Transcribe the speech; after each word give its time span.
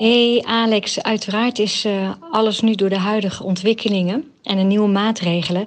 Hey 0.00 0.42
Alex, 0.46 1.02
uiteraard 1.02 1.58
is 1.58 1.84
uh, 1.84 2.10
alles 2.30 2.60
nu 2.60 2.74
door 2.74 2.88
de 2.88 2.98
huidige 2.98 3.44
ontwikkelingen 3.44 4.24
en 4.42 4.56
de 4.56 4.62
nieuwe 4.62 4.88
maatregelen 4.88 5.66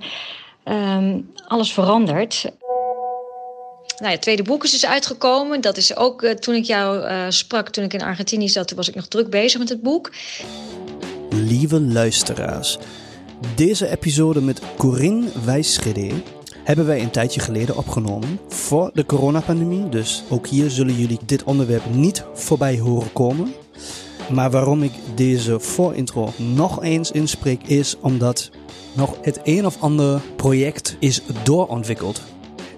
um, 0.66 1.32
alles 1.48 1.74
veranderd. 1.74 2.44
Nou 2.44 4.06
ja, 4.06 4.10
het 4.10 4.22
tweede 4.22 4.44
boek 4.44 4.64
is 4.64 4.72
dus 4.72 4.86
uitgekomen. 4.86 5.62
Dat 5.62 5.78
is 5.78 5.96
ook 5.96 6.22
uh, 6.22 6.32
toen 6.32 6.56
ik 6.56 6.64
jou 6.64 7.10
uh, 7.10 7.26
sprak, 7.30 7.70
toen 7.70 7.84
ik 7.84 7.94
in 7.94 8.02
Argentinië 8.02 8.50
zat, 8.50 8.68
toen 8.68 8.78
was 8.78 8.90
ik 8.90 8.96
nog 8.96 9.08
druk 9.08 9.30
bezig 9.30 9.60
met 9.60 9.70
het 9.70 9.82
boek. 9.82 10.12
Lieve 11.30 11.82
luisteraars, 11.82 12.78
deze 13.56 13.90
episode 13.90 14.42
met 14.42 14.62
Corinne 14.78 15.28
Wijsschede 15.46 16.12
hebben 16.64 16.86
wij 16.86 17.02
een 17.02 17.12
tijdje 17.12 17.40
geleden 17.40 17.78
opgenomen 17.78 18.40
voor 18.48 18.92
de 18.94 19.06
coronapandemie. 19.06 19.90
Dus 19.90 20.24
ook 20.30 20.48
hier 20.48 20.70
zullen 20.70 20.96
jullie 20.96 21.20
dit 21.26 21.44
onderwerp 21.44 21.84
niet 21.94 22.24
voorbij 22.34 22.80
horen 22.80 23.14
komen. 23.14 23.54
Maar 24.32 24.52
waarom 24.52 24.84
ik 24.84 24.92
deze 25.16 25.60
voorintro 25.60 26.34
nog 26.38 26.84
eens 26.84 27.12
inspreek 27.12 27.64
is 27.64 27.98
omdat 28.00 28.50
nog 28.94 29.18
het 29.22 29.40
een 29.44 29.66
of 29.66 29.82
ander 29.82 30.22
project 30.36 30.96
is 31.00 31.22
doorontwikkeld. 31.44 32.22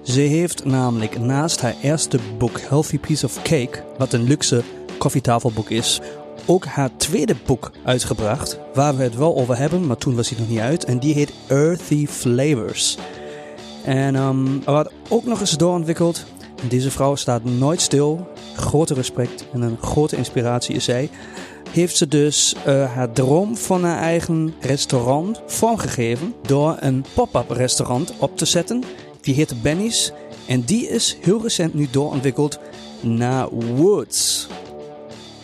Ze 0.02 0.20
heeft 0.20 0.66
namelijk 0.66 1.20
naast 1.20 1.62
haar 1.62 1.76
eerste 1.82 2.20
boek 2.38 2.60
Healthy 2.60 3.00
Piece 3.00 3.26
of 3.26 3.42
Cake, 3.42 3.84
wat 3.98 4.14
een 4.14 4.24
luxe 4.24 4.64
koffietafelboek 4.98 5.70
is, 5.70 6.02
ook 6.46 6.66
haar 6.66 6.90
tweede 6.98 7.36
boek 7.46 7.72
uitgebracht, 7.84 8.60
waar 8.74 8.98
we 8.98 9.04
het 9.04 9.16
wel 9.16 9.36
over 9.36 9.58
hebben, 9.58 9.86
maar 9.86 9.98
toen 9.98 10.16
was 10.16 10.30
hij 10.30 10.40
nog 10.40 10.50
niet 10.50 10.60
uit. 10.60 10.86
En 10.86 11.00
die 11.00 11.14
heet 11.14 11.34
Earthy 11.48 12.08
Flavors. 12.08 12.98
En 13.84 14.16
um, 14.16 14.64
wat 14.64 14.92
ook 15.10 15.26
nog 15.26 15.40
eens 15.40 15.58
doorontwikkeld. 15.58 16.26
Deze 16.70 16.92
vrouw 16.92 17.16
staat 17.16 17.44
nooit 17.44 17.82
stil. 17.82 18.28
Grote 18.56 18.94
respect 18.94 19.46
en 19.54 19.62
een 19.62 19.78
grote 19.82 20.16
inspiratie 20.16 20.76
is 20.76 20.84
zij. 20.84 21.10
Heeft 21.72 21.98
ze 21.98 22.08
dus 22.08 22.56
uh, 22.68 22.94
haar 22.94 23.12
droom 23.12 23.58
van 23.58 23.84
haar 23.84 24.02
eigen 24.02 24.54
restaurant 24.60 25.42
vormgegeven 25.46 26.34
door 26.42 26.78
een 26.80 27.06
pop-up 27.14 27.50
restaurant 27.50 28.14
op 28.20 28.38
te 28.38 28.46
zetten. 28.46 28.84
Die 29.22 29.34
heet 29.34 29.62
Benny's. 29.62 30.12
En 30.48 30.62
die 30.62 30.88
is 30.88 31.18
heel 31.22 31.42
recent 31.42 31.74
nu 31.74 31.88
doorontwikkeld 31.92 32.60
naar 33.02 33.50
Woods. 33.50 34.48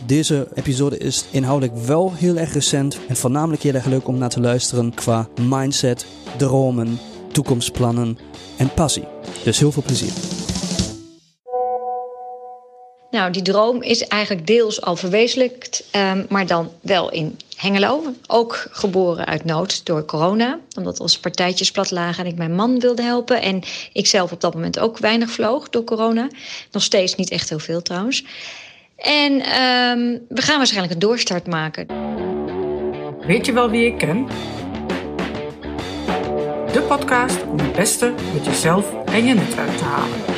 Deze 0.05 0.47
episode 0.53 0.97
is 0.97 1.25
inhoudelijk 1.31 1.77
wel 1.77 2.13
heel 2.13 2.37
erg 2.37 2.53
recent 2.53 2.97
en 3.07 3.15
voornamelijk 3.15 3.61
heel 3.61 3.73
erg 3.73 3.85
leuk 3.85 4.07
om 4.07 4.17
naar 4.17 4.29
te 4.29 4.41
luisteren 4.41 4.93
qua 4.93 5.27
mindset, 5.49 6.05
dromen, 6.37 6.99
toekomstplannen 7.31 8.17
en 8.57 8.73
passie. 8.73 9.07
Dus 9.43 9.59
heel 9.59 9.71
veel 9.71 9.83
plezier. 9.83 10.30
Nou, 13.11 13.31
die 13.31 13.41
droom 13.41 13.81
is 13.81 14.07
eigenlijk 14.07 14.47
deels 14.47 14.81
al 14.81 14.95
verwezenlijkt, 14.95 15.83
um, 15.95 16.25
maar 16.29 16.45
dan 16.45 16.71
wel 16.81 17.11
in 17.11 17.39
Hengelo. 17.55 18.03
Ook 18.27 18.67
geboren 18.71 19.25
uit 19.25 19.45
nood 19.45 19.85
door 19.85 20.05
corona, 20.05 20.59
omdat 20.77 20.99
onze 20.99 21.19
partijtjes 21.19 21.71
plat 21.71 21.91
lagen 21.91 22.25
en 22.25 22.31
ik 22.31 22.37
mijn 22.37 22.55
man 22.55 22.79
wilde 22.79 23.01
helpen. 23.01 23.41
En 23.41 23.61
ik 23.93 24.07
zelf 24.07 24.31
op 24.31 24.41
dat 24.41 24.53
moment 24.53 24.79
ook 24.79 24.97
weinig 24.97 25.29
vloog 25.29 25.69
door 25.69 25.83
corona. 25.83 26.27
Nog 26.71 26.83
steeds 26.83 27.15
niet 27.15 27.29
echt 27.29 27.49
heel 27.49 27.59
veel 27.59 27.81
trouwens. 27.81 28.23
En 28.95 29.31
um, 29.33 30.25
we 30.29 30.41
gaan 30.41 30.57
waarschijnlijk 30.57 30.93
een 30.93 30.99
doorstart 30.99 31.47
maken. 31.47 31.87
Weet 33.25 33.45
je 33.45 33.53
wel 33.53 33.69
wie 33.69 33.85
ik 33.85 33.97
ken? 33.97 34.27
De 36.71 36.81
podcast 36.87 37.43
om 37.43 37.59
het 37.59 37.73
beste 37.73 38.13
met 38.33 38.45
jezelf 38.45 38.93
en 39.05 39.25
je 39.25 39.33
netwerk 39.33 39.77
te 39.77 39.83
halen. 39.83 40.30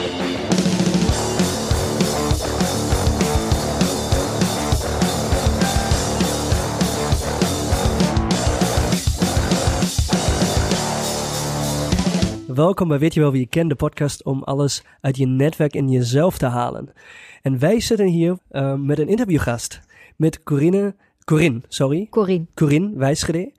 Welkom 12.54 12.88
bij 12.88 13.00
Weet 13.00 13.14
je 13.14 13.20
wel 13.20 13.32
wie 13.32 13.40
je 13.40 13.48
kent, 13.48 13.70
de 13.70 13.76
podcast 13.76 14.24
om 14.24 14.44
alles 14.44 14.84
uit 15.02 15.18
je 15.18 15.26
netwerk 15.26 15.76
en 15.76 15.90
jezelf 15.90 16.38
te 16.38 16.46
halen. 16.46 16.94
En 17.42 17.60
wij 17.60 17.80
zitten 17.80 18.08
hier 18.08 18.38
uh, 18.52 18.74
met 18.76 19.00
een 19.00 19.08
interviewgast, 19.08 19.82
met 20.16 20.44
Corinne, 20.44 20.96
Corinne, 21.24 21.62
sorry. 21.68 22.08
Corinne. 22.10 22.46
Corinne 22.54 22.98
Wijsgede. 22.98 23.54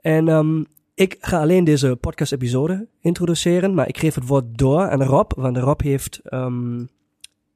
En 0.00 0.28
um, 0.28 0.66
ik 0.94 1.16
ga 1.20 1.40
alleen 1.40 1.64
deze 1.64 1.96
podcast-episode 2.00 2.88
introduceren, 3.00 3.74
maar 3.74 3.88
ik 3.88 3.98
geef 3.98 4.14
het 4.14 4.26
woord 4.26 4.58
door 4.58 4.90
aan 4.90 5.02
Rob, 5.02 5.32
want 5.36 5.56
Rob 5.56 5.80
heeft 5.80 6.20
um, 6.30 6.88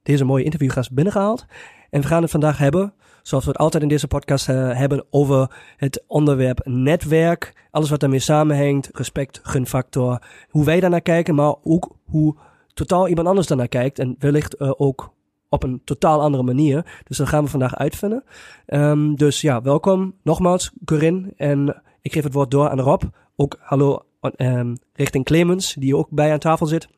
deze 0.03 0.25
mooie 0.25 0.45
interviewgast 0.45 0.93
binnengehaald. 0.93 1.47
En 1.91 2.01
we 2.01 2.07
gaan 2.07 2.23
het 2.23 2.31
vandaag 2.31 2.59
hebben, 2.59 2.95
zoals 3.23 3.45
we 3.45 3.51
het 3.51 3.61
altijd 3.61 3.83
in 3.83 3.89
deze 3.89 4.09
podcast 4.09 4.49
uh, 4.49 4.77
hebben, 4.77 5.05
over 5.11 5.57
het 5.77 6.05
onderwerp 6.07 6.61
netwerk. 6.65 7.69
Alles 7.71 7.91
wat 7.91 8.01
daarmee 8.01 8.19
samenhangt, 8.19 8.91
respect, 8.93 9.41
gunfactor, 9.43 10.23
hoe 10.49 10.65
wij 10.65 10.81
daarnaar 10.81 11.01
kijken, 11.01 11.35
maar 11.35 11.55
ook 11.63 11.97
hoe 12.05 12.37
totaal 12.75 13.09
iemand 13.09 13.29
anders 13.29 13.47
daarnaar 13.47 13.69
kijkt. 13.69 13.99
En 13.99 14.17
wellicht 14.19 14.61
uh, 14.61 14.71
ook 14.77 15.13
op 15.49 15.63
een 15.63 15.81
totaal 15.85 16.21
andere 16.21 16.43
manier. 16.43 17.01
Dus 17.05 17.17
dat 17.17 17.29
gaan 17.29 17.45
we 17.45 17.51
vandaag 17.51 17.77
uitvinden. 17.77 18.25
Um, 18.67 19.17
dus 19.17 19.41
ja, 19.41 19.63
welkom 19.63 20.15
nogmaals, 20.23 20.73
Corinne. 20.85 21.33
En 21.37 21.83
ik 22.01 22.13
geef 22.13 22.23
het 22.25 22.33
woord 22.33 22.51
door 22.51 22.69
aan 22.69 22.81
Rob. 22.81 23.03
Ook 23.37 23.59
hallo 23.61 24.05
um, 24.37 24.77
richting 24.93 25.25
Clemens, 25.25 25.75
die 25.75 25.97
ook 25.97 26.11
bij 26.11 26.33
aan 26.33 26.39
tafel 26.39 26.67
zit. 26.67 26.89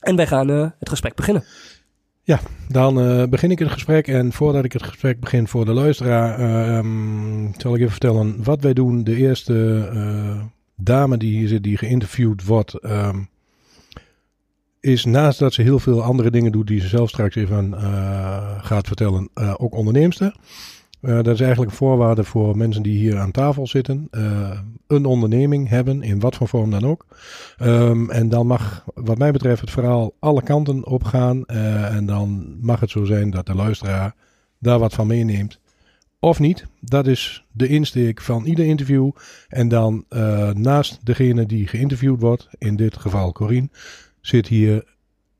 En 0.00 0.16
wij 0.16 0.26
gaan 0.26 0.50
uh, 0.50 0.70
het 0.78 0.88
gesprek 0.88 1.14
beginnen. 1.14 1.44
Ja, 2.28 2.40
dan 2.68 2.98
uh, 3.00 3.26
begin 3.26 3.50
ik 3.50 3.58
het 3.58 3.70
gesprek. 3.70 4.08
En 4.08 4.32
voordat 4.32 4.64
ik 4.64 4.72
het 4.72 4.82
gesprek 4.82 5.20
begin 5.20 5.48
voor 5.48 5.64
de 5.64 5.72
luisteraar, 5.72 6.40
uh, 6.40 6.76
um, 6.76 7.52
zal 7.56 7.74
ik 7.74 7.78
even 7.78 7.90
vertellen 7.90 8.44
wat 8.44 8.62
wij 8.62 8.72
doen. 8.72 9.04
De 9.04 9.16
eerste 9.16 9.90
uh, 9.94 10.42
dame 10.76 11.16
die 11.16 11.38
hier 11.38 11.48
zit, 11.48 11.62
die 11.62 11.76
geïnterviewd 11.76 12.44
wordt, 12.44 12.84
um, 12.84 13.28
is 14.80 15.04
naast 15.04 15.38
dat 15.38 15.52
ze 15.52 15.62
heel 15.62 15.78
veel 15.78 16.02
andere 16.02 16.30
dingen 16.30 16.52
doet 16.52 16.66
die 16.66 16.80
ze 16.80 16.88
zelf 16.88 17.08
straks 17.08 17.34
even 17.34 17.74
gaat 18.60 18.86
vertellen, 18.86 19.28
ook 19.56 19.74
onderneemster. 19.74 20.34
Uh, 21.02 21.14
dat 21.16 21.26
is 21.26 21.40
eigenlijk 21.40 21.70
een 21.70 21.76
voorwaarde 21.76 22.24
voor 22.24 22.56
mensen 22.56 22.82
die 22.82 22.98
hier 22.98 23.18
aan 23.18 23.30
tafel 23.30 23.66
zitten. 23.66 24.08
Uh, 24.10 24.60
een 24.86 25.04
onderneming 25.04 25.68
hebben, 25.68 26.02
in 26.02 26.20
wat 26.20 26.36
voor 26.36 26.48
vorm 26.48 26.70
dan 26.70 26.84
ook. 26.84 27.06
Um, 27.62 28.10
en 28.10 28.28
dan 28.28 28.46
mag, 28.46 28.84
wat 28.94 29.18
mij 29.18 29.32
betreft, 29.32 29.60
het 29.60 29.70
verhaal 29.70 30.12
alle 30.18 30.42
kanten 30.42 30.86
op 30.86 31.04
gaan. 31.04 31.44
Uh, 31.46 31.94
en 31.94 32.06
dan 32.06 32.56
mag 32.60 32.80
het 32.80 32.90
zo 32.90 33.04
zijn 33.04 33.30
dat 33.30 33.46
de 33.46 33.54
luisteraar 33.54 34.14
daar 34.58 34.78
wat 34.78 34.94
van 34.94 35.06
meeneemt. 35.06 35.60
Of 36.20 36.38
niet. 36.38 36.66
Dat 36.80 37.06
is 37.06 37.44
de 37.52 37.68
insteek 37.68 38.20
van 38.20 38.44
ieder 38.44 38.64
interview. 38.64 39.10
En 39.48 39.68
dan 39.68 40.04
naast 40.52 41.06
degene 41.06 41.46
die 41.46 41.66
geïnterviewd 41.66 42.20
wordt, 42.20 42.48
in 42.58 42.76
dit 42.76 42.96
geval 42.96 43.32
Corine, 43.32 43.68
zit 44.20 44.46
hier 44.46 44.84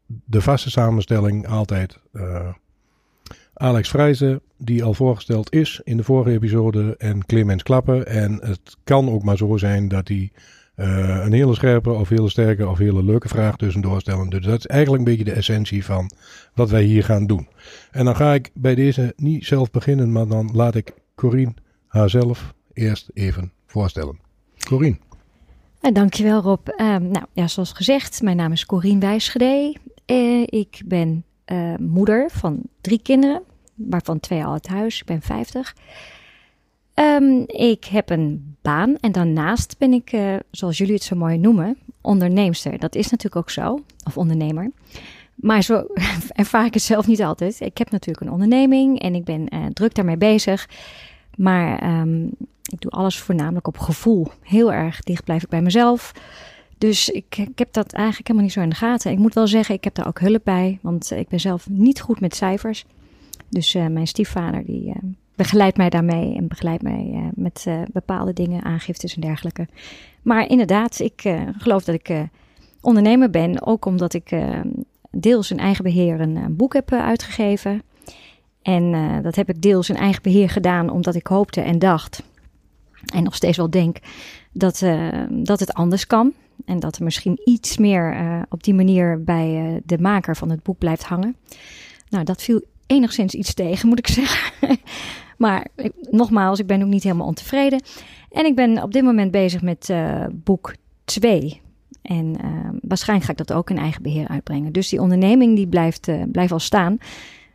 de 0.06 0.40
vaste 0.40 0.70
samenstelling 0.70 1.48
altijd 1.48 1.98
Alex 3.58 3.88
Vrijzen, 3.88 4.40
die 4.56 4.84
al 4.84 4.94
voorgesteld 4.94 5.52
is 5.52 5.80
in 5.84 5.96
de 5.96 6.02
vorige 6.02 6.30
episode, 6.30 6.94
en 6.98 7.26
Clemens 7.26 7.62
Klappen. 7.62 8.06
En 8.06 8.38
het 8.42 8.76
kan 8.84 9.10
ook 9.10 9.22
maar 9.22 9.36
zo 9.36 9.56
zijn 9.56 9.88
dat 9.88 10.08
hij 10.08 10.30
uh, 10.76 11.20
een 11.24 11.32
hele 11.32 11.54
scherpe 11.54 11.90
of 11.90 12.08
hele 12.08 12.28
sterke 12.28 12.68
of 12.68 12.78
hele 12.78 13.04
leuke 13.04 13.28
vraag 13.28 13.56
tussendoor 13.56 14.00
stellen. 14.00 14.28
Dus 14.28 14.44
dat 14.44 14.58
is 14.58 14.66
eigenlijk 14.66 15.04
een 15.04 15.10
beetje 15.10 15.24
de 15.24 15.36
essentie 15.36 15.84
van 15.84 16.10
wat 16.54 16.70
wij 16.70 16.82
hier 16.82 17.04
gaan 17.04 17.26
doen. 17.26 17.48
En 17.90 18.04
dan 18.04 18.16
ga 18.16 18.34
ik 18.34 18.50
bij 18.54 18.74
deze 18.74 19.12
niet 19.16 19.46
zelf 19.46 19.70
beginnen, 19.70 20.12
maar 20.12 20.26
dan 20.26 20.50
laat 20.52 20.74
ik 20.74 20.94
Corine 21.14 21.54
haarzelf 21.86 22.54
eerst 22.72 23.10
even 23.14 23.52
voorstellen. 23.66 24.18
Corine. 24.58 24.96
Uh, 25.82 25.92
dankjewel 25.92 26.40
Rob. 26.40 26.68
Uh, 26.68 26.96
nou 26.96 27.24
ja, 27.32 27.48
zoals 27.48 27.72
gezegd, 27.72 28.22
mijn 28.22 28.36
naam 28.36 28.52
is 28.52 28.66
Corine 28.66 29.00
Wijsgede. 29.00 29.76
Uh, 30.06 30.42
ik 30.46 30.82
ben 30.86 31.22
moeder 31.80 32.30
van 32.30 32.62
drie 32.80 33.02
kinderen, 33.02 33.42
waarvan 33.78 34.20
twee 34.20 34.44
al 34.44 34.52
uit 34.52 34.68
huis. 34.68 35.00
Ik 35.00 35.06
ben 35.06 35.22
50. 35.22 35.74
Um, 36.94 37.04
ehm, 37.04 37.42
ik 37.46 37.84
heb 37.84 38.10
een 38.10 38.56
baan 38.62 38.96
en 38.96 39.12
daarnaast 39.12 39.78
ben 39.78 39.92
ik, 39.92 40.12
uh, 40.12 40.36
zoals 40.50 40.78
jullie 40.78 40.94
het 40.94 41.02
zo 41.02 41.16
mooi 41.16 41.38
noemen, 41.38 41.78
onderneemster. 42.00 42.78
Dat 42.78 42.94
is 42.94 43.10
natuurlijk 43.10 43.36
ook 43.36 43.50
zo, 43.50 43.84
of 44.06 44.16
ondernemer. 44.16 44.70
Maar 45.34 45.62
zo 45.62 45.86
ervaar 46.32 46.64
ik 46.64 46.74
het 46.74 46.82
zelf 46.82 47.06
niet 47.06 47.22
altijd. 47.22 47.60
Ik 47.60 47.78
heb 47.78 47.90
natuurlijk 47.90 48.26
een 48.26 48.32
onderneming 48.32 49.00
en 49.00 49.14
ik 49.14 49.24
ben 49.24 49.54
uh, 49.54 49.66
druk 49.66 49.94
daarmee 49.94 50.16
bezig. 50.16 50.68
Maar 51.36 52.00
um, 52.00 52.30
ik 52.72 52.80
doe 52.80 52.90
alles 52.90 53.18
voornamelijk 53.18 53.66
op 53.66 53.78
gevoel. 53.78 54.26
Heel 54.42 54.72
erg 54.72 55.00
dicht 55.00 55.24
blijf 55.24 55.42
ik 55.42 55.48
bij 55.48 55.62
mezelf. 55.62 56.12
Dus 56.78 57.08
ik, 57.08 57.36
ik 57.36 57.58
heb 57.58 57.72
dat 57.72 57.92
eigenlijk 57.92 58.26
helemaal 58.28 58.46
niet 58.46 58.56
zo 58.56 58.62
in 58.62 58.68
de 58.68 58.74
gaten. 58.74 59.10
Ik 59.10 59.18
moet 59.18 59.34
wel 59.34 59.46
zeggen, 59.46 59.74
ik 59.74 59.84
heb 59.84 59.94
daar 59.94 60.06
ook 60.06 60.20
hulp 60.20 60.44
bij, 60.44 60.78
want 60.82 61.10
ik 61.10 61.28
ben 61.28 61.40
zelf 61.40 61.68
niet 61.68 62.00
goed 62.00 62.20
met 62.20 62.34
cijfers. 62.34 62.84
Dus 63.48 63.74
uh, 63.74 63.86
mijn 63.86 64.06
stiefvader 64.06 64.64
die 64.64 64.88
uh, 64.88 64.94
begeleidt 65.34 65.76
mij 65.76 65.88
daarmee 65.88 66.36
en 66.36 66.48
begeleidt 66.48 66.82
mij 66.82 67.10
uh, 67.12 67.26
met 67.34 67.66
bepaalde 67.92 68.32
dingen, 68.32 68.64
aangiftes 68.64 69.14
en 69.14 69.20
dergelijke. 69.20 69.68
Maar 70.22 70.48
inderdaad, 70.48 70.98
ik 71.00 71.34
geloof 71.58 71.84
dat 71.84 71.94
ik 71.94 72.28
ondernemer 72.80 73.30
ben, 73.30 73.66
ook 73.66 73.84
omdat 73.84 74.14
ik 74.14 74.30
deels 75.10 75.50
in 75.50 75.58
eigen 75.58 75.84
beheer 75.84 76.20
een, 76.20 76.56
boek 76.56 76.72
heb 76.72 76.92
uitgegeven. 76.92 77.82
En 78.62 78.94
eh, 78.94 79.22
dat 79.22 79.34
heb 79.34 79.48
ik 79.48 79.62
deels 79.62 79.88
in 79.88 79.96
eigen 79.96 80.22
beheer 80.22 80.50
gedaan, 80.50 80.90
omdat 80.90 81.14
ik 81.14 81.26
hoopte 81.26 81.60
en 81.60 81.78
dacht, 81.78 82.22
en 83.14 83.22
nog 83.22 83.34
steeds 83.34 83.56
wel 83.56 83.70
denk, 83.70 83.98
dat, 84.52 84.82
eh, 84.82 85.22
dat 85.30 85.60
het 85.60 85.72
anders 85.72 86.06
kan. 86.06 86.32
En 86.64 86.80
dat 86.80 86.96
er 86.96 87.04
misschien 87.04 87.40
iets 87.44 87.76
meer 87.76 88.12
eh, 88.12 88.42
op 88.48 88.62
die 88.62 88.74
manier 88.74 89.24
bij 89.24 89.66
eh, 89.66 89.80
de 89.84 89.98
maker 89.98 90.36
van 90.36 90.50
het 90.50 90.62
boek 90.62 90.78
blijft 90.78 91.04
hangen. 91.04 91.36
Nou, 92.08 92.24
dat 92.24 92.42
viel 92.42 92.62
enigszins 92.88 93.34
iets 93.34 93.54
tegen, 93.54 93.88
moet 93.88 93.98
ik 93.98 94.06
zeggen. 94.20 94.78
maar 95.38 95.66
ik- 95.76 95.92
nogmaals, 96.10 96.58
ik 96.58 96.66
ben 96.66 96.82
ook 96.82 96.88
niet 96.88 97.02
helemaal 97.02 97.26
ontevreden. 97.26 97.82
En 98.30 98.44
ik 98.46 98.54
ben 98.54 98.82
op 98.82 98.92
dit 98.92 99.02
moment 99.02 99.30
bezig 99.30 99.62
met 99.62 99.90
eh, 99.90 100.24
boek 100.32 100.74
2. 101.04 101.60
En 102.02 102.36
eh, 102.42 102.48
waarschijnlijk 102.82 103.26
ga 103.30 103.32
ik 103.38 103.46
dat 103.46 103.56
ook 103.56 103.70
in 103.70 103.78
eigen 103.78 104.02
beheer 104.02 104.28
uitbrengen. 104.28 104.72
Dus 104.72 104.88
die 104.88 105.00
onderneming 105.00 105.56
die 105.56 105.66
blijft, 105.66 106.08
eh, 106.08 106.22
blijft 106.32 106.52
al 106.52 106.58
staan. 106.58 106.98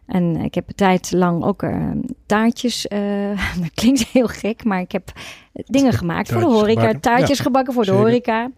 En 0.06 0.36
ik 0.36 0.54
heb 0.56 0.68
een 0.68 0.76
tijd 0.76 1.12
lang 1.12 1.44
ook 1.44 1.64
eh, 1.64 1.90
taartjes. 2.26 2.86
dat 3.62 3.72
klinkt 3.74 4.08
heel 4.08 4.28
gek, 4.28 4.64
maar 4.64 4.80
ik 4.80 4.92
heb 4.92 5.12
dingen 5.54 5.94
gemaakt 5.94 6.32
voor 6.32 6.42
de 6.42 6.48
horeca. 6.48 6.80
gebakken. 6.80 7.02
Taartjes 7.02 7.38
Ja, 7.38 7.44
gebakken 7.44 7.74
voor 7.74 7.86
de 7.86 7.92
horeca. 7.92 8.52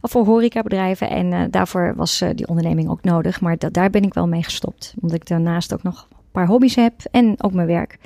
Of 0.00 0.10
voor 0.10 0.24
horecabedrijven. 0.24 1.10
En 1.10 1.50
daarvoor 1.50 1.92
was 1.96 2.22
die 2.34 2.48
onderneming 2.48 2.88
ook 2.88 3.02
nodig. 3.02 3.40
Maar 3.40 3.56
dat, 3.58 3.72
daar 3.72 3.90
ben 3.90 4.02
ik 4.02 4.14
wel 4.14 4.28
mee 4.28 4.42
gestopt. 4.42 4.94
Omdat 5.00 5.16
ik 5.16 5.26
daarnaast 5.26 5.72
ook 5.74 5.82
nog 5.82 6.08
paar 6.36 6.46
hobby's 6.46 6.74
heb. 6.74 6.92
En 7.10 7.34
ook 7.42 7.52
mijn 7.52 7.66
werk. 7.66 7.98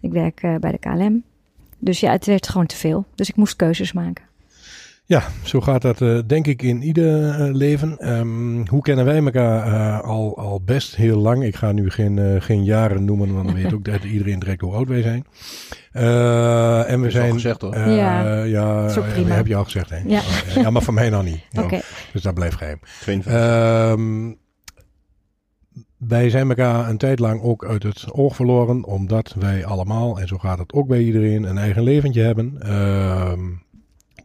Ik 0.00 0.12
werk 0.12 0.42
eh, 0.42 0.54
bij 0.56 0.70
de 0.70 0.78
KLM. 0.78 1.22
Dus 1.78 2.00
ja, 2.00 2.10
het 2.10 2.26
werd 2.26 2.48
gewoon 2.48 2.66
te 2.66 2.76
veel. 2.76 3.04
Dus 3.14 3.28
ik 3.28 3.36
moest 3.36 3.56
keuzes 3.56 3.92
maken. 3.92 4.24
Ja, 5.06 5.22
zo 5.42 5.60
gaat 5.60 5.82
dat 5.82 6.00
eh, 6.00 6.18
denk 6.26 6.46
ik 6.46 6.62
in 6.62 6.82
ieder 6.82 7.30
eh, 7.30 7.54
leven. 7.54 7.98
Ehm, 7.98 8.66
hoe 8.68 8.82
kennen 8.82 9.04
wij 9.04 9.16
elkaar 9.24 9.66
eh, 9.66 10.00
al, 10.08 10.38
al 10.38 10.60
best 10.64 10.96
heel 10.96 11.16
lang? 11.18 11.44
Ik 11.44 11.56
ga 11.56 11.72
nu 11.72 11.90
geen, 11.90 12.18
eh, 12.18 12.40
geen 12.40 12.64
jaren 12.64 13.04
noemen, 13.04 13.34
want 13.34 13.46
dan 13.46 13.54
weet 13.56 13.72
ook 13.74 13.84
dat 13.84 14.04
iedereen 14.04 14.38
direct 14.38 14.60
hoe 14.60 14.72
oud 14.74 14.88
wij 14.88 15.02
zijn. 15.02 15.24
Eh, 15.92 16.90
en 16.90 17.00
we 17.00 17.10
zijn. 17.10 17.32
gezegd, 17.32 17.60
hoor. 17.60 17.72
eh, 17.72 17.96
Ja, 17.96 18.42
ja, 18.42 18.80
dat 18.82 18.90
is 18.90 18.98
ook 18.98 19.04
ja, 19.06 19.12
prima. 19.12 19.28
dat 19.28 19.36
heb 19.36 19.46
je 19.46 19.56
al 19.56 19.64
gezegd, 19.64 19.90
hè? 19.90 19.98
Ja. 20.06 20.18
Oh, 20.18 20.62
ja, 20.62 20.70
maar 20.70 20.82
van 20.82 20.94
mij 20.94 21.10
nog 21.10 21.24
niet. 21.24 21.40
Oké. 21.64 21.74
Ja, 21.74 21.82
dus 22.12 22.22
dat 22.22 22.34
blijft 22.34 22.56
geheim. 22.56 22.78
52. 23.00 24.43
Wij 26.08 26.30
zijn 26.30 26.48
elkaar 26.48 26.88
een 26.88 26.98
tijd 26.98 27.18
lang 27.18 27.42
ook 27.42 27.64
uit 27.64 27.82
het 27.82 28.12
oog 28.12 28.34
verloren, 28.36 28.84
omdat 28.84 29.34
wij 29.38 29.64
allemaal, 29.64 30.20
en 30.20 30.28
zo 30.28 30.38
gaat 30.38 30.58
het 30.58 30.72
ook 30.72 30.88
bij 30.88 31.02
iedereen, 31.02 31.42
een 31.42 31.58
eigen 31.58 31.82
leventje 31.82 32.22
hebben. 32.22 32.56
Ehm, 32.62 33.40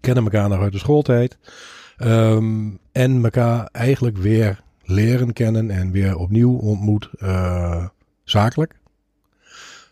kennen 0.01 0.23
elkaar 0.23 0.49
nog 0.49 0.59
uit 0.59 0.71
de 0.71 0.77
schooltijd. 0.79 1.37
Ehm, 1.97 2.69
en 2.91 3.23
elkaar 3.23 3.69
eigenlijk 3.71 4.17
weer 4.17 4.61
leren 4.83 5.33
kennen 5.33 5.69
en 5.71 5.91
weer 5.91 6.17
opnieuw 6.17 6.57
ontmoet, 6.57 7.09
eh, 7.19 7.85
zakelijk. 8.23 8.75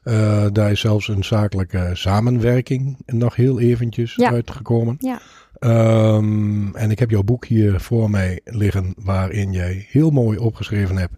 Eh, 0.04 0.46
daar 0.52 0.72
is 0.72 0.80
zelfs 0.80 1.08
een 1.08 1.24
zakelijke 1.24 1.90
samenwerking 1.94 2.98
nog 3.06 3.36
heel 3.36 3.60
eventjes 3.60 4.16
Ja. 4.16 4.32
uitgekomen. 4.32 4.96
Ja. 5.00 5.20
Ehm, 5.60 6.76
en 6.76 6.92
ik 6.92 7.00
heb 7.00 7.10
jouw 7.10 7.24
boek 7.24 7.46
hier 7.46 7.80
voor 7.80 8.10
mij 8.10 8.40
liggen, 8.44 8.94
waarin 8.98 9.52
jij 9.52 9.86
heel 9.90 10.10
mooi 10.10 10.38
opgeschreven 10.38 10.98
hebt. 10.98 11.14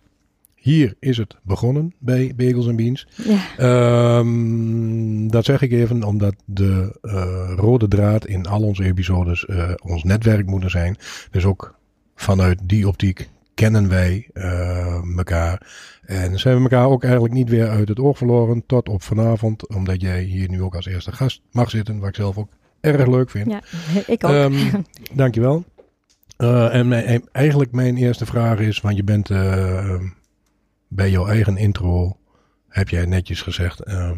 Hier 0.70 0.96
is 1.00 1.18
het 1.18 1.36
begonnen 1.44 1.94
bij 2.00 2.34
Bagels 2.36 2.68
en 2.68 2.76
Beans. 2.76 3.08
Ja. 3.16 3.40
Ehm, 3.58 5.28
dat 5.28 5.46
zeg 5.46 5.62
ik 5.62 5.72
even 5.72 6.04
omdat 6.04 6.36
de 6.46 6.98
eh, 7.02 7.52
rode 7.56 7.88
draad 7.88 8.26
in 8.26 8.46
al 8.46 8.62
onze 8.62 8.84
episodes 8.84 9.46
eh, 9.46 9.72
ons 9.84 10.04
netwerk 10.04 10.46
moeten 10.46 10.70
zijn. 10.70 10.98
Dus 11.32 11.46
ook 11.46 11.76
vanuit 12.16 12.60
die 12.64 12.88
optiek 12.88 13.30
kennen 13.54 13.90
wij 13.90 14.30
eh, 14.34 15.18
elkaar. 15.18 15.68
En 16.06 16.40
zijn 16.40 16.56
we 16.56 16.62
elkaar 16.62 16.88
ook 16.88 17.04
eigenlijk 17.04 17.34
niet 17.34 17.50
weer 17.50 17.70
uit 17.70 17.88
het 17.88 18.00
oog 18.00 18.18
verloren 18.18 18.64
tot 18.66 18.90
op 18.90 19.02
vanavond. 19.02 19.68
Omdat 19.68 20.02
jij 20.02 20.22
hier 20.22 20.50
nu 20.50 20.62
ook 20.62 20.76
als 20.76 20.86
eerste 20.86 21.12
gast 21.12 21.42
mag 21.52 21.70
zitten, 21.70 22.00
wat 22.00 22.10
ik 22.10 22.16
zelf 22.16 22.38
ook 22.38 22.50
erg 22.82 23.08
leuk 23.08 23.30
vind. 23.30 23.52
ja, 23.52 23.62
ik 24.14 24.24
ook. 24.24 24.32
Ehm, 24.32 24.82
dankjewel. 25.14 25.64
Eh 26.38 26.74
en 26.76 27.24
eigenlijk 27.32 27.72
mijn 27.72 27.98
eerste 27.98 28.26
vraag 28.26 28.60
is, 28.60 28.82
want 28.82 28.96
je 28.96 29.04
bent 29.04 29.30
bij 30.90 31.10
jouw 31.10 31.28
eigen 31.28 31.58
intro, 31.58 32.18
heb 32.68 32.90
jij 32.90 33.06
netjes 33.06 33.42
gezegd, 33.42 33.80
ehm, 33.80 34.18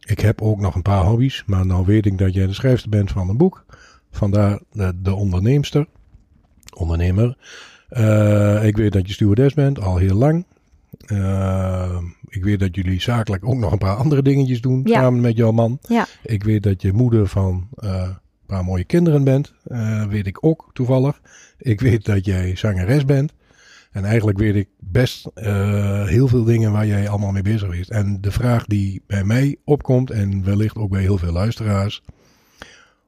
ik 0.00 0.20
heb 0.20 0.42
ook 0.42 0.60
nog 0.60 0.74
een 0.74 0.82
paar 0.82 1.04
hobby's, 1.04 1.42
maar 1.46 1.66
nou 1.66 1.84
weet 1.86 2.06
ik 2.06 2.18
dat 2.18 2.34
jij 2.34 2.46
de 2.46 2.52
schrijfster 2.54 2.90
bent 2.90 3.10
van 3.10 3.28
een 3.28 3.36
boek. 3.36 3.64
Vandaar 4.10 4.60
de, 4.72 4.92
de 5.02 5.14
onderneemster, 5.14 5.86
ondernemer. 6.76 7.36
Eh, 7.88 8.64
ik 8.64 8.76
weet 8.76 8.92
dat 8.92 9.06
je 9.06 9.12
stewardess 9.12 9.54
bent, 9.54 9.80
al 9.80 9.96
heel 9.96 10.16
lang. 10.16 10.44
Eh, 11.06 11.98
ik 12.28 12.44
weet 12.44 12.60
dat 12.60 12.74
jullie 12.74 13.00
zakelijk 13.00 13.44
ook 13.44 13.54
nog 13.58 13.72
een 13.72 13.78
paar 13.78 13.96
andere 13.96 14.22
dingetjes 14.22 14.60
doen, 14.60 14.80
Ja. 14.84 15.00
samen 15.00 15.20
met 15.20 15.36
jouw 15.36 15.52
man. 15.52 15.78
Ja. 15.88 16.06
Ik 16.22 16.42
weet 16.42 16.62
dat 16.62 16.82
je 16.82 16.92
moeder 16.92 17.26
van 17.26 17.68
eh, 17.76 18.02
een 18.02 18.46
paar 18.46 18.64
mooie 18.64 18.84
kinderen 18.84 19.24
bent. 19.24 19.54
Eh, 19.64 20.06
weet 20.06 20.26
ik 20.26 20.44
ook 20.44 20.70
toevallig. 20.72 21.20
Ik 21.58 21.80
weet 21.80 22.04
dat 22.04 22.24
jij 22.24 22.56
zangeres 22.56 23.04
bent. 23.04 23.32
En 23.90 24.04
eigenlijk 24.04 24.38
weet 24.38 24.54
ik 24.54 24.68
best 24.78 25.26
eh, 25.34 26.06
heel 26.06 26.28
veel 26.28 26.44
dingen 26.44 26.72
waar 26.72 26.86
jij 26.86 27.08
allemaal 27.08 27.32
mee 27.32 27.42
bezig 27.42 27.68
bent. 27.70 27.90
En 27.90 28.20
de 28.20 28.30
vraag 28.30 28.64
die 28.66 29.02
bij 29.06 29.24
mij 29.24 29.56
opkomt, 29.64 30.10
en 30.10 30.44
wellicht 30.44 30.76
ook 30.76 30.90
bij 30.90 31.00
heel 31.00 31.18
veel 31.18 31.32
luisteraars. 31.32 32.02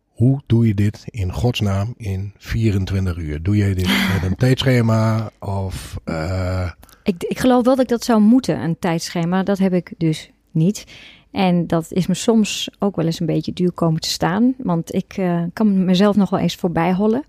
Hoe 0.08 0.40
doe 0.46 0.67
je 0.67 0.75
dit 0.75 1.05
in 1.06 1.32
godsnaam 1.32 1.94
in 1.96 2.32
24 2.37 3.17
uur? 3.17 3.43
Doe 3.43 3.56
jij 3.56 3.75
dit 3.75 3.87
met 4.12 4.31
een 4.31 4.37
tijdschema? 4.37 5.31
Of 5.38 5.99
eh, 6.05 6.70
Ik, 7.02 7.23
ik 7.23 7.38
geloof 7.38 7.64
wel 7.64 7.75
dat 7.75 7.85
ik 7.85 7.90
dat 7.90 8.05
zou 8.05 8.20
moeten, 8.20 8.61
een 8.61 8.78
tijdschema. 8.78 9.43
Dat 9.43 9.58
heb 9.58 9.73
ik 9.73 9.94
dus 9.96 10.31
niet. 10.50 10.85
En 11.31 11.67
dat 11.67 11.93
is 11.93 12.06
me 12.06 12.14
soms 12.14 12.70
ook 12.78 12.96
wel 12.96 13.05
eens 13.05 13.20
een 13.20 13.26
beetje 13.26 13.52
duur 13.52 13.73
komen 13.73 14.00
te 14.00 14.08
staan. 14.08 14.55
Want 14.58 14.94
ik 14.94 15.17
eh, 15.17 15.43
kan 15.52 15.85
mezelf 15.85 16.17
nog 16.17 16.31
wel 16.31 16.40
eens 16.40 16.55
voorbij 16.55 16.93
hollen. 16.93 17.25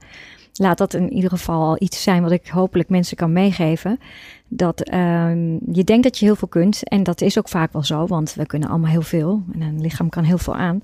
Laat 0.53 0.77
dat 0.77 0.93
in 0.93 1.13
ieder 1.13 1.29
geval 1.29 1.61
al 1.61 1.75
iets 1.79 2.03
zijn 2.03 2.21
wat 2.21 2.31
ik 2.31 2.47
hopelijk 2.47 2.89
mensen 2.89 3.17
kan 3.17 3.33
meegeven. 3.33 3.99
Dat 4.47 4.81
ehm, 4.81 5.57
je 5.71 5.83
denkt 5.83 6.03
dat 6.03 6.17
je 6.17 6.25
heel 6.25 6.35
veel 6.35 6.47
kunt. 6.47 6.87
En 6.87 7.03
dat 7.03 7.21
is 7.21 7.37
ook 7.37 7.49
vaak 7.49 7.73
wel 7.73 7.83
zo, 7.83 8.05
want 8.07 8.33
we 8.33 8.45
kunnen 8.45 8.69
allemaal 8.69 8.91
heel 8.91 9.01
veel. 9.01 9.43
En 9.53 9.61
een 9.61 9.81
lichaam 9.81 10.09
kan 10.09 10.23
heel 10.23 10.37
veel 10.37 10.55
aan. 10.55 10.79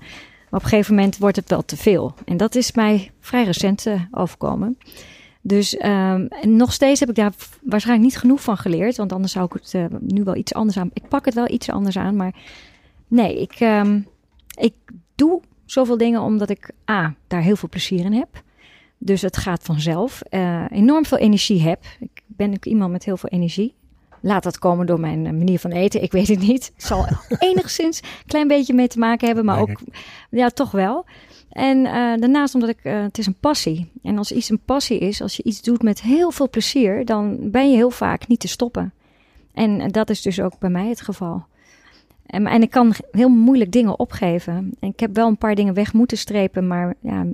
Maar 0.50 0.60
op 0.60 0.62
een 0.62 0.70
gegeven 0.70 0.94
moment 0.94 1.18
wordt 1.18 1.36
het 1.36 1.48
wel 1.48 1.64
te 1.64 1.76
veel. 1.76 2.14
En 2.24 2.36
dat 2.36 2.54
is 2.54 2.72
mij 2.72 3.10
vrij 3.20 3.44
recent 3.44 3.86
eh, 3.86 4.00
overkomen. 4.10 4.78
Dus 5.40 5.76
ehm, 5.76 6.26
nog 6.42 6.72
steeds 6.72 7.00
heb 7.00 7.08
ik 7.08 7.14
daar 7.14 7.32
waarschijnlijk 7.62 8.08
niet 8.08 8.18
genoeg 8.18 8.42
van 8.42 8.56
geleerd. 8.56 8.96
Want 8.96 9.12
anders 9.12 9.32
zou 9.32 9.44
ik 9.44 9.52
het 9.52 9.74
eh, 9.74 9.84
nu 10.00 10.24
wel 10.24 10.36
iets 10.36 10.54
anders 10.54 10.78
aan. 10.78 10.90
Ik 10.92 11.08
pak 11.08 11.24
het 11.24 11.34
wel 11.34 11.50
iets 11.50 11.70
anders 11.70 11.98
aan. 11.98 12.16
Maar 12.16 12.34
nee, 13.08 13.40
ik, 13.40 13.52
ehm, 13.52 14.00
ik 14.58 14.74
doe 15.14 15.40
zoveel 15.64 15.96
dingen 15.96 16.20
omdat 16.20 16.50
ik 16.50 16.70
A, 16.90 17.14
daar 17.26 17.42
heel 17.42 17.56
veel 17.56 17.68
plezier 17.68 18.04
in 18.04 18.12
heb. 18.12 18.42
Dus 19.02 19.22
het 19.22 19.36
gaat 19.36 19.62
vanzelf. 19.62 20.20
Eh, 20.20 20.64
enorm 20.70 21.04
veel 21.04 21.18
energie 21.18 21.60
heb. 21.60 21.84
Ik 22.00 22.22
ben 22.26 22.50
ook 22.50 22.64
iemand 22.64 22.92
met 22.92 23.04
heel 23.04 23.16
veel 23.16 23.28
energie. 23.28 23.74
Laat 24.20 24.42
dat 24.42 24.58
komen 24.58 24.86
door 24.86 25.00
mijn 25.00 25.26
eh, 25.26 25.32
manier 25.32 25.58
van 25.58 25.70
eten. 25.70 26.02
Ik 26.02 26.12
weet 26.12 26.28
het 26.28 26.38
niet. 26.38 26.72
Het 26.74 26.84
zal 26.84 27.06
enigszins 27.50 28.00
een 28.00 28.26
klein 28.26 28.48
beetje 28.48 28.74
mee 28.74 28.88
te 28.88 28.98
maken 28.98 29.26
hebben. 29.26 29.44
Maar 29.44 29.66
Denk 29.66 29.80
ook, 29.80 29.94
ja, 30.30 30.48
toch 30.48 30.70
wel. 30.70 31.04
En 31.50 31.86
eh, 31.86 31.92
daarnaast 31.92 32.54
omdat 32.54 32.68
ik, 32.68 32.78
het 32.82 33.18
is 33.18 33.26
een 33.26 33.40
passie. 33.40 33.90
En 34.02 34.18
als 34.18 34.32
iets 34.32 34.48
een 34.50 34.64
passie 34.64 34.98
is, 34.98 35.22
als 35.22 35.36
je 35.36 35.42
iets 35.42 35.62
doet 35.62 35.82
met 35.82 36.02
heel 36.02 36.30
veel 36.30 36.50
plezier, 36.50 37.04
dan 37.04 37.50
ben 37.50 37.70
je 37.70 37.76
heel 37.76 37.90
vaak 37.90 38.28
niet 38.28 38.40
te 38.40 38.48
stoppen. 38.48 38.92
En 39.54 39.88
dat 39.88 40.10
is 40.10 40.22
dus 40.22 40.40
ook 40.40 40.58
bij 40.58 40.70
mij 40.70 40.88
het 40.88 41.00
geval. 41.00 41.44
En, 42.26 42.46
en 42.46 42.62
ik 42.62 42.70
kan 42.70 42.94
heel 43.10 43.28
moeilijk 43.28 43.72
dingen 43.72 43.98
opgeven. 43.98 44.74
En 44.80 44.88
ik 44.88 45.00
heb 45.00 45.14
wel 45.14 45.28
een 45.28 45.36
paar 45.36 45.54
dingen 45.54 45.74
weg 45.74 45.92
moeten 45.92 46.18
strepen, 46.18 46.66
maar 46.66 46.94
ja, 47.00 47.26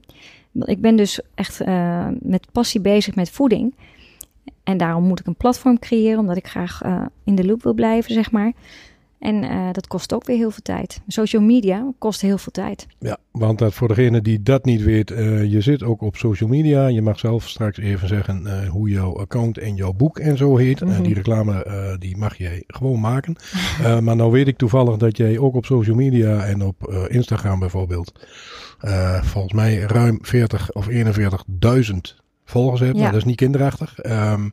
ik 0.58 0.80
ben 0.80 0.96
dus 0.96 1.20
echt 1.34 1.60
eh, 1.60 2.08
met 2.20 2.46
passie 2.52 2.80
bezig 2.80 3.14
met 3.14 3.30
voeding. 3.30 3.75
En 4.62 4.76
daarom 4.76 5.04
moet 5.04 5.20
ik 5.20 5.26
een 5.26 5.36
platform 5.36 5.78
creëren, 5.78 6.18
omdat 6.18 6.36
ik 6.36 6.46
graag 6.46 6.82
eh, 6.82 7.06
in 7.25 7.34
de 7.34 7.44
loop 7.44 7.62
wil 7.62 7.75
blijven, 7.75 8.14
zeg 8.14 8.30
maar. 8.30 8.52
En 9.18 9.42
eh, 9.42 9.68
dat 9.73 9.87
kost 9.87 10.14
ook 10.14 10.25
weer 10.25 10.37
heel 10.37 10.50
veel 10.50 10.62
tijd. 10.62 11.00
Social 11.06 11.42
media 11.42 11.92
kost 11.99 12.20
heel 12.20 12.38
veel 12.38 12.52
tijd. 12.52 12.87
Ja, 12.99 13.16
want 13.30 13.58
dat 13.58 13.75
voor 13.75 13.88
degene 13.88 14.20
die 14.20 14.42
dat 14.42 14.64
niet 14.64 14.82
weet, 14.82 15.11
eh, 15.11 15.44
je 15.44 15.61
zit 15.61 15.82
ook 15.82 16.00
op 16.00 16.16
social 16.16 16.49
media. 16.49 16.87
Je 16.87 17.02
mag 17.02 17.18
zelf 17.18 17.49
straks 17.49 17.78
even 17.78 18.08
zeggen 18.08 18.46
eh, 18.46 18.68
hoe 18.68 18.88
jouw 18.88 19.18
account 19.18 19.58
en 19.58 19.75
jouw 19.75 19.92
boek 19.92 20.18
en 20.18 20.37
zo 20.37 20.56
heet. 20.56 20.80
Mhm. 20.80 21.02
die 21.02 21.14
reclame 21.14 21.64
die 21.99 22.16
mag 22.16 22.37
jij 22.37 22.64
gewoon 22.66 23.00
maken. 23.00 23.37
Maar 24.02 24.16
nou 24.16 24.30
weet 24.30 24.49
ik 24.49 24.56
toevallig 24.56 24.96
dat 24.96 25.16
jij 25.16 25.38
ook 25.38 25.54
op 25.54 25.64
social 25.64 25.96
media 25.96 26.44
en 26.44 26.62
op 26.62 27.06
Instagram 27.08 27.58
bijvoorbeeld, 27.58 28.12
volgens 29.23 29.52
mij 29.52 29.78
ruim 29.78 30.18
40 30.23 30.73
of 30.73 30.88
41.000 30.88 32.16
volgers 32.44 32.80
hebt. 32.80 32.94
Ja. 32.94 33.00
Nou, 33.00 33.12
dat 33.12 33.20
is 33.20 33.26
niet 33.26 33.37
kinderachtig. 33.37 33.99
Ehm, 33.99 34.49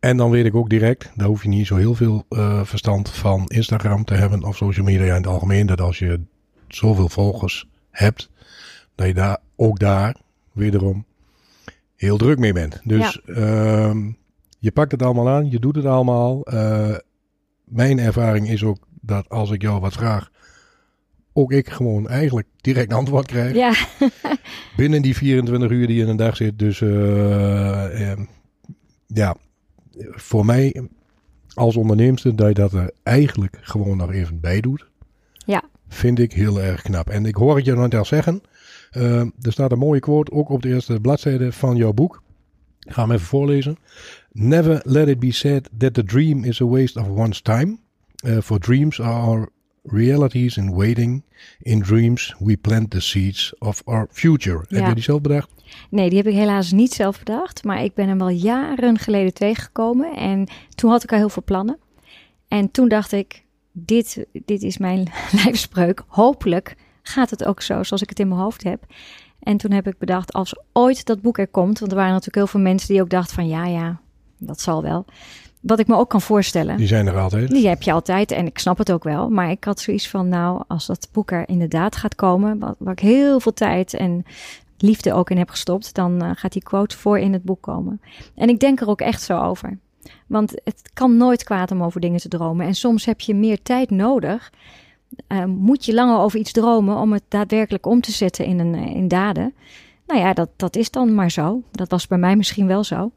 en 0.00 0.16
dan 0.16 0.30
weet 0.30 0.44
ik 0.44 0.54
ook 0.54 0.70
direct, 0.70 1.10
daar 1.14 1.26
hoef 1.26 1.42
je 1.42 1.48
niet 1.48 1.66
zo 1.66 1.76
heel 1.76 1.94
veel 1.94 2.24
eh, 2.28 2.64
verstand 2.64 3.10
van 3.10 3.46
Instagram 3.46 4.04
te 4.04 4.14
hebben 4.14 4.44
of 4.44 4.56
social 4.56 4.84
media 4.84 5.06
in 5.06 5.12
het 5.12 5.26
algemeen. 5.26 5.66
Dat 5.66 5.80
als 5.80 5.98
je 5.98 6.20
zoveel 6.68 7.08
volgers 7.08 7.68
hebt, 7.90 8.30
dat 8.94 9.06
je 9.06 9.14
daar 9.14 9.38
ook 9.56 9.78
daar 9.78 10.16
wederom 10.52 11.04
heel 11.96 12.16
druk 12.16 12.38
mee 12.38 12.52
bent. 12.52 12.80
Dus 12.84 13.20
ehm, 13.24 14.10
je 14.58 14.70
pakt 14.72 14.92
het 14.92 15.02
allemaal 15.02 15.28
aan, 15.28 15.50
je 15.50 15.58
doet 15.58 15.76
het 15.76 15.84
allemaal. 15.84 16.42
Eh, 16.42 16.96
mijn 17.64 17.98
ervaring 17.98 18.48
is 18.48 18.64
ook 18.64 18.86
dat 19.00 19.28
als 19.28 19.50
ik 19.50 19.62
jou 19.62 19.80
wat 19.80 19.92
vraag, 19.92 20.30
ook 21.32 21.52
ik 21.52 21.70
gewoon 21.70 22.08
eigenlijk 22.08 22.46
direct 22.60 22.92
antwoord 22.92 23.26
krijg. 23.26 23.54
Ja, 23.54 23.72
Binnen 24.76 25.02
die 25.02 25.16
24 25.16 25.70
uur 25.70 25.86
die 25.86 26.02
in 26.02 26.08
een 26.08 26.16
dag 26.16 26.36
zit. 26.36 26.58
Dus 26.58 26.80
eh, 26.80 28.10
ehm, 28.10 28.24
ja, 29.06 29.36
voor 30.10 30.44
mij 30.44 30.82
als 31.54 31.76
onderneemster 31.76 32.36
dat 32.36 32.48
je 32.48 32.54
dat 32.54 32.72
er 32.72 32.90
eigenlijk 33.02 33.58
gewoon 33.60 33.96
nog 33.96 34.12
even 34.12 34.40
bij 34.40 34.60
doet. 34.60 34.86
Ja. 35.46 35.62
Vind 35.88 36.18
ik 36.18 36.32
heel 36.32 36.60
erg 36.60 36.82
knap. 36.82 37.08
En 37.08 37.26
ik 37.26 37.34
hoor 37.34 37.56
het 37.56 37.64
je 37.64 37.76
net 37.76 37.94
al 37.94 38.04
zeggen. 38.04 38.42
eh, 38.90 39.20
er 39.20 39.52
staat 39.52 39.72
een 39.72 39.78
mooie 39.78 40.00
quote 40.00 40.32
ook 40.32 40.48
op 40.48 40.62
de 40.62 40.68
eerste 40.68 41.00
bladzijde 41.00 41.52
van 41.52 41.76
jouw 41.76 41.92
boek. 41.92 42.22
Ik 42.80 42.92
ga 42.92 43.02
hem 43.02 43.12
even 43.12 43.26
voorlezen. 43.26 43.76
Never 44.32 44.80
let 44.84 45.08
it 45.08 45.18
be 45.18 45.32
said 45.32 45.68
that 45.78 45.94
the 45.94 46.04
dream 46.04 46.44
is 46.44 46.60
a 46.62 46.66
waste 46.66 47.00
of 47.00 47.08
one's 47.08 47.40
time. 47.40 47.78
Uh, 48.26 48.40
for 48.40 48.58
dreams 48.58 49.00
are 49.00 49.20
our 49.20 49.48
realities 49.82 50.56
in 50.56 50.74
waiting. 50.74 51.22
In 51.58 51.82
dreams 51.82 52.34
we 52.38 52.56
plant 52.56 52.90
the 52.90 53.00
seeds 53.00 53.54
of 53.58 53.82
our 53.84 54.06
future. 54.10 54.64
Heb 54.68 54.86
je 54.86 54.94
die 54.94 55.02
zelf 55.02 55.20
bedacht? 55.20 55.50
Nee, 55.90 56.08
die 56.08 56.18
heb 56.18 56.26
ik 56.26 56.34
helaas 56.34 56.72
niet 56.72 56.92
zelf 56.92 57.18
bedacht. 57.18 57.64
Maar 57.64 57.84
ik 57.84 57.94
ben 57.94 58.08
hem 58.08 58.18
wel 58.18 58.28
jaren 58.28 58.98
geleden 58.98 59.34
tegengekomen. 59.34 60.16
En 60.16 60.46
toen 60.74 60.90
had 60.90 61.02
ik 61.02 61.12
al 61.12 61.18
heel 61.18 61.28
veel 61.28 61.42
plannen. 61.44 61.78
En 62.48 62.70
toen 62.70 62.88
dacht 62.88 63.12
ik, 63.12 63.44
dit, 63.72 64.26
dit 64.32 64.62
is 64.62 64.78
mijn 64.78 65.12
lijfspreuk. 65.44 66.02
Hopelijk 66.06 66.76
gaat 67.02 67.30
het 67.30 67.44
ook 67.44 67.62
zo 67.62 67.82
zoals 67.82 68.02
ik 68.02 68.08
het 68.08 68.20
in 68.20 68.28
mijn 68.28 68.40
hoofd 68.40 68.62
heb. 68.62 68.84
En 69.40 69.56
toen 69.56 69.70
heb 69.70 69.86
ik 69.86 69.98
bedacht, 69.98 70.32
als 70.32 70.54
ooit 70.72 71.06
dat 71.06 71.20
boek 71.20 71.38
er 71.38 71.48
komt... 71.48 71.78
want 71.78 71.90
er 71.90 71.96
waren 71.96 72.12
natuurlijk 72.12 72.36
heel 72.36 72.46
veel 72.46 72.60
mensen 72.60 72.88
die 72.88 73.02
ook 73.02 73.10
dachten 73.10 73.34
van... 73.34 73.48
ja, 73.48 73.66
ja, 73.66 74.00
dat 74.38 74.60
zal 74.60 74.82
wel. 74.82 75.04
Wat 75.60 75.78
ik 75.78 75.86
me 75.86 75.96
ook 75.96 76.08
kan 76.08 76.20
voorstellen... 76.20 76.76
Die 76.76 76.86
zijn 76.86 77.06
er 77.06 77.18
altijd. 77.18 77.48
Die 77.48 77.68
heb 77.68 77.82
je 77.82 77.92
altijd 77.92 78.30
en 78.30 78.46
ik 78.46 78.58
snap 78.58 78.78
het 78.78 78.92
ook 78.92 79.04
wel. 79.04 79.28
Maar 79.30 79.50
ik 79.50 79.64
had 79.64 79.80
zoiets 79.80 80.08
van, 80.08 80.28
nou, 80.28 80.62
als 80.66 80.86
dat 80.86 81.08
boek 81.12 81.30
er 81.30 81.48
inderdaad 81.48 81.96
gaat 81.96 82.14
komen, 82.14 82.58
wat, 82.58 82.76
waar 82.78 82.92
ik 82.92 82.98
heel 82.98 83.40
veel 83.40 83.52
tijd 83.52 83.94
en 83.94 84.24
liefde 84.82 85.12
ook 85.12 85.30
in 85.30 85.38
heb 85.38 85.50
gestopt, 85.50 85.94
dan 85.94 86.22
eh, 86.22 86.30
gaat 86.34 86.52
die 86.52 86.62
quote 86.62 86.96
voor 86.96 87.18
in 87.18 87.32
het 87.32 87.42
boek 87.42 87.62
komen. 87.62 88.00
En 88.34 88.48
ik 88.48 88.60
denk 88.60 88.80
er 88.80 88.88
ook 88.88 89.00
echt 89.00 89.22
zo 89.22 89.40
over. 89.40 89.78
Want 90.26 90.60
het 90.64 90.90
kan 90.94 91.16
nooit 91.16 91.44
kwaad 91.44 91.70
om 91.70 91.82
over 91.82 92.00
dingen 92.00 92.20
te 92.20 92.28
dromen. 92.28 92.66
En 92.66 92.74
soms 92.74 93.04
heb 93.04 93.20
je 93.20 93.34
meer 93.34 93.62
tijd 93.62 93.90
nodig. 93.90 94.52
Eh, 95.26 95.44
moet 95.44 95.84
je 95.84 95.94
langer 95.94 96.18
over 96.18 96.38
iets 96.38 96.52
dromen 96.52 96.96
om 96.96 97.12
het 97.12 97.22
daadwerkelijk 97.28 97.86
om 97.86 98.00
te 98.00 98.12
zetten 98.12 98.44
in, 98.44 98.58
een, 98.58 98.74
eh, 98.74 98.94
in 98.94 99.08
daden. 99.08 99.54
Nou 100.06 100.20
ja, 100.20 100.32
dat, 100.32 100.48
dat 100.56 100.76
is 100.76 100.90
dan 100.90 101.14
maar 101.14 101.30
zo. 101.30 101.62
Dat 101.70 101.90
was 101.90 102.06
bij 102.06 102.18
mij 102.18 102.36
misschien 102.36 102.66
wel 102.66 102.84
zo. 102.84 103.10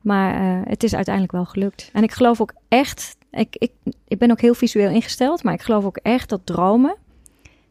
Maar 0.00 0.62
het 0.68 0.82
is 0.82 0.94
uiteindelijk 0.94 1.34
wel 1.34 1.44
gelukt. 1.44 1.90
En 1.92 2.02
ik 2.02 2.12
geloof 2.12 2.40
ook 2.40 2.52
echt, 2.68 3.16
ik, 3.30 3.56
ik, 3.58 3.72
ik 4.08 4.18
ben 4.18 4.30
ook 4.30 4.40
heel 4.40 4.54
visueel 4.54 4.90
ingesteld, 4.90 5.42
maar 5.42 5.54
ik 5.54 5.62
geloof 5.62 5.84
ook 5.84 5.96
echt 5.96 6.28
dat 6.28 6.40
dromen 6.46 6.96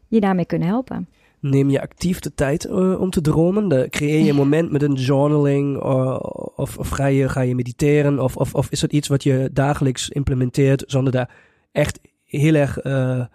je 0.08 0.20
daarmee 0.20 0.44
kunnen 0.44 0.68
helpen. 0.68 1.08
Neem 1.50 1.70
je 1.70 1.80
actief 1.80 2.20
de 2.20 2.34
tijd 2.34 2.64
eh, 2.64 3.00
om 3.00 3.10
te 3.10 3.20
dromen? 3.20 3.68
De, 3.68 3.86
creëer 3.90 4.24
je 4.24 4.30
een 4.30 4.36
moment 4.36 4.70
met 4.70 4.82
een 4.82 4.94
journaling? 4.94 5.82
eh, 5.82 6.18
of 6.56 6.78
of 6.78 6.88
ga, 6.88 7.06
je, 7.06 7.28
ga 7.28 7.40
je 7.40 7.54
mediteren? 7.54 8.18
Of, 8.18 8.36
of, 8.36 8.54
of 8.54 8.70
is 8.70 8.80
het 8.80 8.92
iets 8.92 9.08
wat 9.08 9.22
je 9.22 9.50
dagelijks 9.52 10.08
implementeert 10.08 10.84
zonder 10.86 11.12
daar 11.12 11.30
echt 11.72 12.00
heel 12.24 12.54
erg 12.54 12.78
eh, 12.78 13.20
eh, 13.20 13.26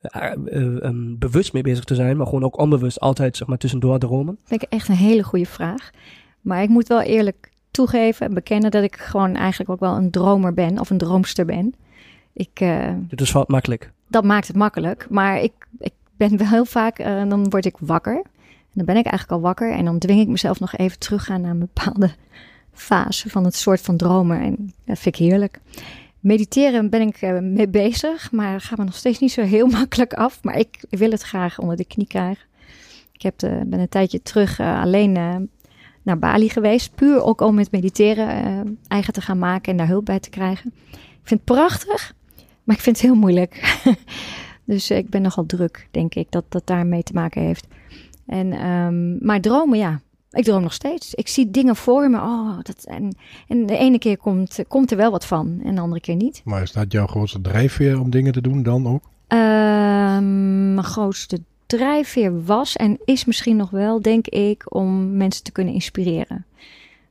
eh, 0.00 0.82
ehm, 0.82 1.18
bewust 1.18 1.52
mee 1.52 1.62
bezig 1.62 1.84
te 1.84 1.94
zijn, 1.94 2.16
maar 2.16 2.26
gewoon 2.26 2.44
ook 2.44 2.58
onbewust 2.58 3.00
altijd 3.00 3.36
zeg 3.36 3.48
maar, 3.48 3.58
tussendoor 3.58 3.98
dromen? 3.98 4.34
Dat 4.40 4.48
vind 4.48 4.62
ik 4.62 4.72
echt 4.72 4.88
een 4.88 4.94
hele 4.94 5.22
goede 5.22 5.46
vraag. 5.46 5.90
Maar 6.40 6.62
ik 6.62 6.68
moet 6.68 6.88
wel 6.88 7.00
eerlijk 7.00 7.50
toegeven 7.70 8.26
en 8.26 8.34
bekennen 8.34 8.70
dat 8.70 8.82
ik 8.82 8.96
gewoon 8.96 9.34
eigenlijk 9.34 9.70
ook 9.70 9.80
wel 9.80 9.96
een 9.96 10.10
dromer 10.10 10.54
ben 10.54 10.78
of 10.78 10.90
een 10.90 10.98
droomster 10.98 11.44
ben. 11.44 11.74
Ik, 12.32 12.64
Dit 13.08 13.20
is 13.20 13.30
valt 13.30 13.48
makkelijk. 13.48 13.92
dat 14.08 14.24
maakt 14.24 14.46
het 14.46 14.56
makkelijk. 14.56 15.06
Maar 15.10 15.42
ik, 15.42 15.52
ik 15.78 15.92
ben 16.16 16.36
wel 16.36 16.48
heel 16.48 16.64
vaak, 16.64 16.98
eh, 16.98 17.28
dan 17.28 17.50
word 17.50 17.64
ik 17.64 17.76
wakker. 17.80 18.14
En 18.16 18.72
dan 18.72 18.84
ben 18.84 18.96
ik 18.96 19.06
eigenlijk 19.06 19.32
al 19.32 19.40
wakker. 19.40 19.72
En 19.72 19.84
dan 19.84 19.98
dwing 19.98 20.20
ik 20.20 20.28
mezelf 20.28 20.60
nog 20.60 20.76
even 20.76 20.98
teruggaan 20.98 21.40
naar 21.40 21.50
een 21.50 21.58
bepaalde 21.58 22.10
fase 22.72 23.30
van 23.30 23.44
het 23.44 23.54
soort 23.54 23.80
van 23.80 23.96
dromen. 23.96 24.40
En 24.40 24.72
dat 24.84 24.98
vind 24.98 25.18
ik 25.18 25.26
heerlijk. 25.26 25.60
Mediteren 26.20 26.90
ben 26.90 27.00
ik 27.00 27.16
eh, 27.16 27.38
mee 27.38 27.68
bezig, 27.68 28.32
maar 28.32 28.60
gaat 28.60 28.78
me 28.78 28.84
nog 28.84 28.94
steeds 28.94 29.18
niet 29.18 29.32
zo 29.32 29.42
heel 29.42 29.66
makkelijk 29.78 30.14
af. 30.14 30.38
Maar 30.42 30.58
ik 30.58 30.84
wil 30.90 31.10
het 31.10 31.22
graag 31.22 31.58
onder 31.58 31.76
de 31.76 31.84
knie 31.84 32.06
krijgen. 32.06 32.44
Ik 33.12 33.22
heb 33.22 33.34
ben 33.38 33.80
een 33.80 33.88
tijdje 33.88 34.22
terug 34.22 34.58
eh, 34.58 34.80
alleen 34.80 35.12
naar 36.02 36.18
Bali 36.18 36.48
geweest. 36.48 36.94
Puur 36.94 37.22
ook 37.22 37.40
om 37.40 37.58
het 37.58 37.70
mediteren 37.70 38.78
eigen 38.88 39.12
te 39.12 39.20
gaan 39.20 39.38
maken 39.38 39.72
en 39.72 39.78
daar 39.78 39.88
hulp 39.88 40.04
bij 40.04 40.20
te 40.20 40.30
krijgen. 40.30 40.72
Ik 40.90 41.32
vind 41.32 41.40
het 41.40 41.56
prachtig, 41.56 42.14
maar 42.64 42.76
ik 42.76 42.82
vind 42.82 42.96
het 42.96 43.06
heel 43.06 43.14
moeilijk. 43.14 43.60
dus 44.66 44.90
eh, 44.90 44.96
ik 44.96 45.10
ben 45.10 45.22
nogal 45.22 45.46
druk, 45.46 45.88
denk 45.90 46.14
ik, 46.14 46.26
dat 46.30 46.44
dat 46.48 46.66
daarmee 46.66 47.02
te 47.02 47.12
maken 47.12 47.42
heeft. 47.42 47.66
En, 48.26 48.52
ehm, 48.52 49.26
maar 49.26 49.40
dromen, 49.40 49.78
ja. 49.78 50.00
Ik 50.30 50.44
droom 50.44 50.62
nog 50.62 50.72
steeds. 50.72 51.14
Ik 51.14 51.28
zie 51.28 51.50
dingen 51.50 51.76
voor 51.76 52.10
me. 52.10 52.16
Oh, 52.16 52.58
dat, 52.62 52.84
en, 52.84 53.16
en 53.48 53.66
de 53.66 53.76
ene 53.76 53.98
keer 53.98 54.16
komt, 54.16 54.58
komt 54.68 54.90
er 54.90 54.96
wel 54.96 55.10
wat 55.10 55.26
van 55.26 55.60
en 55.64 55.74
de 55.74 55.80
andere 55.80 56.00
keer 56.00 56.16
niet. 56.16 56.40
Maar 56.44 56.62
is 56.62 56.72
dat 56.72 56.92
jouw 56.92 57.06
grootste 57.06 57.40
drijfveer 57.40 58.00
om 58.00 58.10
dingen 58.10 58.32
te 58.32 58.40
doen 58.40 58.62
dan 58.62 58.86
ook? 58.86 59.02
Ehm, 59.26 60.74
mijn 60.74 60.86
grootste 60.86 61.40
drijfveer 61.66 62.44
was 62.44 62.76
en 62.76 62.98
is 63.04 63.24
misschien 63.24 63.56
nog 63.56 63.70
wel, 63.70 64.02
denk 64.02 64.26
ik, 64.26 64.74
om 64.74 65.16
mensen 65.16 65.44
te 65.44 65.52
kunnen 65.52 65.74
inspireren. 65.74 66.46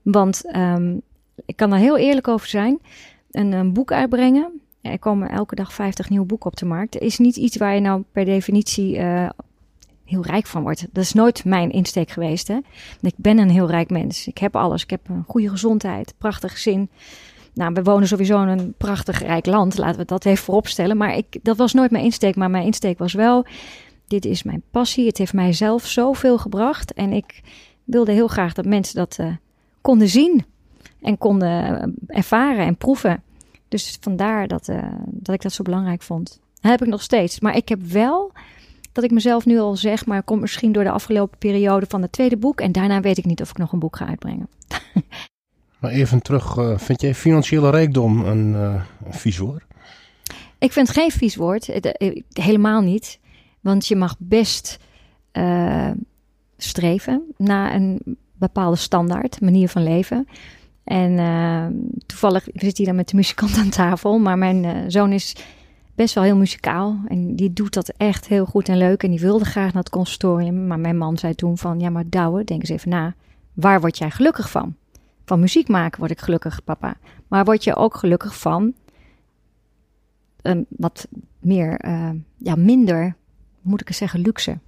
Want 0.01 0.51
ehm, 0.51 0.97
ik 1.45 1.55
kan 1.55 1.73
er 1.73 1.79
heel 1.79 1.97
eerlijk 1.97 2.27
over 2.27 2.47
zijn. 2.47 2.79
Een, 3.31 3.51
een 3.51 3.73
boek 3.73 3.91
uitbrengen. 3.91 4.61
Er 4.91 4.99
komen 4.99 5.29
elke 5.29 5.55
dag 5.55 5.73
50 5.73 6.09
nieuwe 6.09 6.25
boeken 6.25 6.51
op 6.51 6.57
de 6.57 6.65
markt. 6.65 6.99
Is 6.99 7.17
niet 7.17 7.35
iets 7.35 7.57
waar 7.57 7.75
je 7.75 7.81
nou 7.81 8.03
per 8.11 8.25
definitie 8.25 8.97
eh, 8.97 9.29
heel 10.03 10.25
rijk 10.25 10.45
van 10.45 10.61
wordt. 10.61 10.87
Dat 10.91 11.03
is 11.03 11.13
nooit 11.13 11.45
mijn 11.45 11.71
insteek 11.71 12.09
geweest. 12.09 12.47
Hè? 12.47 12.57
Ik 13.01 13.13
ben 13.15 13.37
een 13.37 13.49
heel 13.49 13.69
rijk 13.69 13.89
mens. 13.89 14.27
Ik 14.27 14.37
heb 14.37 14.55
alles. 14.55 14.83
Ik 14.83 14.89
heb 14.89 15.09
een 15.09 15.23
goede 15.27 15.49
gezondheid, 15.49 16.13
prachtig 16.17 16.51
gezin. 16.51 16.89
Nou, 17.53 17.73
we 17.73 17.83
wonen 17.83 18.07
sowieso 18.07 18.41
in 18.41 18.47
een 18.47 18.73
prachtig 18.77 19.19
rijk 19.19 19.45
land. 19.45 19.77
Laten 19.77 19.99
we 19.99 20.05
dat 20.05 20.25
even 20.25 20.43
vooropstellen. 20.43 20.97
Maar 20.97 21.17
ik, 21.17 21.39
dat 21.41 21.57
was 21.57 21.73
nooit 21.73 21.91
mijn 21.91 22.03
insteek. 22.03 22.35
Maar 22.35 22.49
mijn 22.49 22.65
insteek 22.65 22.97
was 22.97 23.13
wel: 23.13 23.45
dit 24.07 24.25
is 24.25 24.43
mijn 24.43 24.63
passie. 24.71 25.07
Het 25.07 25.17
heeft 25.17 25.33
mij 25.33 25.53
zelf 25.53 25.85
zoveel 25.85 26.37
gebracht. 26.37 26.93
En 26.93 27.13
ik 27.13 27.41
wilde 27.83 28.11
heel 28.11 28.27
graag 28.27 28.53
dat 28.53 28.65
mensen 28.65 28.95
dat 28.95 29.15
eh, 29.19 29.27
konden 29.81 30.09
zien. 30.09 30.45
En 31.01 31.17
konden 31.17 31.81
eh, 31.81 32.17
ervaren 32.17 32.65
en 32.65 32.77
proeven. 32.77 33.23
Dus 33.67 33.97
vandaar 34.01 34.47
dat, 34.47 34.67
eh, 34.67 34.83
dat 35.05 35.35
ik 35.35 35.41
dat 35.41 35.53
zo 35.53 35.63
belangrijk 35.63 36.01
vond. 36.01 36.39
Dat 36.61 36.71
heb 36.71 36.81
ik 36.81 36.87
nog 36.87 37.01
steeds. 37.01 37.39
Maar 37.39 37.55
ik 37.55 37.69
heb 37.69 37.81
wel 37.81 38.31
dat 38.91 39.03
ik 39.03 39.11
mezelf 39.11 39.45
nu 39.45 39.59
al 39.59 39.75
zeg, 39.75 40.05
maar 40.05 40.23
komt 40.23 40.41
misschien 40.41 40.71
door 40.71 40.83
de 40.83 40.91
afgelopen 40.91 41.37
periode 41.37 41.85
van 41.89 42.01
het 42.01 42.11
tweede 42.11 42.37
boek. 42.37 42.61
En 42.61 42.71
daarna 42.71 43.01
weet 43.01 43.17
ik 43.17 43.25
niet 43.25 43.41
of 43.41 43.49
ik 43.49 43.57
nog 43.57 43.71
een 43.71 43.79
boek 43.79 43.95
ga 43.95 44.07
uitbrengen. 44.07 44.47
Maar 45.79 45.93
even 45.93 46.21
terug, 46.21 46.57
eh, 46.57 46.77
vind 46.77 47.01
jij 47.01 47.15
financiële 47.15 47.69
rijkdom 47.69 48.25
een, 48.25 48.55
eh, 48.55 48.81
een 49.05 49.13
vies 49.13 49.37
woord? 49.37 49.63
Ik 50.57 50.71
vind 50.71 50.87
het 50.87 50.97
geen 50.97 51.11
vies 51.11 51.35
woord, 51.35 51.69
helemaal 52.33 52.81
niet. 52.81 53.19
Want 53.61 53.87
je 53.87 53.95
mag 53.95 54.15
best 54.19 54.79
streven 56.57 57.23
naar 57.37 57.75
een 57.75 58.17
bepaalde 58.33 58.77
standaard, 58.77 59.41
manier 59.41 59.69
van 59.69 59.83
leven. 59.83 60.27
En 60.85 61.19
eh, 61.19 61.65
toevallig, 62.05 62.47
zit 62.53 62.77
hier 62.77 62.87
dan 62.87 62.95
met 62.95 63.09
de 63.09 63.15
muzikant 63.15 63.57
aan 63.57 63.69
tafel, 63.69 64.19
maar 64.19 64.37
mijn 64.37 64.65
eh, 64.65 64.71
zoon 64.87 65.11
is 65.11 65.35
best 65.95 66.13
wel 66.13 66.23
heel 66.23 66.35
muzikaal. 66.35 66.99
En 67.07 67.35
die 67.35 67.53
doet 67.53 67.73
dat 67.73 67.93
echt 67.97 68.27
heel 68.27 68.45
goed 68.45 68.69
en 68.69 68.77
leuk. 68.77 69.03
En 69.03 69.09
die 69.09 69.19
wilde 69.19 69.45
graag 69.45 69.73
naar 69.73 69.83
het 69.83 69.91
conservatorium. 69.91 70.67
Maar 70.67 70.79
mijn 70.79 70.97
man 70.97 71.17
zei 71.17 71.35
toen 71.35 71.57
van, 71.57 71.79
ja 71.79 71.89
maar 71.89 72.09
Douwe, 72.09 72.43
denk 72.43 72.61
eens 72.61 72.69
even 72.69 72.89
na. 72.89 73.15
Waar 73.53 73.81
word 73.81 73.97
jij 73.97 74.11
gelukkig 74.11 74.49
van? 74.49 74.75
Van 75.25 75.39
muziek 75.39 75.67
maken 75.67 75.99
word 75.99 76.11
ik 76.11 76.21
gelukkig, 76.21 76.63
papa. 76.63 76.97
Maar 77.27 77.45
word 77.45 77.63
je 77.63 77.75
ook 77.75 77.95
gelukkig 77.95 78.39
van 78.39 78.73
een 80.41 80.65
wat 80.69 81.07
meer, 81.39 81.77
eh, 81.79 82.09
ja, 82.37 82.55
minder, 82.55 83.15
moet 83.61 83.81
ik 83.81 83.87
het 83.87 83.97
zeggen, 83.97 84.19
luxe. 84.19 84.59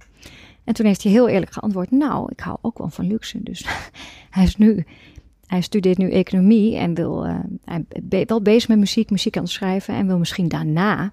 En 0.64 0.74
toen 0.74 0.86
heeft 0.86 1.02
hij 1.02 1.12
heel 1.12 1.28
eerlijk 1.28 1.52
geantwoord, 1.52 1.90
nou, 1.90 2.28
ik 2.30 2.40
hou 2.40 2.58
ook 2.60 2.78
wel 2.78 2.88
van 2.88 3.06
luxe. 3.06 3.42
Dus 3.42 3.66
hij 4.30 4.44
is 4.44 4.56
nu, 4.56 4.86
hij 5.48 5.60
studeert 5.60 5.98
nu 5.98 6.10
economie 6.10 6.76
en 6.76 6.94
wil, 6.94 7.26
eh, 7.26 7.38
hij 7.64 7.84
is 8.08 8.24
wel 8.26 8.42
bezig 8.42 8.68
met 8.68 8.78
muziek, 8.78 9.10
muziek 9.10 9.36
aan 9.36 9.42
het 9.42 9.52
schrijven 9.52 9.94
en 9.94 10.06
wil 10.06 10.18
misschien 10.18 10.48
daarna, 10.48 11.12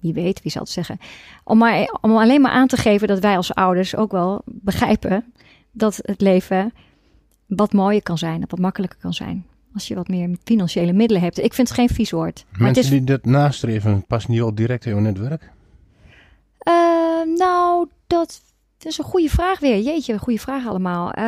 wie 0.00 0.12
weet, 0.12 0.42
wie 0.42 0.50
zal 0.50 0.62
het 0.62 0.70
zeggen, 0.70 0.98
om, 1.44 1.58
maar, 1.58 1.98
om 2.00 2.16
alleen 2.16 2.40
maar 2.40 2.52
aan 2.52 2.66
te 2.66 2.76
geven 2.76 3.08
dat 3.08 3.20
wij 3.20 3.36
als 3.36 3.54
ouders 3.54 3.96
ook 3.96 4.12
wel 4.12 4.42
begrijpen 4.44 5.24
dat 5.70 5.98
het 6.02 6.20
leven 6.20 6.72
wat 7.46 7.72
mooier 7.72 8.02
kan 8.02 8.18
zijn, 8.18 8.44
wat 8.48 8.58
makkelijker 8.58 8.98
kan 8.98 9.14
zijn. 9.14 9.46
Als 9.74 9.88
je 9.88 9.94
wat 9.94 10.08
meer 10.08 10.36
financiële 10.44 10.92
middelen 10.92 11.22
hebt. 11.22 11.38
Ik 11.38 11.54
vind 11.54 11.68
het 11.68 11.76
geen 11.76 11.88
vies 11.88 12.10
woord. 12.10 12.44
Maar 12.44 12.52
het 12.52 12.60
Mensen 12.60 12.82
is 12.82 12.90
die 12.90 13.04
dit 13.04 13.24
nastreven, 13.24 14.04
passen 14.06 14.32
die 14.32 14.42
al 14.42 14.54
direct 14.54 14.86
in 14.86 14.92
hun 14.92 15.02
netwerk? 15.02 15.50
Uh, 16.68 17.36
nou, 17.38 17.88
dat 18.06 18.42
is 18.84 18.98
een 18.98 19.04
goede 19.04 19.28
vraag 19.28 19.60
weer. 19.60 19.80
Jeetje, 19.80 20.18
goede 20.18 20.38
vraag 20.38 20.66
allemaal. 20.66 21.18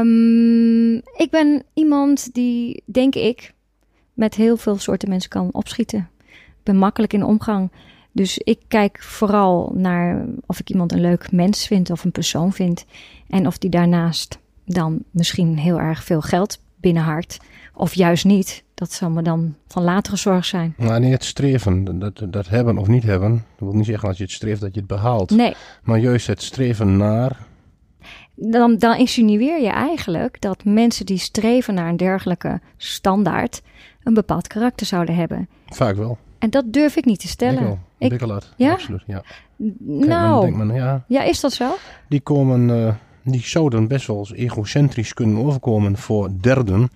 Um, 0.00 0.94
ik 0.96 1.28
ben 1.30 1.62
iemand 1.74 2.34
die, 2.34 2.82
denk 2.84 3.14
ik, 3.14 3.54
met 4.14 4.34
heel 4.34 4.56
veel 4.56 4.78
soorten 4.78 5.08
mensen 5.08 5.30
kan 5.30 5.48
opschieten. 5.52 6.10
Ik 6.28 6.62
ben 6.62 6.76
makkelijk 6.76 7.12
in 7.12 7.24
omgang. 7.24 7.70
Dus 8.12 8.38
ik 8.38 8.60
kijk 8.68 9.02
vooral 9.02 9.72
naar 9.74 10.26
of 10.46 10.60
ik 10.60 10.70
iemand 10.70 10.92
een 10.92 11.00
leuk 11.00 11.32
mens 11.32 11.66
vind 11.66 11.90
of 11.90 12.04
een 12.04 12.12
persoon 12.12 12.52
vind. 12.52 12.84
En 13.28 13.46
of 13.46 13.58
die 13.58 13.70
daarnaast 13.70 14.38
dan 14.64 15.02
misschien 15.10 15.58
heel 15.58 15.80
erg 15.80 16.04
veel 16.04 16.20
geld 16.20 16.62
binnenharkt. 16.80 17.38
Of 17.74 17.94
juist 17.94 18.24
niet. 18.24 18.64
Dat 18.76 18.92
zal 18.92 19.10
me 19.10 19.22
dan 19.22 19.54
van 19.68 19.82
latere 19.82 20.16
zorg 20.16 20.44
zijn. 20.44 20.74
Maar 20.76 21.00
nee, 21.00 21.10
het 21.12 21.24
streven, 21.24 21.98
dat, 21.98 22.22
dat 22.28 22.48
hebben 22.48 22.78
of 22.78 22.86
niet 22.86 23.02
hebben, 23.02 23.30
dat 23.30 23.68
wil 23.68 23.72
niet 23.72 23.86
zeggen 23.86 24.08
als 24.08 24.16
je 24.16 24.22
het 24.22 24.32
streeft 24.32 24.60
dat 24.60 24.74
je 24.74 24.78
het 24.80 24.88
behaalt. 24.88 25.30
Nee, 25.30 25.54
Maar 25.82 25.98
juist 25.98 26.26
het 26.26 26.42
streven 26.42 26.96
naar, 26.96 27.36
dan, 28.34 28.76
dan 28.78 28.96
insinueer 28.96 29.60
je 29.62 29.68
eigenlijk 29.70 30.40
dat 30.40 30.64
mensen 30.64 31.06
die 31.06 31.18
streven 31.18 31.74
naar 31.74 31.88
een 31.88 31.96
dergelijke 31.96 32.60
standaard 32.76 33.62
een 34.02 34.14
bepaald 34.14 34.46
karakter 34.46 34.86
zouden 34.86 35.14
hebben. 35.14 35.48
vaak 35.66 35.96
wel. 35.96 36.18
En 36.38 36.50
dat 36.50 36.72
durf 36.72 36.96
ik 36.96 37.04
niet 37.04 37.18
te 37.18 37.24
Ik 37.26 37.30
stellen. 37.32 37.62
wel. 37.62 37.78
Ik- 37.98 38.10
Bikkelhard, 38.10 38.52
Ja? 38.56 38.72
absoluut. 38.72 39.02
Ja. 39.06 39.22
Kijk, 39.58 39.74
nou, 40.08 40.56
men, 40.56 40.74
ja, 40.74 41.04
ja, 41.08 41.22
is 41.22 41.40
dat 41.40 41.52
zo? 41.52 41.70
die 42.08 42.20
komen, 42.20 42.70
eh, 42.70 42.94
die 43.26 43.40
zouden 43.46 43.88
best 43.88 44.06
wel 44.06 44.18
eens 44.18 44.32
egocentrisch 44.32 45.14
kunnen 45.14 45.44
overkomen 45.44 45.96
voor 45.96 46.30
derden, 46.40 46.90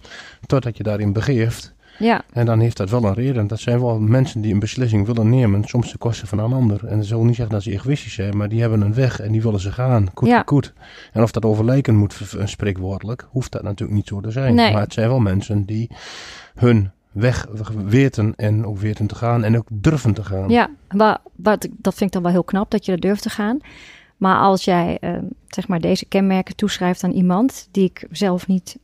totdat 0.47 0.77
je 0.77 0.83
daarin 0.83 1.13
begeeft. 1.13 1.75
Ja, 1.99 2.23
En 2.33 2.47
dan 2.47 2.61
heeft 2.61 2.77
dat 2.77 2.91
wel 2.91 3.05
een 3.05 3.15
reden. 3.15 3.47
Dat 3.47 3.61
zijn 3.61 3.81
wel 3.81 3.99
mensen 4.01 4.41
die 4.41 4.53
een 4.53 4.59
beslissing 4.59 5.07
willen 5.07 5.29
nemen, 5.29 5.65
soms 5.65 5.91
ten 5.91 5.99
koste 5.99 6.27
van 6.27 6.39
een 6.39 6.53
ander. 6.53 6.87
En 6.87 6.99
dat 6.99 7.09
wil 7.09 7.25
niet 7.25 7.35
zeggen 7.37 7.55
dat 7.55 7.63
ze 7.63 7.71
egoïstisch 7.73 8.13
zijn, 8.15 8.37
maar 8.37 8.49
die 8.49 8.61
hebben 8.61 8.81
een 8.81 8.95
weg 8.95 9.21
en 9.21 9.33
die 9.33 9.43
willen 9.43 9.61
ze 9.61 9.73
gaan. 9.73 10.09
Goed, 10.15 10.29
Ja. 10.29 10.43
goed. 10.47 10.73
En 11.13 11.23
of 11.23 11.31
dat 11.31 11.45
over 11.45 11.65
lijken 11.65 11.97
moet, 11.97 12.21
spreekwoordelijk, 12.45 13.27
hoeft 13.31 13.53
dat 13.53 13.63
natuurlijk 13.63 13.99
niet 13.99 14.09
zo 14.09 14.21
te 14.21 14.31
zijn. 14.31 14.55
Nee. 14.55 14.73
Maar 14.73 14.83
het 14.83 14.93
zijn 14.93 15.09
wel 15.09 15.19
mensen 15.21 15.65
die 15.65 15.91
hun 16.55 16.91
weg 17.13 17.47
weten 17.87 18.33
en 18.37 18.67
ook 18.67 18.79
weten 18.79 19.07
te 19.07 19.15
gaan 19.15 19.45
en 19.45 19.57
ook 19.57 19.67
durven 19.71 20.15
te 20.15 20.25
gaan. 20.25 20.49
ja 20.49 20.71
maar, 20.91 21.19
dat 21.37 21.95
vind 21.95 22.01
ik 22.01 22.13
dan 22.13 22.23
wel 22.23 22.33
heel 22.33 22.45
knap 22.45 22.71
dat 22.71 22.85
je 22.85 22.93
er 22.93 23.01
durft 23.01 23.23
te 23.23 23.31
gaan. 23.31 23.59
Maar 24.17 24.37
als 24.37 24.65
jij 24.65 24.99
eh, 25.01 25.13
zeg 25.55 25.69
maar 25.69 25.81
deze 25.81 26.05
kenmerken 26.05 26.57
toeschrijft 26.57 27.05
aan 27.05 27.11
iemand 27.13 27.69
die 27.71 27.85
ik 27.85 28.07
zelf 28.11 28.47
niet 28.47 28.79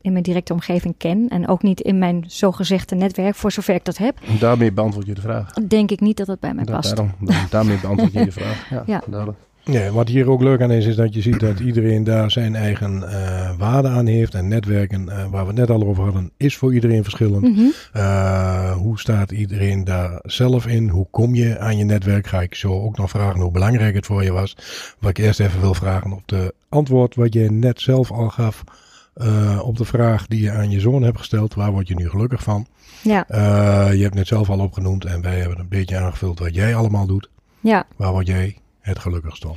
in 0.00 0.12
mijn 0.12 0.24
directe 0.24 0.52
omgeving 0.52 0.94
ken 0.98 1.28
en 1.28 1.48
ook 1.48 1.62
niet 1.62 1.80
in 1.80 1.98
mijn 1.98 2.24
zogezegde 2.26 2.94
netwerk, 2.94 3.34
voor 3.34 3.52
zover 3.52 3.74
ik 3.74 3.84
dat 3.84 3.96
heb, 3.98 4.18
En 4.26 4.38
daarmee 4.38 4.72
beantwoord 4.72 5.06
je 5.06 5.14
de 5.14 5.20
vraag. 5.20 5.52
denk 5.52 5.90
ik 5.90 6.00
niet 6.00 6.16
dat 6.16 6.26
het 6.26 6.40
bij 6.40 6.54
mij 6.54 6.64
past. 6.64 6.96
daarom, 6.96 7.14
da- 7.20 7.46
daarmee 7.50 7.78
beantwoord 7.80 8.12
je 8.12 8.24
de 8.24 8.32
vraag. 8.32 8.70
Ja, 8.70 8.82
Ja. 8.94 9.02
duidelijk. 9.06 9.38
Ja, 9.70 9.90
wat 9.90 10.08
hier 10.08 10.30
ook 10.30 10.42
leuk 10.42 10.62
aan 10.62 10.70
is, 10.70 10.86
is 10.86 10.96
dat 10.96 11.14
je 11.14 11.20
ziet 11.20 11.40
dat 11.40 11.60
iedereen 11.60 12.04
daar 12.04 12.30
zijn 12.30 12.54
eigen 12.54 13.10
eh, 13.10 13.50
waarde 13.58 13.88
aan 13.88 14.06
heeft. 14.06 14.34
En 14.34 14.48
netwerken, 14.48 15.08
eh, 15.08 15.16
waar 15.30 15.42
we 15.42 15.48
het 15.48 15.56
net 15.56 15.70
al 15.70 15.86
over 15.86 16.04
hadden, 16.04 16.30
is 16.36 16.56
voor 16.56 16.74
iedereen 16.74 17.02
verschillend. 17.02 17.42
Mhm. 17.42 17.66
Eh, 17.92 18.72
hoe 18.72 18.98
staat 18.98 19.30
iedereen 19.30 19.84
daar 19.84 20.18
zelf 20.22 20.66
in? 20.66 20.88
Hoe 20.88 21.06
kom 21.10 21.34
je 21.34 21.58
aan 21.58 21.76
je 21.76 21.84
netwerk? 21.84 22.26
Ga 22.26 22.42
ik 22.42 22.54
zo 22.54 22.80
ook 22.80 22.96
nog 22.96 23.10
vragen 23.10 23.40
hoe 23.40 23.50
belangrijk 23.50 23.94
het 23.94 24.06
voor 24.06 24.24
je 24.24 24.32
was. 24.32 24.56
Wat 24.98 25.10
ik 25.10 25.18
eerst 25.18 25.40
even 25.40 25.60
wil 25.60 25.74
vragen 25.74 26.12
op 26.12 26.22
de 26.26 26.54
antwoord 26.68 27.14
wat 27.14 27.32
je 27.32 27.50
net 27.50 27.80
zelf 27.80 28.10
al 28.10 28.28
gaf. 28.28 28.64
op 29.62 29.76
de 29.76 29.84
vraag 29.84 30.26
die 30.26 30.42
je 30.42 30.50
aan 30.50 30.70
je 30.70 30.80
zoon 30.80 31.02
hebt 31.02 31.18
gesteld. 31.18 31.54
Waar 31.54 31.72
word 31.72 31.88
je 31.88 31.94
nu 31.94 32.08
gelukkig 32.08 32.42
van? 32.42 32.66
Ja, 33.02 33.24
je 33.90 34.02
hebt 34.02 34.14
net 34.14 34.26
zelf 34.26 34.50
al 34.50 34.58
opgenoemd 34.58 35.04
en 35.04 35.22
wij 35.22 35.38
hebben 35.38 35.58
een 35.58 35.68
beetje 35.68 35.98
aangevuld 35.98 36.38
wat 36.38 36.54
jij 36.54 36.74
allemaal 36.74 37.06
doet. 37.06 37.30
ja. 37.60 37.86
Waar 37.96 38.12
word 38.12 38.26
jij 38.26 38.56
het 38.88 38.98
gelukkigst 38.98 39.42
van? 39.42 39.56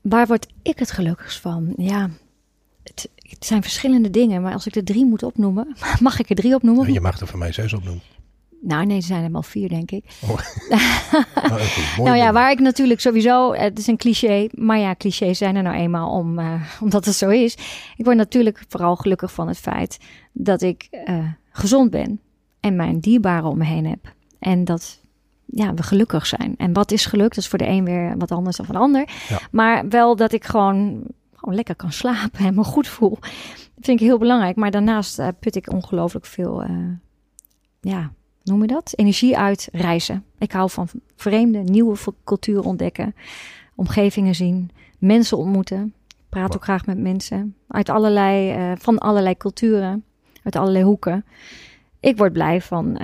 Waar 0.00 0.26
word 0.26 0.46
ik 0.62 0.78
het 0.78 0.90
gelukkigst 0.90 1.40
van? 1.40 1.72
Ja, 1.76 2.10
het, 2.82 3.08
het 3.16 3.44
zijn 3.44 3.62
verschillende 3.62 4.10
dingen, 4.10 4.42
maar 4.42 4.52
als 4.52 4.66
ik 4.66 4.74
er 4.74 4.84
drie 4.84 5.04
moet 5.04 5.22
opnoemen, 5.22 5.76
mag 6.00 6.18
ik 6.18 6.30
er 6.30 6.36
drie 6.36 6.54
opnoemen? 6.54 6.92
Je 6.92 7.00
mag 7.00 7.20
er 7.20 7.26
van 7.26 7.38
mij 7.38 7.52
zes 7.52 7.72
opnoemen. 7.72 8.02
Nou, 8.64 8.86
nee, 8.86 8.96
er 8.96 9.02
zijn 9.02 9.24
er 9.24 9.32
wel 9.32 9.42
vier, 9.42 9.68
denk 9.68 9.90
ik. 9.90 10.04
Nou, 10.68 11.52
oké, 11.52 11.80
mooi 11.96 12.10
nou 12.10 12.16
ja, 12.16 12.32
waar 12.32 12.50
ik 12.50 12.58
natuurlijk 12.58 13.00
sowieso, 13.00 13.54
het 13.54 13.78
is 13.78 13.86
een 13.86 13.96
cliché, 13.96 14.48
maar 14.52 14.78
ja, 14.78 14.94
clichés 14.94 15.38
zijn 15.38 15.56
er 15.56 15.62
nou 15.62 15.76
eenmaal 15.76 16.10
om, 16.10 16.38
eh, 16.38 16.62
omdat 16.80 17.04
het 17.04 17.14
zo 17.14 17.28
is. 17.28 17.54
Ik 17.96 18.04
word 18.04 18.16
natuurlijk 18.16 18.64
vooral 18.68 18.96
gelukkig 18.96 19.32
van 19.32 19.48
het 19.48 19.58
feit 19.58 19.98
dat 20.32 20.62
ik 20.62 20.88
eh, 20.90 21.24
gezond 21.50 21.90
ben 21.90 22.20
en 22.60 22.76
mijn 22.76 23.00
dierbaren 23.00 23.48
om 23.50 23.58
me 23.58 23.64
heen 23.64 23.86
heb. 23.86 24.14
En 24.38 24.64
dat 24.64 25.01
ja, 25.54 25.74
we 25.74 25.82
gelukkig 25.82 26.26
zijn. 26.26 26.54
En 26.56 26.72
wat 26.72 26.90
is 26.90 27.06
geluk? 27.06 27.28
Dat 27.28 27.36
is 27.36 27.48
voor 27.48 27.58
de 27.58 27.66
een 27.68 27.84
weer 27.84 28.14
wat 28.18 28.30
anders 28.30 28.56
dan 28.56 28.66
voor 28.66 28.74
de 28.74 28.80
ander. 28.80 29.08
Ja. 29.28 29.38
Maar 29.50 29.88
wel 29.88 30.16
dat 30.16 30.32
ik 30.32 30.44
gewoon, 30.44 31.02
gewoon 31.34 31.54
lekker 31.54 31.76
kan 31.76 31.92
slapen 31.92 32.46
en 32.46 32.54
me 32.54 32.64
goed 32.64 32.88
voel. 32.88 33.18
Dat 33.74 33.84
vind 33.84 34.00
ik 34.00 34.06
heel 34.06 34.18
belangrijk. 34.18 34.56
Maar 34.56 34.70
daarnaast 34.70 35.18
eh, 35.18 35.28
put 35.40 35.56
ik 35.56 35.72
ongelooflijk 35.72 36.26
veel, 36.26 36.62
eh, 36.62 36.70
ja, 37.80 38.12
noem 38.42 38.60
je 38.60 38.66
dat? 38.66 38.92
Energie 38.96 39.38
uit 39.38 39.68
reizen. 39.72 40.24
Ik 40.38 40.52
hou 40.52 40.70
van 40.70 40.88
vreemde, 41.16 41.58
nieuwe 41.58 41.96
culturen 42.24 42.64
ontdekken, 42.64 43.14
omgevingen 43.74 44.34
zien, 44.34 44.70
mensen 44.98 45.36
ontmoeten. 45.36 45.94
Praat 46.28 46.54
ook 46.54 46.62
graag 46.62 46.86
met 46.86 46.98
mensen 46.98 47.56
uit 47.68 47.88
allerlei, 47.88 48.50
eh, 48.50 48.72
van 48.78 48.98
allerlei 48.98 49.36
culturen, 49.36 50.04
uit 50.42 50.56
allerlei 50.56 50.84
hoeken. 50.84 51.24
Ik 52.00 52.16
word 52.16 52.32
blij 52.32 52.60
van 52.60 53.00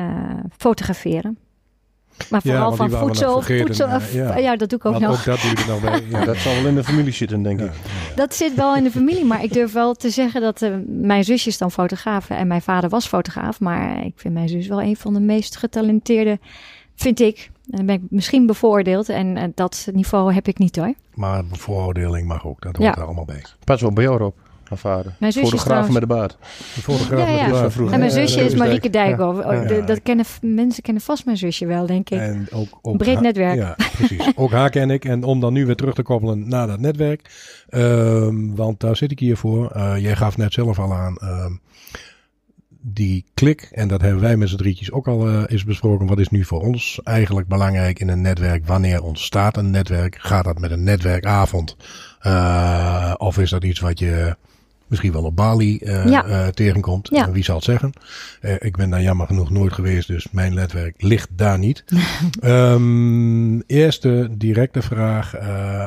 fotograferen. 0.56 1.38
Maar 2.31 2.42
vooral 2.42 2.72
van 2.72 2.90
voedsel. 2.90 3.42
voedsel 3.42 3.88
eh, 3.88 4.14
ja. 4.14 4.37
ja. 4.37 4.57
dat 4.57 4.68
doe 4.68 4.78
ik 4.78 4.85
ook 4.85 4.92
Want 4.92 5.04
nog. 5.04 5.18
ook 5.18 5.24
dat 5.24 5.40
doe 5.40 5.50
je 5.50 5.57
er 5.57 5.68
nog 5.68 5.81
bij. 5.81 6.02
Ja. 6.09 6.24
Dat 6.24 6.37
zal 6.37 6.54
wel 6.54 6.66
in 6.66 6.74
de 6.74 6.85
familie 6.85 7.12
zitten, 7.12 7.42
denk 7.42 7.61
ik. 7.61 7.70
Dat 8.14 8.35
zit 8.35 8.54
wel 8.54 8.76
in 8.76 8.83
de 8.85 8.90
familie, 8.90 9.24
maar 9.24 9.42
ik 9.42 9.52
durf 9.52 9.72
wel 9.72 9.94
te 9.94 10.11
zeggen 10.11 10.40
dat 10.40 10.62
eh, 10.62 10.72
mijn 10.87 11.24
zusje 11.24 11.48
is 11.48 11.59
dan 11.59 11.70
fotograaf 11.70 12.31
en 12.31 12.46
mijn 12.46 12.62
vader 12.62 12.90
was 12.90 13.07
fotograaf. 13.07 13.61
Maar 13.61 14.04
ik 14.04 14.12
vind 14.16 14.35
mijn 14.35 14.48
zus 14.48 14.66
wel 14.66 14.83
een 14.83 14.96
van 14.96 15.14
de 15.14 15.20
meest 15.20 15.57
getalenteerde, 15.57 16.38
vind 16.94 17.20
ik. 17.20 17.50
En 17.70 17.76
dan 17.76 17.87
ben 17.87 17.94
ik 17.94 18.02
misschien 18.11 18.46
bevooroordeeld 18.46 19.09
en 19.09 19.37
eh, 19.37 19.44
dat 19.54 19.88
niveau 19.92 20.33
heb 20.33 20.48
ik 20.48 20.59
niet 20.59 20.76
hoor. 20.76 20.94
Maar 21.14 21.44
bevooroordeling 21.44 22.26
mag 22.26 22.46
ook, 22.46 22.62
dat 22.62 22.76
hoort 22.76 22.94
Ja. 22.94 23.00
er 23.00 23.04
allemaal 23.07 23.24
bij. 23.24 23.44
Pas 23.64 23.81
wel 23.81 23.92
bij 23.92 24.04
jou 24.04 24.22
op, 24.22 24.37
haar 24.68 24.78
vader. 24.78 25.14
Mijn 25.18 25.33
zusje 25.33 25.46
is 25.46 25.50
Fotograaf 25.52 25.64
trouwens- 25.88 25.92
met 25.92 26.09
de 26.09 26.14
baard. 26.14 26.37
De 26.74 26.81
fotograaf 26.83 27.28
Ja, 27.28 27.35
met 27.35 27.35
de 27.35 27.44
Dat 27.46 27.54
is 27.54 27.61
baard. 27.61 27.72
vroeger. 27.72 27.94
En 27.94 28.00
mijn 28.00 28.12
zusje 28.12 28.38
ja, 28.38 28.44
is. 28.44 28.54
Marieke 28.54 28.90
Dijkhoff. 28.90 29.44
Oh, 29.44 29.68
Ja. 29.68 29.81
dat 29.81 30.02
kennen, 30.02 30.24
mensen 30.40 30.83
kennen 30.83 31.02
vast 31.02 31.24
mijn 31.24 31.37
zusje 31.37 31.66
wel, 31.66 31.87
denk 31.87 32.11
ik. 32.11 32.18
En 32.18 32.46
ook, 32.52 32.78
ook 32.83 32.96
Breed 32.96 33.14
haar- 33.14 33.22
netwerk. 33.22 33.57
Ja, 33.57 33.76
precies. 33.96 34.33
ook 34.37 34.50
haar 34.50 34.70
ken 34.70 34.90
ik. 34.90 35.04
En 35.04 35.22
om 35.24 35.40
dan 35.40 35.52
nu 35.52 35.66
weer 35.66 35.76
terug 35.76 35.94
te 35.94 36.02
koppelen 36.02 36.48
naar 36.48 36.66
dat 36.66 36.81
netwerk. 36.81 37.31
ehm, 37.68 38.54
want 38.54 38.81
daar 38.81 38.96
zit 38.96 39.11
ik 39.11 39.18
hier 39.18 39.37
voor. 39.37 39.70
Eh, 39.70 39.92
jij 39.98 40.16
gaf 40.16 40.37
net 40.37 40.52
zelf 40.52 40.78
al 40.78 40.92
aan. 40.94 41.16
ehm, 41.16 41.52
die 42.81 43.24
klik, 43.35 43.68
en 43.72 43.88
dat 43.88 44.00
hebben 44.00 44.20
wij 44.20 44.37
met 44.37 44.48
z'n 44.48 44.57
drietjes 44.57 44.92
ook 44.92 45.09
al 45.09 45.28
eh, 45.28 45.42
eens 45.46 45.64
besproken. 45.64 46.07
Wat 46.07 46.18
is 46.18 46.28
nu 46.28 46.44
voor 46.44 46.61
ons 46.61 47.00
eigenlijk 47.04 47.48
belangrijk 47.48 48.00
in 48.00 48.09
een 48.09 48.20
netwerk? 48.20 48.66
Wanneer 48.66 49.02
ontstaat 49.02 49.57
een 49.57 49.70
netwerk? 49.70 50.16
Gaat 50.20 50.44
dat 50.44 50.59
met 50.59 50.70
een 50.70 50.83
netwerkavond? 50.85 51.76
Eh, 52.20 53.14
of 53.16 53.38
is 53.38 53.50
dat 53.50 53.64
iets 53.64 53.81
wat 53.81 53.98
je 53.98 54.37
misschien 54.88 55.12
wel 55.12 55.24
op 55.24 55.37
Bali 55.37 55.79
eh, 55.79 56.07
Ja. 56.07 56.24
eh, 56.24 56.46
tegenkomt? 56.46 57.09
Ja. 57.12 57.31
Wie 57.31 57.44
zal 57.44 57.55
het 57.57 57.64
zeggen? 57.64 57.92
Eh, 58.40 58.55
ik 58.59 58.77
ben 58.77 58.90
daar 58.90 59.03
jammer 59.03 59.27
genoeg 59.27 59.51
nooit 59.51 59.72
geweest, 59.72 60.09
dus 60.09 60.31
mijn 60.31 60.55
netwerk 60.55 61.03
ligt 61.03 61.29
daar 61.37 61.59
niet. 61.59 61.85
Ehm, 62.40 63.61
eerste 63.61 64.29
directe 64.33 64.83
vraag 64.83 65.37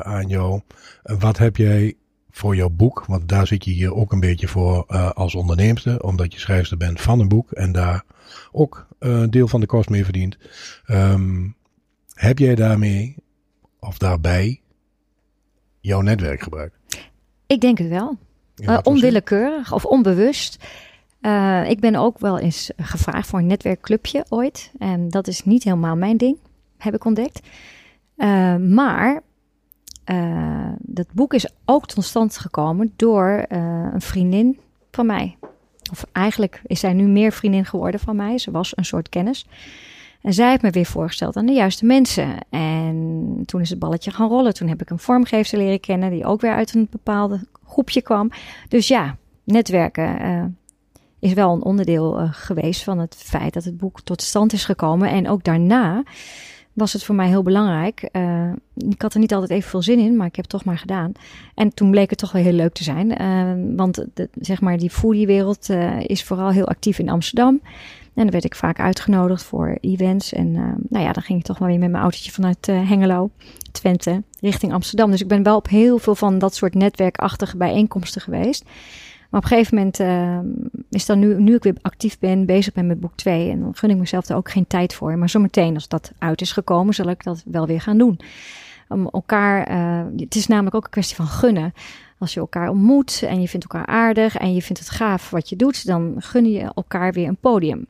aan 0.02 0.28
jou. 0.28 0.60
Wat 1.02 1.38
heb 1.38 1.56
jij 1.56 1.94
voor 2.30 2.56
jouw 2.56 2.68
boek? 2.70 3.04
Want 3.06 3.28
daar 3.28 3.46
zit 3.46 3.64
je 3.64 3.70
hier 3.70 3.94
ook 3.94 4.12
een 4.12 4.20
beetje 4.20 4.48
voor 4.48 4.86
als 5.14 5.34
onderneemster, 5.34 6.02
omdat 6.02 6.32
je 6.32 6.38
schrijfster 6.40 6.76
bent 6.76 7.00
van 7.00 7.20
een 7.20 7.28
boek 7.28 7.50
en 7.52 7.72
daar 7.72 8.04
ook 8.52 8.86
een 8.98 9.30
deel 9.30 9.48
van 9.48 9.60
de 9.60 9.66
kost 9.66 9.88
mee 9.88 10.04
verdient. 10.04 10.38
Ehm, 10.86 11.48
heb 12.14 12.38
jij 12.38 12.54
daarmee 12.54 13.16
of 13.80 13.98
daarbij 13.98 14.60
jouw 15.80 16.00
netwerk 16.00 16.42
gebruikt? 16.42 16.76
Ik 17.46 17.60
denk 17.60 17.78
het 17.78 17.88
wel. 17.88 18.18
Zin? 18.64 18.84
onwillekeurig 18.84 19.72
of 19.72 19.84
onbewust. 19.84 20.64
Eh, 21.20 21.70
ik 21.70 21.80
ben 21.80 21.96
ook 21.96 22.18
wel 22.18 22.38
eens 22.38 22.70
gevraagd 22.76 23.28
voor 23.28 23.38
een 23.38 23.46
netwerkclubje 23.46 24.24
ooit. 24.28 24.72
En 24.78 25.08
dat 25.08 25.26
is 25.26 25.44
niet 25.44 25.64
helemaal 25.64 25.96
mijn 25.96 26.16
ding, 26.16 26.38
heb 26.78 26.94
ik 26.94 27.04
ontdekt. 27.04 27.40
Eh, 28.16 28.56
maar 28.56 29.22
dat 30.78 31.06
boek 31.12 31.34
is 31.34 31.48
ook 31.64 31.86
tot 31.86 32.04
stand 32.04 32.38
gekomen 32.38 32.92
door 32.96 33.44
een 33.48 34.00
vriendin 34.00 34.58
van 34.90 35.06
mij. 35.06 35.36
Of 35.90 36.04
eigenlijk 36.12 36.60
is 36.66 36.80
zij 36.80 36.92
nu 36.92 37.06
meer 37.06 37.32
vriendin 37.32 37.64
geworden 37.64 38.00
van 38.00 38.16
mij. 38.16 38.38
Ze 38.38 38.50
was 38.50 38.76
een 38.76 38.84
soort 38.84 39.08
kennis. 39.08 39.46
En 40.22 40.32
zij 40.32 40.50
heeft 40.50 40.62
me 40.62 40.70
weer 40.70 40.86
voorgesteld 40.86 41.36
aan 41.36 41.46
de 41.46 41.52
juiste 41.52 41.84
mensen. 41.84 42.36
En 42.50 43.42
toen 43.46 43.60
is 43.60 43.70
het 43.70 43.78
balletje 43.78 44.10
gaan 44.10 44.28
rollen. 44.28 44.54
Toen 44.54 44.68
heb 44.68 44.80
ik 44.80 44.90
een 44.90 44.98
vormgeefster 44.98 45.58
leren 45.58 45.80
kennen 45.80 46.10
die 46.10 46.24
ook 46.24 46.40
weer 46.40 46.54
uit 46.54 46.74
een 46.74 46.88
bepaalde 46.90 47.40
groepje 47.66 48.02
kwam. 48.02 48.30
Dus 48.68 48.88
ja, 48.88 49.16
netwerken 49.44 50.20
eh, 50.20 50.44
is 51.18 51.32
wel 51.32 51.52
een 51.52 51.62
onderdeel 51.62 52.18
eh, 52.18 52.28
geweest 52.32 52.82
van 52.82 52.98
het 52.98 53.14
feit 53.18 53.52
dat 53.52 53.64
het 53.64 53.76
boek 53.76 54.00
tot 54.00 54.22
stand 54.22 54.52
is 54.52 54.64
gekomen. 54.64 55.08
En 55.08 55.28
ook 55.28 55.44
daarna 55.44 56.02
was 56.72 56.92
het 56.92 57.04
voor 57.04 57.14
mij 57.14 57.28
heel 57.28 57.42
belangrijk. 57.42 58.02
Eh, 58.02 58.50
ik 58.74 59.02
had 59.02 59.14
er 59.14 59.20
niet 59.20 59.34
altijd 59.34 59.50
even 59.50 59.70
veel 59.70 59.82
zin 59.82 59.98
in, 59.98 60.16
maar 60.16 60.26
ik 60.26 60.36
heb 60.36 60.44
het 60.44 60.54
toch 60.54 60.64
maar 60.64 60.78
gedaan. 60.78 61.12
En 61.54 61.74
toen 61.74 61.90
bleek 61.90 62.10
het 62.10 62.18
toch 62.18 62.32
wel 62.32 62.42
heel 62.42 62.52
leuk 62.52 62.72
te 62.72 62.84
zijn. 62.84 63.16
Want 63.76 64.06
de, 64.14 64.28
zeg 64.40 64.60
maar 64.60 64.78
die 64.78 64.90
foodiewereld 64.90 65.68
is 66.06 66.24
vooral 66.24 66.50
heel 66.50 66.66
actief 66.68 66.98
in 66.98 67.08
Amsterdam. 67.08 67.60
En 68.14 68.22
dan 68.22 68.30
werd 68.30 68.44
ik 68.44 68.54
vaak 68.54 68.80
uitgenodigd 68.80 69.42
voor 69.42 69.78
events. 69.80 70.32
En 70.32 70.46
uh, 70.46 70.72
nou 70.88 71.04
ja, 71.04 71.12
dan 71.12 71.22
ging 71.22 71.38
ik 71.38 71.44
toch 71.44 71.58
wel 71.58 71.68
weer 71.68 71.78
met 71.78 71.90
mijn 71.90 72.02
autootje 72.02 72.32
vanuit 72.32 72.68
uh, 72.68 72.88
Hengelo, 72.88 73.30
Twente, 73.72 74.22
richting 74.40 74.72
Amsterdam. 74.72 75.10
Dus 75.10 75.20
ik 75.20 75.28
ben 75.28 75.42
wel 75.42 75.56
op 75.56 75.68
heel 75.68 75.98
veel 75.98 76.14
van 76.14 76.38
dat 76.38 76.54
soort 76.54 76.74
netwerkachtige 76.74 77.56
bijeenkomsten 77.56 78.20
geweest. 78.20 78.64
Maar 79.30 79.40
op 79.40 79.50
een 79.50 79.56
gegeven 79.56 79.76
moment 79.76 80.00
uh, 80.00 80.38
is 80.90 81.06
dan 81.06 81.18
nu, 81.18 81.42
nu 81.42 81.54
ik 81.54 81.62
weer 81.62 81.76
actief 81.82 82.18
ben, 82.18 82.46
bezig 82.46 82.72
ben 82.72 82.86
met 82.86 83.00
boek 83.00 83.16
2. 83.16 83.50
En 83.50 83.60
dan 83.60 83.74
gun 83.74 83.90
ik 83.90 83.96
mezelf 83.96 84.28
er 84.28 84.36
ook 84.36 84.50
geen 84.50 84.66
tijd 84.66 84.94
voor. 84.94 85.18
Maar 85.18 85.28
zometeen, 85.28 85.74
als 85.74 85.88
dat 85.88 86.12
uit 86.18 86.40
is 86.40 86.52
gekomen, 86.52 86.94
zal 86.94 87.08
ik 87.08 87.24
dat 87.24 87.42
wel 87.46 87.66
weer 87.66 87.80
gaan 87.80 87.98
doen. 87.98 88.20
Om 88.88 89.08
elkaar, 89.08 89.68
het 90.16 90.34
is 90.34 90.46
namelijk 90.46 90.74
ook 90.74 90.84
een 90.84 90.90
kwestie 90.90 91.16
van 91.16 91.26
gunnen. 91.26 91.72
Als 92.18 92.34
je 92.34 92.40
elkaar 92.40 92.68
ontmoet 92.68 93.22
en 93.22 93.40
je 93.40 93.48
vindt 93.48 93.66
elkaar 93.72 93.86
aardig 93.86 94.36
en 94.36 94.54
je 94.54 94.62
vindt 94.62 94.80
het 94.80 94.90
gaaf 94.90 95.30
wat 95.30 95.48
je 95.48 95.56
doet, 95.56 95.86
dan 95.86 96.14
gun 96.18 96.50
je 96.50 96.70
elkaar 96.74 97.12
weer 97.12 97.28
een 97.28 97.36
podium. 97.36 97.86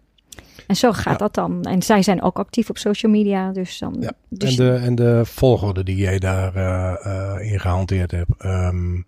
En 0.73 0.79
zo 0.79 0.93
gaat 0.93 1.19
dat 1.19 1.35
dan. 1.35 1.63
En 1.63 1.83
zij 1.83 2.03
zijn 2.03 2.23
ook 2.23 2.39
actief 2.39 2.71
op 2.71 2.79
social 2.79 3.13
media. 3.13 3.51
Dus 3.51 3.79
dan, 3.79 3.97
ja. 4.01 4.13
dus 4.29 4.59
en, 4.59 4.65
de, 4.65 4.75
en 4.75 4.95
de 4.95 5.21
volgorde 5.25 5.83
die 5.83 5.97
jij 5.97 6.19
daar 6.19 6.57
uh, 6.57 6.95
uh, 7.07 7.53
in 7.53 7.61
gehanteerd 7.61 8.11
hebt. 8.11 8.31
Um, 8.45 9.07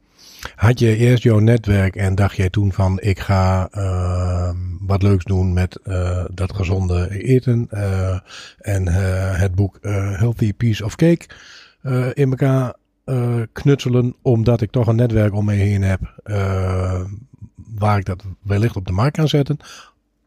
had 0.55 0.79
je 0.79 0.96
eerst 0.96 1.22
jouw 1.22 1.38
netwerk 1.38 1.96
en 1.96 2.14
dacht 2.14 2.37
jij 2.37 2.50
toen 2.50 2.72
van 2.72 3.00
ik 3.00 3.18
ga 3.18 3.68
uh, 3.72 4.50
wat 4.81 5.03
leuks 5.03 5.24
doen 5.24 5.53
met 5.53 5.79
uh, 5.85 6.24
dat 6.35 6.55
gezonde 6.55 7.22
eten 7.22 7.68
en 8.59 8.87
het 9.37 9.55
boek 9.55 9.79
Healthy 10.16 10.53
Piece 10.53 10.85
of 10.85 10.96
Cake 10.96 11.27
in 12.14 12.31
elkaar 12.31 12.74
knutselen 13.53 14.14
omdat 14.22 14.61
ik 14.61 14.70
toch 14.70 14.87
een 14.87 14.96
netwerk 14.96 15.35
om 15.35 15.44
me 15.44 15.53
heen 15.53 15.83
heb 15.83 16.00
waar 17.74 17.98
ik 17.98 18.05
dat 18.05 18.24
wellicht 18.42 18.77
op 18.77 18.87
de 18.87 18.92
markt 18.92 19.16
kan 19.16 19.29
zetten? 19.29 19.59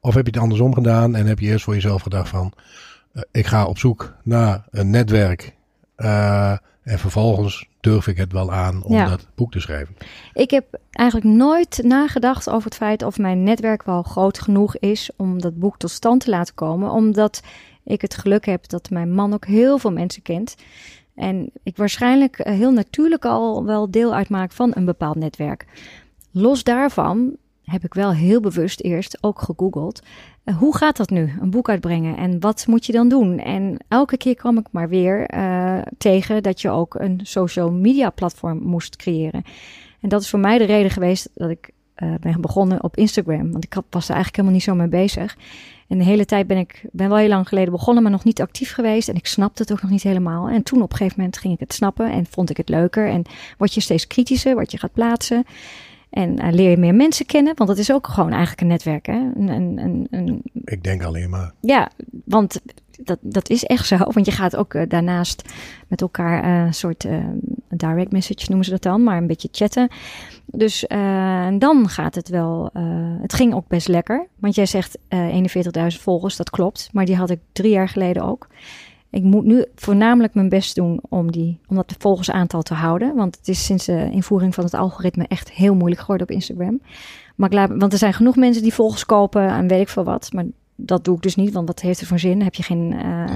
Of 0.08 0.14
heb 0.14 0.26
je 0.26 0.32
het 0.32 0.42
andersom 0.42 0.74
gedaan 0.74 1.16
en 1.16 1.26
heb 1.26 1.40
je 1.40 1.48
eerst 1.48 1.64
voor 1.64 1.74
jezelf 1.74 2.02
gedacht 2.02 2.30
van 2.30 2.54
ik 3.32 3.46
ga 3.46 3.66
op 3.66 3.78
zoek 3.78 4.14
naar 4.24 4.66
een 4.70 4.90
netwerk 4.90 5.54
en 5.96 7.00
vervolgens 7.00 7.68
durf 7.80 8.08
ik 8.08 8.18
het 8.18 8.32
wel 8.32 8.52
aan 8.52 8.84
om 8.84 8.94
Ja. 8.94 9.10
dat 9.10 9.28
boek 9.36 9.52
te 9.52 9.60
schrijven. 9.60 9.96
Ik 10.34 10.52
heb 10.52 10.80
eigenlijk 10.92 11.28
nooit 11.36 11.80
nagedacht 11.84 12.50
over 12.50 12.64
het 12.66 12.76
feit 12.76 13.04
of 13.04 13.18
mijn 13.18 13.44
netwerk 13.44 13.84
wel 13.84 14.04
groot 14.04 14.40
genoeg 14.40 14.78
is 14.78 15.10
om 15.16 15.42
dat 15.42 15.60
boek 15.60 15.78
tot 15.78 15.92
stand 15.92 16.22
te 16.24 16.30
laten 16.30 16.54
komen. 16.56 16.92
Omdat 16.92 17.42
ik 17.84 18.02
het 18.02 18.16
geluk 18.16 18.46
heb 18.46 18.68
dat 18.68 18.90
mijn 18.90 19.14
man 19.14 19.34
ook 19.34 19.46
heel 19.46 19.78
veel 19.78 19.92
mensen 19.92 20.22
kent. 20.22 20.56
En 21.16 21.50
ik 21.64 21.78
waarschijnlijk 21.78 22.40
eh, 22.40 22.54
heel 22.54 22.72
natuurlijk 22.72 23.26
al 23.26 23.66
wel 23.66 23.92
deel 23.92 24.14
uitmaak 24.14 24.52
van 24.52 24.72
een 24.76 24.86
bepaald 24.86 25.16
netwerk. 25.16 25.66
Los 26.32 26.64
daarvan 26.64 27.36
heb 27.72 27.84
ik 27.84 27.94
wel 27.94 28.14
heel 28.14 28.40
bewust 28.40 28.82
eerst 28.82 29.18
ook 29.22 29.42
gegoogeld. 29.42 30.02
eh, 30.44 30.58
hoe 30.58 30.78
gaat 30.78 30.98
dat 30.98 31.10
nu, 31.10 31.34
een 31.42 31.50
boek 31.50 31.70
uitbrengen? 31.70 32.18
En 32.18 32.40
wat 32.40 32.68
moet 32.68 32.86
je 32.86 32.92
dan 32.92 33.10
doen? 33.10 33.40
En 33.40 33.78
elke 33.88 34.18
keer 34.18 34.36
kwam 34.36 34.58
ik 34.58 34.68
maar 34.72 34.90
weer 34.90 35.26
eh, 35.26 35.78
tegen 35.98 36.44
dat 36.44 36.62
je 36.62 36.70
ook 36.70 36.96
een 36.96 37.20
social 37.24 37.72
media 37.72 38.10
platform 38.10 38.60
moest 38.64 38.96
creëren. 38.96 39.44
En 40.02 40.10
dat 40.10 40.22
is 40.22 40.30
voor 40.30 40.40
mij 40.40 40.58
de 40.58 40.64
reden 40.64 40.92
geweest 40.92 41.30
dat 41.34 41.50
ik 41.50 41.70
eh, 41.96 42.14
ben 42.20 42.42
begonnen 42.42 42.84
op 42.84 42.98
Instagram. 42.98 43.52
Want 43.52 43.64
ik 43.64 43.74
was 43.90 44.08
er 44.08 44.16
eigenlijk 44.16 44.36
helemaal 44.36 44.54
niet 44.54 44.64
zo 44.64 44.76
mee 44.76 44.88
bezig. 44.88 45.38
En 45.88 45.98
de 45.98 46.04
hele 46.04 46.26
tijd 46.26 46.48
ben 46.48 46.58
ik 46.58 46.86
ben 46.92 47.10
wel 47.10 47.18
heel 47.18 47.28
lang 47.28 47.48
geleden 47.48 47.72
begonnen, 47.72 48.04
maar 48.04 48.12
nog 48.12 48.24
niet 48.24 48.42
actief 48.42 48.74
geweest. 48.74 49.10
En 49.10 49.16
ik 49.16 49.28
snapte 49.28 49.62
het 49.62 49.72
ook 49.72 49.82
nog 49.82 49.92
niet 49.92 50.04
helemaal. 50.04 50.50
En 50.50 50.64
toen 50.64 50.82
op 50.82 50.92
een 50.92 50.98
gegeven 50.98 51.20
moment 51.20 51.38
ging 51.38 51.54
ik 51.54 51.60
het 51.60 51.74
snappen 51.74 52.12
en 52.12 52.26
vond 52.30 52.50
ik 52.50 52.58
het 52.58 52.70
leuker. 52.70 53.08
En 53.10 53.24
word 53.58 53.74
je 53.74 53.82
steeds 53.82 54.08
kritischer, 54.08 54.56
wat 54.56 54.72
je 54.72 54.78
gaat 54.78 54.94
plaatsen. 54.94 55.46
En 56.10 56.40
eh, 56.40 56.54
leer 56.54 56.70
je 56.70 56.78
meer 56.78 56.96
mensen 56.96 57.26
kennen, 57.26 57.56
want 57.56 57.70
dat 57.70 57.80
is 57.80 57.92
ook 57.92 58.08
gewoon 58.08 58.32
eigenlijk 58.32 58.62
een 58.62 58.68
netwerk. 58.68 59.06
Hè? 59.06 59.14
Een, 59.36 59.50
een, 59.78 60.08
een, 60.12 60.42
Ik 60.64 60.84
denk 60.84 61.04
alleen 61.04 61.30
maar. 61.30 61.52
ja, 61.62 61.90
want 62.26 62.62
dat, 63.04 63.18
dat 63.22 63.50
is 63.50 63.64
echt 63.64 63.88
zo. 63.88 63.98
Want 63.98 64.26
je 64.26 64.32
gaat 64.32 64.56
ook 64.56 64.74
eh, 64.74 64.84
daarnaast 64.88 65.42
met 65.88 66.02
elkaar 66.02 66.44
eh, 66.44 66.66
een 66.66 66.74
soort 66.74 67.08
direct 67.70 68.12
message 68.12 68.46
noemen 68.48 68.66
ze 68.66 68.72
dat 68.72 68.82
dan, 68.82 69.04
maar 69.04 69.18
een 69.18 69.28
beetje 69.28 69.50
chatten. 69.52 69.90
Dus 70.46 70.88
en 70.88 71.60
dan 71.60 71.90
gaat 71.90 72.16
het 72.16 72.30
wel. 72.30 72.70
het 73.22 73.34
ging 73.34 73.54
ook 73.54 73.68
best 73.68 73.88
lekker. 73.88 74.28
Want 74.40 74.56
jij 74.56 74.66
zegt 74.66 74.98
eh 75.08 75.36
41.000 75.38 76.02
volgers, 76.02 76.36
dat 76.36 76.50
klopt. 76.50 76.90
Maar 76.92 77.06
die 77.06 77.16
had 77.16 77.30
ik 77.30 77.40
drie 77.52 77.72
jaar 77.72 77.90
geleden 77.90 78.24
ook. 78.24 78.48
Ik 79.10 79.24
moet 79.24 79.46
nu 79.46 79.66
voornamelijk 79.76 80.34
mijn 80.34 80.50
best 80.50 80.76
doen 80.76 81.00
om, 81.10 81.32
die, 81.32 81.60
om 81.68 81.76
dat 81.76 81.96
volgersaantal 81.98 82.62
te 82.62 82.74
houden. 82.74 83.16
Want 83.16 83.38
het 83.38 83.48
is 83.48 83.66
sinds 83.66 83.86
de 83.86 84.10
invoering 84.12 84.54
van 84.56 84.64
het 84.64 84.74
algoritme 84.74 85.26
echt 85.28 85.52
heel 85.52 85.76
moeilijk 85.76 86.02
geworden 86.02 86.28
op 86.28 86.34
Instagram. 86.34 86.82
Maar 87.36 87.50
ik 87.50 87.56
laat, 87.56 87.70
want 87.76 87.92
er 87.92 87.98
zijn 87.98 88.14
genoeg 88.14 88.36
mensen 88.36 88.64
die 88.64 88.74
volgers 88.74 89.06
kopen 89.06 89.48
en 89.50 89.68
weet 89.68 89.82
ik 89.82 89.90
veel 89.90 90.04
wat. 90.04 90.34
Maar 90.34 90.46
dat 90.76 91.06
doe 91.06 91.16
ik 91.16 91.22
dus 91.22 91.36
niet, 91.36 91.54
want 91.54 91.68
wat 91.68 91.82
heeft 91.82 92.02
er 92.02 92.08
voor 92.08 92.20
zin? 92.20 92.42
Heb 92.42 92.56
je 92.56 92.64
geen 92.64 92.96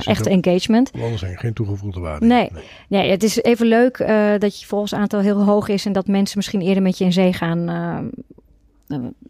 ook- 0.09 0.25
engagement? 0.25 0.91
Anders 0.93 1.19
zijn 1.19 1.37
geen 1.37 1.53
toegevoegde 1.53 1.99
waarde. 1.99 2.25
Nee. 2.25 2.49
Nee, 2.87 3.09
het 3.11 3.23
is 3.23 3.41
even 3.41 3.65
leuk 3.67 3.97
eh, 3.97 4.31
dat 4.39 4.59
je 4.59 4.65
volgsaantal 4.65 5.19
heel 5.19 5.43
hoog 5.43 5.67
is 5.67 5.85
en 5.85 5.93
dat 5.93 6.07
mensen 6.07 6.37
misschien 6.37 6.61
eerder 6.61 6.83
met 6.83 6.97
je 6.97 7.03
in 7.03 7.13
zee 7.13 7.33
gaan, 7.33 7.69
eh, 7.69 7.97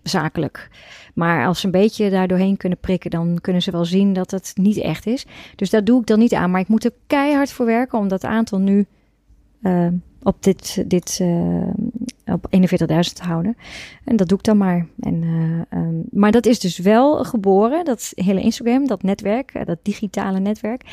zakelijk. 0.03 0.69
Maar 1.13 1.45
als 1.47 1.59
ze 1.59 1.65
een 1.65 1.71
beetje 1.71 2.09
daar 2.09 2.27
doorheen 2.27 2.57
kunnen 2.57 2.77
prikken, 2.79 3.11
dan 3.11 3.37
kunnen 3.41 3.61
ze 3.61 3.71
wel 3.71 3.85
zien 3.85 4.13
dat 4.13 4.31
het 4.31 4.51
niet 4.55 4.77
echt 4.77 5.05
is. 5.07 5.25
Dus 5.55 5.69
daar 5.69 5.83
doe 5.83 5.99
ik 6.01 6.07
dan 6.07 6.19
niet 6.19 6.33
aan. 6.33 6.51
Maar 6.51 6.61
ik 6.61 6.67
moet 6.67 6.85
er 6.85 6.93
keihard 7.07 7.51
voor 7.51 7.65
werken 7.65 7.99
om 7.99 8.07
dat 8.07 8.23
aantal 8.25 8.59
nu 8.59 8.85
eh, 9.61 9.87
op 10.23 10.43
dit, 10.43 10.83
dit 10.89 11.19
eh, 11.21 12.33
op 12.33 12.47
41.000 12.57 13.13
te 13.13 13.23
houden. 13.23 13.57
En 14.05 14.15
dat 14.15 14.27
doe 14.27 14.37
ik 14.37 14.43
dan 14.43 14.57
maar. 14.57 14.87
En, 14.99 15.23
eh, 15.23 15.79
ehm, 15.79 15.95
maar 16.11 16.31
dat 16.31 16.45
is 16.45 16.59
dus 16.59 16.77
wel 16.77 17.23
geboren, 17.23 17.85
dat 17.85 18.11
hele 18.15 18.41
Instagram, 18.41 18.87
dat 18.87 19.03
netwerk, 19.03 19.51
eh, 19.53 19.65
dat 19.65 19.77
digitale 19.81 20.39
netwerk. 20.39 20.83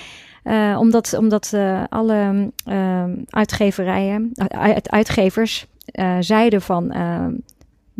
Eh, 0.42 0.76
omdat 0.80 1.14
omdat 1.18 1.52
eh, 1.52 1.82
alle 1.88 2.50
ehm, 2.64 3.16
uitgeverijen, 3.28 4.30
uit- 4.48 4.90
uitgevers 4.90 5.66
eh, 5.84 6.16
zeiden 6.20 6.62
van 6.62 6.90
ehm, 6.90 7.32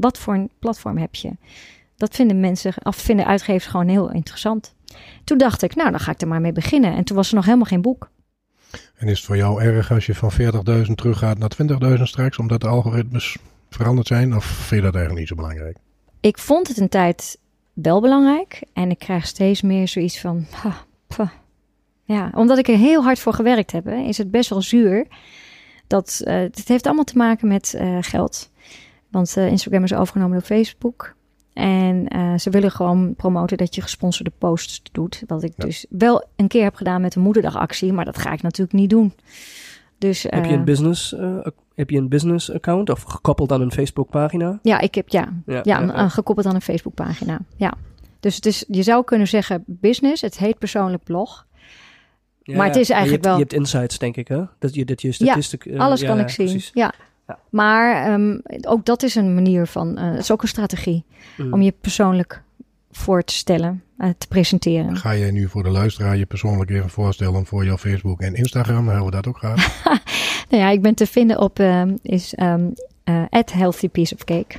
wat 0.01 0.19
voor 0.19 0.35
een 0.35 0.51
platform 0.59 0.97
heb 0.97 1.15
je? 1.15 1.37
Dat 1.97 2.15
vinden 2.15 2.41
mensen, 2.41 2.75
of 2.83 2.97
vinden 2.97 3.27
uitgevers 3.27 3.67
gewoon 3.67 3.89
heel 3.89 4.11
interessant. 4.11 4.75
Toen 5.25 5.39
dacht 5.39 5.63
ik, 5.63 5.75
nou 5.75 5.91
dan 5.91 6.01
ga 6.01 6.13
ik 6.13 6.21
er 6.21 6.29
maar 6.29 6.41
mee 6.41 6.53
beginnen. 6.53 6.95
En 6.95 7.05
toen 7.05 7.17
was 7.17 7.29
er 7.29 7.35
nog 7.35 7.45
helemaal 7.45 7.67
geen 7.67 7.83
boek. 7.83 8.11
En 8.97 9.09
is 9.09 9.17
het 9.17 9.27
voor 9.27 9.37
jou 9.37 9.63
erg 9.63 9.93
als 9.93 10.07
je 10.07 10.15
van 10.15 10.33
40.000 10.87 10.95
teruggaat 10.95 11.39
naar 11.39 11.53
20.000 11.97 12.03
straks, 12.03 12.39
omdat 12.39 12.61
de 12.61 12.69
algoritmes 12.69 13.37
veranderd 13.71 14.07
zijn? 14.07 14.37
Of 14.37 14.45
vind 14.45 14.81
je 14.81 14.87
dat 14.87 14.95
eigenlijk 14.95 15.19
niet 15.19 15.29
zo 15.29 15.35
belangrijk? 15.35 15.77
Ik 16.21 16.39
vond 16.39 16.69
het 16.69 16.79
een 16.79 16.89
tijd 16.89 17.39
wel 17.73 18.01
belangrijk. 18.01 18.63
En 18.73 18.91
ik 18.91 18.99
krijg 18.99 19.27
steeds 19.27 19.63
meer 19.63 19.89
zoiets 19.89 20.21
van. 20.21 20.47
"Ha, 20.51 20.85
pah." 21.07 21.31
Ja, 22.05 22.31
omdat 22.35 22.59
ik 22.59 22.69
er 22.69 22.77
heel 22.77 23.03
hard 23.03 23.19
voor 23.19 23.33
gewerkt 23.33 23.73
heb, 23.73 23.85
hè, 23.85 23.97
is 23.97 24.19
het 24.19 24.31
best 24.31 24.51
wel 24.51 24.63
zuur. 24.63 25.07
Dat, 25.87 26.21
eh, 26.25 26.35
het 26.35 26.69
heeft 26.69 26.87
allemaal 26.87 27.05
te 27.05 27.17
maken 27.17 27.49
met 27.49 27.75
eh, 27.75 27.99
geld. 28.01 28.51
Want 29.11 29.37
eh, 29.37 29.47
Instagram 29.47 29.85
is 29.85 29.95
overgenomen 29.95 30.33
door 30.33 30.47
Facebook. 30.47 31.17
En 31.53 32.09
eh, 32.09 32.39
ze 32.39 32.51
willen 32.51 32.71
gewoon 32.71 33.15
promoten 33.15 33.57
dat 33.57 33.75
je 33.75 33.81
gesponsorde 33.83 34.33
posts 34.39 34.83
doet. 34.93 35.23
Wat 35.27 35.43
ik 35.43 35.53
Ja. 35.57 35.65
dus 35.65 35.87
wel 35.89 36.25
een 36.37 36.49
keer 36.49 36.63
heb 36.63 36.75
gedaan 36.75 37.01
met 37.01 37.13
de 37.13 37.21
moederdagactie. 37.21 37.93
Maar 37.93 38.05
dat 38.05 38.19
ga 38.19 38.33
ik 38.33 38.43
natuurlijk 38.43 38.79
niet 38.79 38.91
doen. 38.91 39.13
Dus, 39.99 40.23
Heb 40.23 40.45
je 40.45 40.51
eh, 40.51 40.57
een 40.57 40.65
business, 40.65 41.15
heb 41.75 41.91
je 41.91 41.99
een 41.99 42.09
business 42.09 42.53
account 42.53 42.91
of 42.91 43.03
gekoppeld 43.03 43.53
aan 43.53 43.61
een 43.61 43.73
Facebook 43.73 44.11
pagina? 44.11 44.59
Ja, 44.63 44.81
ik 44.81 44.95
heb 44.95 45.09
ja, 45.09 45.33
Ja, 45.47 45.61
ja, 45.63 45.81
een- 45.83 45.99
een 46.01 46.11
gekoppeld 46.11 46.47
aan 46.47 46.55
een 46.55 46.61
Facebookpagina. 46.61 47.39
Ja. 47.57 47.73
Dus 48.21 48.35
het 48.37 48.47
is, 48.47 48.65
je 48.69 48.83
zou 48.83 49.05
kunnen 49.05 49.27
zeggen 49.29 49.65
business. 49.67 50.23
Het 50.23 50.39
heet 50.39 50.59
persoonlijk 50.59 51.05
blog. 51.05 51.47
Maar 52.45 52.67
het 52.67 52.77
is 52.77 52.87
je 52.87 52.93
eigenlijk 52.95 53.25
hebt, 53.25 53.25
wel- 53.25 53.35
Je 53.35 53.41
hebt 53.41 53.53
insights, 53.53 53.99
denk 53.99 54.17
ik, 54.17 54.29
hè? 54.29 54.43
Dat 54.59 54.75
je, 54.75 54.85
dat 54.85 55.03
je 55.03 55.13
statistiek... 55.13 55.67
Alles 55.77 56.05
kan 56.05 56.19
ik 56.19 56.29
zien. 56.29 56.47
precies. 56.47 56.71
Ja. 56.75 56.93
Ja. 57.29 57.39
Maar 57.51 58.07
ehm, 58.13 58.39
ook 58.69 58.85
dat 58.85 59.03
is 59.03 59.15
een 59.15 59.35
manier 59.35 59.67
van. 59.67 59.97
eh, 59.99 60.11
het 60.11 60.19
is 60.19 60.31
ook 60.31 60.43
een 60.43 60.49
strategie 60.49 61.05
Mm. 61.37 61.53
om 61.53 61.63
je 61.63 61.75
persoonlijk 61.81 62.43
voor 62.91 63.23
te 63.25 63.35
stellen, 63.35 63.83
eh, 63.99 64.09
te 64.19 64.27
presenteren. 64.27 64.97
Ga 64.97 65.17
jij 65.17 65.31
nu 65.31 65.49
voor 65.49 65.63
de 65.63 65.71
luisteraar 65.71 66.17
je 66.17 66.27
persoonlijk 66.27 66.71
even 66.71 66.91
voorstellen 66.91 67.47
voor 67.47 67.65
jouw 67.65 67.77
Facebook 67.77 68.21
en 68.21 68.35
Instagram? 68.35 68.87
Hebben 68.89 69.05
we 69.05 69.11
dat 69.11 69.27
ook 69.27 69.39
gehad? 69.39 69.61
Nou 70.51 70.63
ja, 70.63 70.69
ik 70.71 70.83
ben 70.83 70.95
te 70.95 71.07
vinden 71.07 71.41
op 71.41 71.59
ehm, 71.59 71.97
is 72.03 72.35
ehm 72.35 72.67
eh, 73.05 73.23
at 73.31 73.53
healthy 73.53 73.89
piece 73.89 74.15
of 74.15 74.25
cake. 74.25 74.59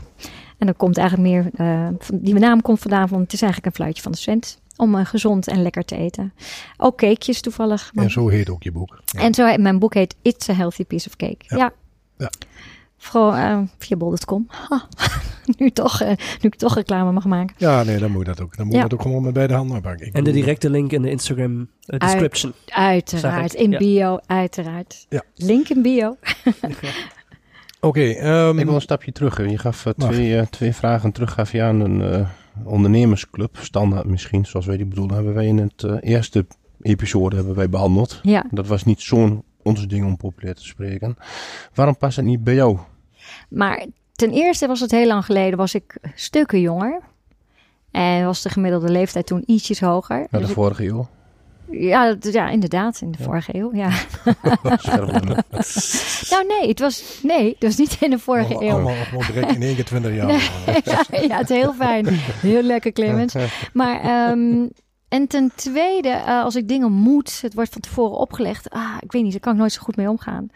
En 0.58 0.68
dat 0.68 0.78
komt 0.78 0.98
eigenlijk 0.98 1.30
meer, 1.30 1.50
eh, 1.56 1.88
die 2.14 2.34
naam 2.34 2.62
komt 2.62 2.80
vandaan 2.80 3.08
van, 3.08 3.22
het 3.22 3.34
is 3.34 3.42
eigenlijk 3.42 3.72
een 3.72 3.82
fluitje 3.82 4.02
van 4.04 4.12
de 4.12 4.18
cent. 4.18 4.60
Om 4.78 4.96
gezond 5.06 5.48
en 5.48 5.62
lekker 5.62 5.86
te 5.86 5.96
eten. 5.96 6.34
Ook 6.78 6.98
cakejes 6.98 7.42
toevallig. 7.42 7.92
maar- 7.94 8.04
en 8.04 8.12
zo 8.12 8.28
heet 8.28 8.50
ook 8.50 8.64
je 8.64 8.72
boek. 8.72 9.02
Ja. 9.06 9.20
En 9.20 9.34
zo, 9.34 9.46
heet- 9.48 9.60
mijn 9.60 9.80
boek 9.80 9.94
heet 9.94 10.16
It's 10.22 10.50
a 10.50 10.54
Healthy 10.54 10.86
Piece 10.86 11.08
of 11.08 11.16
Cake. 11.16 11.38
Ja. 11.40 11.58
Ja. 11.58 11.72
Ja. 12.20 12.30
Vooral 12.98 13.34
eh, 13.36 13.60
via 13.78 13.98
bol.com. 13.98 14.48
Nu, 15.58 15.70
toch, 15.70 16.02
eh, 16.02 16.08
nu 16.08 16.16
ik 16.40 16.56
toch 16.56 16.76
reclame 16.76 17.12
mag 17.12 17.26
maken. 17.26 17.56
Ja, 17.58 17.84
nee, 17.84 17.98
dan 17.98 18.12
moet 18.12 18.20
je 18.20 18.26
dat 18.28 18.42
ook. 18.42 18.58
Dan 18.58 18.66
moet 18.66 18.76
je 18.76 18.82
Ja. 18.82 18.88
dat 18.88 18.94
ook 19.00 19.02
gewoon 19.02 19.24
met 19.24 19.34
beide 19.34 19.54
handen 19.54 19.82
pakken. 19.82 20.08
Ik 20.08 20.14
En 20.14 20.24
de 20.24 20.32
directe 20.32 20.70
link 20.70 20.92
in 20.92 21.02
de 21.02 21.10
Instagram 21.10 21.68
eh, 21.86 22.00
description. 22.00 22.54
Uiteraard. 22.68 23.54
In 23.54 23.72
ja. 23.72 23.78
bio, 23.78 24.20
uiteraard. 24.26 25.06
Ja. 25.10 25.22
Link 25.36 25.70
in 25.70 25.82
bio. 25.82 26.18
Oké, 27.82 28.02
ehm, 28.02 28.60
Ik 28.60 28.66
wil 28.66 28.76
een 28.76 28.82
stapje 28.82 29.12
terug. 29.12 29.50
Je 29.50 29.58
gaf 29.58 29.86
twee, 29.98 30.50
twee 30.50 30.74
vragen 30.74 31.12
terug, 31.12 31.34
gaf 31.34 31.52
je 31.52 31.62
aan 31.62 31.80
een, 31.80 32.02
eh, 32.02 32.28
ondernemersclub, 32.64 33.58
standaard 33.62 34.06
misschien, 34.06 34.46
zoals 34.46 34.66
wij 34.66 34.78
die 34.78 34.86
bedoelen, 34.86 35.16
hebben 35.16 35.34
wij 35.34 35.46
in 35.48 35.58
het 35.58 35.84
eh, 35.84 35.96
eerste 36.02 36.46
episode 36.82 37.36
hebben 37.36 37.56
wij 37.56 37.70
behandeld. 37.70 38.20
Ja, 38.24 38.46
Dat 38.52 38.68
was 38.68 38.84
niet 38.84 39.02
zo'n 39.02 39.44
ons 39.70 39.88
ding 39.88 40.06
om 40.06 40.18
populair 40.18 40.56
te 40.56 40.64
spreken. 40.66 41.18
Waarom 41.74 41.98
past 41.98 42.16
het 42.16 42.26
niet 42.26 42.44
bij 42.44 42.54
jou? 42.56 42.78
maar 43.50 43.86
ten 44.16 44.32
eerste 44.32 44.68
was 44.68 44.80
het 44.80 44.92
heel 44.92 45.08
lang 45.08 45.26
geleden, 45.26 45.58
was 45.58 45.74
ik 45.76 45.98
stukken 46.16 46.60
jonger. 46.62 47.00
En 47.92 48.26
was 48.26 48.42
de 48.42 48.50
gemiddelde 48.50 48.90
leeftijd 48.92 49.26
toen 49.28 49.44
ietsjes 49.46 49.80
hoger. 49.80 50.28
Dus 50.32 50.42
de 50.42 50.48
ik- 50.48 50.54
vorige 50.54 50.84
eeuw? 50.88 51.08
ja, 51.72 52.14
dat- 52.14 52.34
ja, 52.34 52.50
inderdaad, 52.50 53.02
in 53.02 53.12
de 53.12 53.24
vorige 53.24 53.56
eeuw. 53.56 53.74
Ja. 53.76 53.90
Nou 56.30 56.46
nee, 56.48 56.68
het 56.70 56.80
was, 56.80 57.20
nee, 57.24 57.50
het 57.50 57.64
was 57.64 57.76
niet 57.78 57.98
in 58.00 58.10
de 58.10 58.20
vorige 58.20 58.54
Allemaal- 58.54 58.70
eeuw. 58.90 58.96
Allemaal 58.96 59.26
direct 59.28 59.56
in 59.56 59.62
één 59.62 59.76
keer 59.76 59.86
20 59.86 60.14
jaar. 60.16 60.28
Nee. 60.66 61.28
ja, 61.28 61.38
het 61.38 61.50
is 61.50 61.58
heel 61.58 61.74
fijn. 61.74 62.06
Heel 62.42 62.62
lekker, 62.64 62.92
Clemens. 62.92 63.34
Maar, 63.74 64.02
ehm, 64.02 64.68
en 65.10 65.28
ten 65.28 65.52
tweede, 65.56 66.10
eh, 66.10 66.44
als 66.44 66.56
ik 66.56 66.68
dingen 66.68 66.92
moet, 66.92 67.42
het 67.42 67.54
wordt 67.54 67.72
van 67.72 67.82
tevoren 67.82 68.18
opgelegd. 68.18 68.70
Ah, 68.70 68.98
ik 69.00 69.12
weet 69.12 69.24
niet, 69.24 69.32
daar 69.32 69.42
kan 69.42 69.54
ik 69.54 69.60
nooit 69.60 69.72
zo 69.72 69.82
goed 69.82 69.96
mee 69.96 70.10
omgaan. 70.10 70.50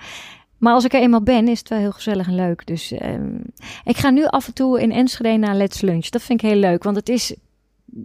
Maar 0.57 0.73
als 0.73 0.85
ik 0.85 0.93
er 0.93 1.01
eenmaal 1.01 1.21
ben, 1.21 1.47
is 1.47 1.59
het 1.59 1.69
wel 1.69 1.79
heel 1.79 1.91
gezellig 1.91 2.27
en 2.27 2.35
leuk. 2.35 2.65
Dus 2.65 2.91
ehm, 2.91 3.35
ik 3.83 3.97
ga 3.97 4.09
nu 4.09 4.25
af 4.25 4.47
en 4.47 4.53
toe 4.53 4.81
in 4.81 4.91
Enschede 4.91 5.37
naar 5.37 5.55
Let's 5.55 5.81
Lunch. 5.81 6.09
Dat 6.09 6.21
vind 6.21 6.43
ik 6.43 6.49
heel 6.49 6.59
leuk, 6.59 6.83
want 6.83 6.95
het 6.95 7.09
is, 7.09 7.35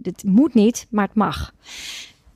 het 0.01 0.23
moet 0.23 0.53
niet, 0.53 0.87
maar 0.89 1.05
het 1.05 1.15
mag. 1.15 1.53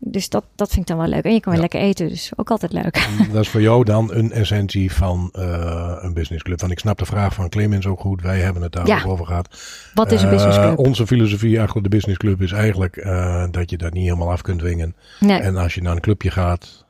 Dus 0.05 0.29
dat, 0.29 0.43
dat 0.55 0.67
vind 0.69 0.79
ik 0.81 0.87
dan 0.87 0.97
wel 0.97 1.07
leuk. 1.07 1.23
En 1.23 1.33
je 1.33 1.39
kan 1.39 1.51
weer 1.53 1.61
Ja. 1.61 1.67
lekker 1.69 1.79
eten, 1.89 2.07
dus 2.09 2.31
ook 2.35 2.51
altijd 2.51 2.73
leuk. 2.73 3.07
Dat 3.31 3.41
is 3.41 3.49
voor 3.49 3.61
jou 3.61 3.83
dan 3.83 4.13
een 4.13 4.31
essentie 4.31 4.91
van 4.93 5.29
eh, 5.33 5.97
een 6.01 6.13
businessclub. 6.13 6.59
Want 6.59 6.71
ik 6.71 6.79
snap 6.79 6.97
de 6.97 7.05
vraag 7.05 7.33
van 7.33 7.49
Clemens 7.49 7.85
ook 7.87 7.99
goed. 7.99 8.21
Wij 8.21 8.39
hebben 8.39 8.61
het 8.61 8.71
daar 8.71 8.87
Ja. 8.87 8.97
ook 8.99 9.07
over 9.11 9.25
gehad. 9.25 9.57
Wat 9.93 10.11
is 10.11 10.21
een 10.21 10.27
Eh, 10.29 10.33
businessclub? 10.33 10.77
onze 10.77 11.07
filosofie 11.07 11.61
achter 11.61 11.83
de 11.83 11.89
businessclub 11.89 12.41
is 12.41 12.51
eigenlijk 12.51 12.95
eh, 12.97 13.45
dat 13.51 13.69
je 13.69 13.77
dat 13.77 13.93
niet 13.93 14.03
helemaal 14.03 14.31
af 14.31 14.41
kunt 14.41 14.59
dwingen. 14.59 14.95
Nee. 15.19 15.39
En 15.39 15.57
als 15.57 15.73
je 15.75 15.81
naar 15.81 15.95
een 15.95 16.01
clubje 16.01 16.31
gaat, 16.31 16.85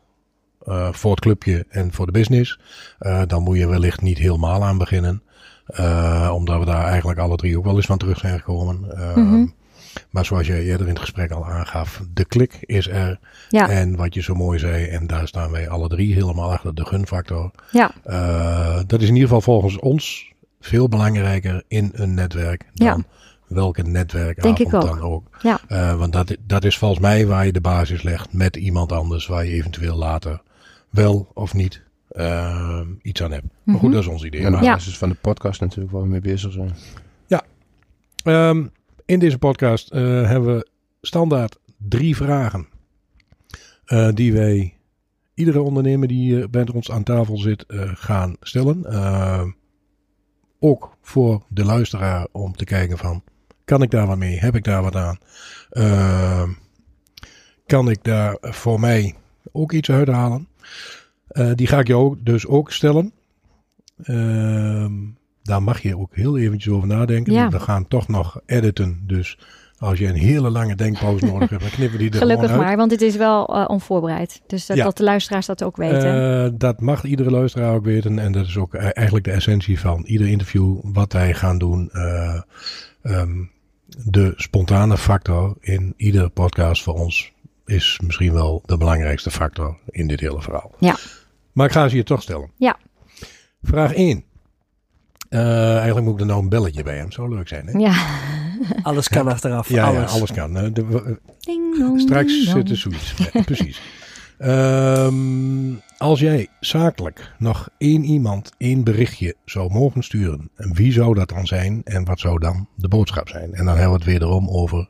voor 0.92 1.12
het 1.12 1.20
clubje 1.20 1.66
en 1.70 1.94
voor 1.94 2.06
de 2.06 2.12
business, 2.12 2.60
dan 3.28 3.44
moet 3.44 3.58
je 3.58 3.68
wellicht 3.68 4.02
niet 4.02 4.18
helemaal 4.18 4.64
aan 4.64 4.78
beginnen. 4.78 5.22
Omdat 6.32 6.60
we 6.60 6.66
daar 6.66 6.86
eigenlijk 6.86 7.20
alle 7.20 7.36
drie 7.36 7.58
ook 7.58 7.64
wel 7.66 7.76
eens 7.76 7.86
van 7.86 7.98
terug 7.98 8.18
zijn 8.18 8.38
gekomen. 8.40 8.80
Mhm. 9.16 9.46
Maar 10.10 10.26
zoals 10.26 10.48
je 10.48 10.62
eerder 10.64 10.88
in 10.88 10.94
het 10.94 11.02
gesprek 11.02 11.32
al 11.32 11.46
aangaf, 11.46 12.02
de 12.14 12.26
klik 12.26 12.58
is 12.62 12.88
er. 12.88 13.20
Ja. 13.50 13.70
En 13.70 13.96
wat 13.96 14.14
je 14.14 14.22
zo 14.22 14.34
mooi 14.36 14.60
zei, 14.60 14.86
en 14.86 15.08
daar 15.08 15.28
staan 15.28 15.52
wij 15.52 15.70
alle 15.70 15.88
drie 15.88 16.14
helemaal 16.14 16.52
achter, 16.52 16.76
de 16.76 16.86
gunfactor. 16.86 17.52
Ja, 17.72 17.92
Eh, 18.04 18.80
dat 18.88 19.02
is 19.02 19.08
in 19.08 19.14
ieder 19.14 19.28
geval 19.28 19.42
volgens 19.42 19.80
ons 19.80 20.32
veel 20.60 20.90
belangrijker 20.90 21.64
in 21.68 21.92
een 21.94 22.14
netwerk 22.14 22.64
dan 22.74 23.06
welke 23.48 23.82
netwerkavond 23.84 24.58
Denk 24.58 24.70
ik 24.70 24.76
ook. 24.76 24.86
dan 24.86 25.00
ook. 25.02 25.28
ja. 25.42 25.60
Eh, 25.68 25.96
want 25.98 26.14
dat, 26.14 26.36
dat 26.48 26.64
is 26.64 26.78
volgens 26.78 27.00
mij 27.00 27.26
waar 27.28 27.46
je 27.46 27.52
de 27.52 27.62
basis 27.62 28.02
legt 28.04 28.34
met 28.34 28.56
iemand 28.56 28.92
anders, 28.92 29.28
waar 29.28 29.46
je 29.46 29.52
eventueel 29.52 29.96
later 29.98 30.42
wel 30.90 31.32
of 31.34 31.54
niet 31.54 31.82
eh, 32.10 32.80
iets 33.02 33.24
aan 33.24 33.32
hebt. 33.32 33.46
Maar 33.64 33.76
goed, 33.76 33.84
Mhm. 33.84 33.92
dat 33.92 34.02
is 34.02 34.08
ons 34.10 34.24
idee. 34.24 34.46
En 34.46 34.52
de 34.52 34.58
Ja. 34.64 34.74
basis 34.74 34.98
van 34.98 35.10
de 35.10 35.16
podcast 35.22 35.62
natuurlijk 35.62 35.92
waar 35.94 36.02
we 36.02 36.08
mee 36.08 36.22
bezig 36.22 36.52
zijn. 36.52 36.72
ehm, 38.24 38.64
in 39.06 39.20
deze 39.20 39.38
podcast 39.38 39.92
eh, 39.92 40.02
hebben 40.02 40.56
we 40.56 40.68
standaard 41.02 41.60
drie 41.78 42.16
vragen 42.16 42.68
eh, 43.86 44.10
die 44.14 44.34
wij 44.34 44.78
iedere 45.34 45.62
ondernemer 45.62 46.08
die 46.08 46.22
hier 46.22 46.50
bij 46.50 46.68
ons 46.74 46.92
aan 46.92 47.04
tafel 47.04 47.38
zit 47.38 47.66
eh, 47.66 47.92
gaan 47.96 48.36
stellen. 48.42 48.86
Eh, 48.86 49.44
ook 50.60 50.98
voor 51.02 51.44
de 51.48 51.66
luisteraar 51.66 52.28
om 52.32 52.56
te 52.56 52.66
kijken 52.66 52.98
van, 52.98 53.24
kan 53.66 53.82
ik 53.82 53.92
daar 53.92 54.08
wat 54.08 54.18
mee? 54.18 54.40
Heb 54.40 54.56
ik 54.56 54.64
daar 54.64 54.82
wat 54.82 54.96
aan? 54.96 55.18
Eh, 55.70 56.50
kan 57.66 57.90
ik 57.90 58.04
daar 58.04 58.38
voor 58.42 58.80
mij 58.80 59.16
ook 59.52 59.72
iets 59.72 59.92
uithalen? 59.92 60.48
Eh, 61.28 61.52
die 61.56 61.68
ga 61.68 61.80
ik 61.80 61.88
jou 61.88 62.18
dus 62.20 62.48
ook 62.48 62.72
stellen. 62.72 63.14
Ehm, 64.04 64.94
daar 65.44 65.64
mag 65.64 65.82
je 65.82 65.98
ook 65.98 66.16
heel 66.16 66.38
eventjes 66.38 66.74
over 66.74 66.88
nadenken. 66.88 67.34
Ja. 67.34 67.50
We 67.50 67.60
gaan 67.60 67.88
toch 67.88 68.08
nog 68.08 68.40
editen. 68.46 69.04
Dus 69.08 69.38
als 69.78 70.00
je 70.00 70.08
een 70.08 70.16
hele 70.16 70.50
lange 70.50 70.76
denkpauze 70.76 71.26
nodig 71.26 71.50
hebt, 71.50 71.62
dan 71.62 71.72
knippen 71.72 72.00
die 72.00 72.10
er 72.12 72.18
Gelukkig 72.18 72.50
uit. 72.50 72.60
maar, 72.60 72.78
want 72.78 72.92
het 72.92 73.02
is 73.02 73.16
wel 73.16 73.56
eh, 73.56 73.66
onvoorbereid. 73.68 74.42
Dus 74.48 74.66
dat, 74.66 74.78
Ja. 74.78 74.84
dat 74.84 74.98
de 74.98 75.04
luisteraars 75.04 75.46
dat 75.46 75.64
ook 75.64 75.78
weten. 75.78 76.44
Eh, 76.46 76.52
dat 76.58 76.82
mag 76.82 77.04
iedere 77.04 77.32
luisteraar 77.32 77.74
ook 77.76 77.86
weten. 77.86 78.20
En 78.20 78.32
dat 78.32 78.46
is 78.46 78.58
ook 78.58 78.74
e- 78.74 78.78
eigenlijk 78.78 79.26
de 79.26 79.32
essentie 79.32 79.80
van 79.80 80.04
ieder 80.06 80.28
interview. 80.28 80.80
Wat 80.84 81.14
wij 81.14 81.34
gaan 81.34 81.58
doen. 81.58 81.90
Eh, 81.92 82.42
ehm, 83.02 83.44
de 84.06 84.34
spontane 84.36 84.98
factor 84.98 85.56
in 85.60 85.94
iedere 85.98 86.30
podcast 86.30 86.84
voor 86.84 86.94
ons 86.94 87.32
is 87.66 88.00
misschien 88.04 88.34
wel 88.34 88.64
de 88.66 88.78
belangrijkste 88.78 89.32
factor 89.32 89.78
in 89.90 90.08
dit 90.08 90.20
hele 90.20 90.42
verhaal. 90.42 90.72
Ja. 90.80 90.96
Maar 91.52 91.66
ik 91.66 91.72
ga 91.72 91.88
ze 91.88 91.96
je 91.96 92.04
toch 92.04 92.22
stellen. 92.22 92.52
Ja. 92.58 92.78
Vraag 93.62 93.94
1. 93.94 94.24
Eh, 95.34 95.76
eigenlijk 95.76 96.06
moet 96.06 96.14
ik 96.14 96.20
er 96.20 96.26
nou 96.26 96.42
een 96.42 96.50
belletje 96.50 96.84
bij 96.84 96.96
hebben. 96.96 97.14
Zou 97.14 97.36
leuk 97.36 97.48
zijn, 97.48 97.68
hè? 97.68 97.80
ja. 97.80 97.94
Alles 98.84 99.08
kan 99.08 99.28
achteraf. 99.28 99.70
Ja, 99.70 99.86
alles. 99.86 100.12
ja, 100.12 100.18
alles 100.18 100.32
kan. 100.32 100.58
Eh, 100.58 100.74
de- 100.74 100.86
we- 100.86 101.20
Ding 101.40 101.78
dong, 101.78 102.00
Straks 102.02 102.34
ding 102.34 102.48
zit 102.48 102.70
er 102.70 102.78
zoiets. 102.78 103.14
Precies. 103.46 103.82
Ehm, 104.38 105.74
als 105.98 106.20
jij 106.20 106.48
zakelijk 106.60 107.34
nog 107.38 107.70
één 107.78 108.04
iemand 108.04 108.52
één 108.58 108.84
berichtje 108.84 109.36
zou 109.46 109.72
mogen 109.72 110.04
sturen, 110.04 110.50
en 110.56 110.74
wie 110.74 110.92
zou 110.92 111.14
dat 111.14 111.30
dan 111.30 111.48
zijn 111.48 111.82
en 111.84 112.06
wat 112.06 112.20
zou 112.20 112.40
dan 112.40 112.68
de 112.76 112.88
boodschap 112.88 113.28
zijn? 113.30 113.54
En 113.54 113.66
dan 113.66 113.74
hebben 113.76 113.92
we 113.92 113.98
het 114.04 114.06
wederom 114.06 114.50
over 114.50 114.90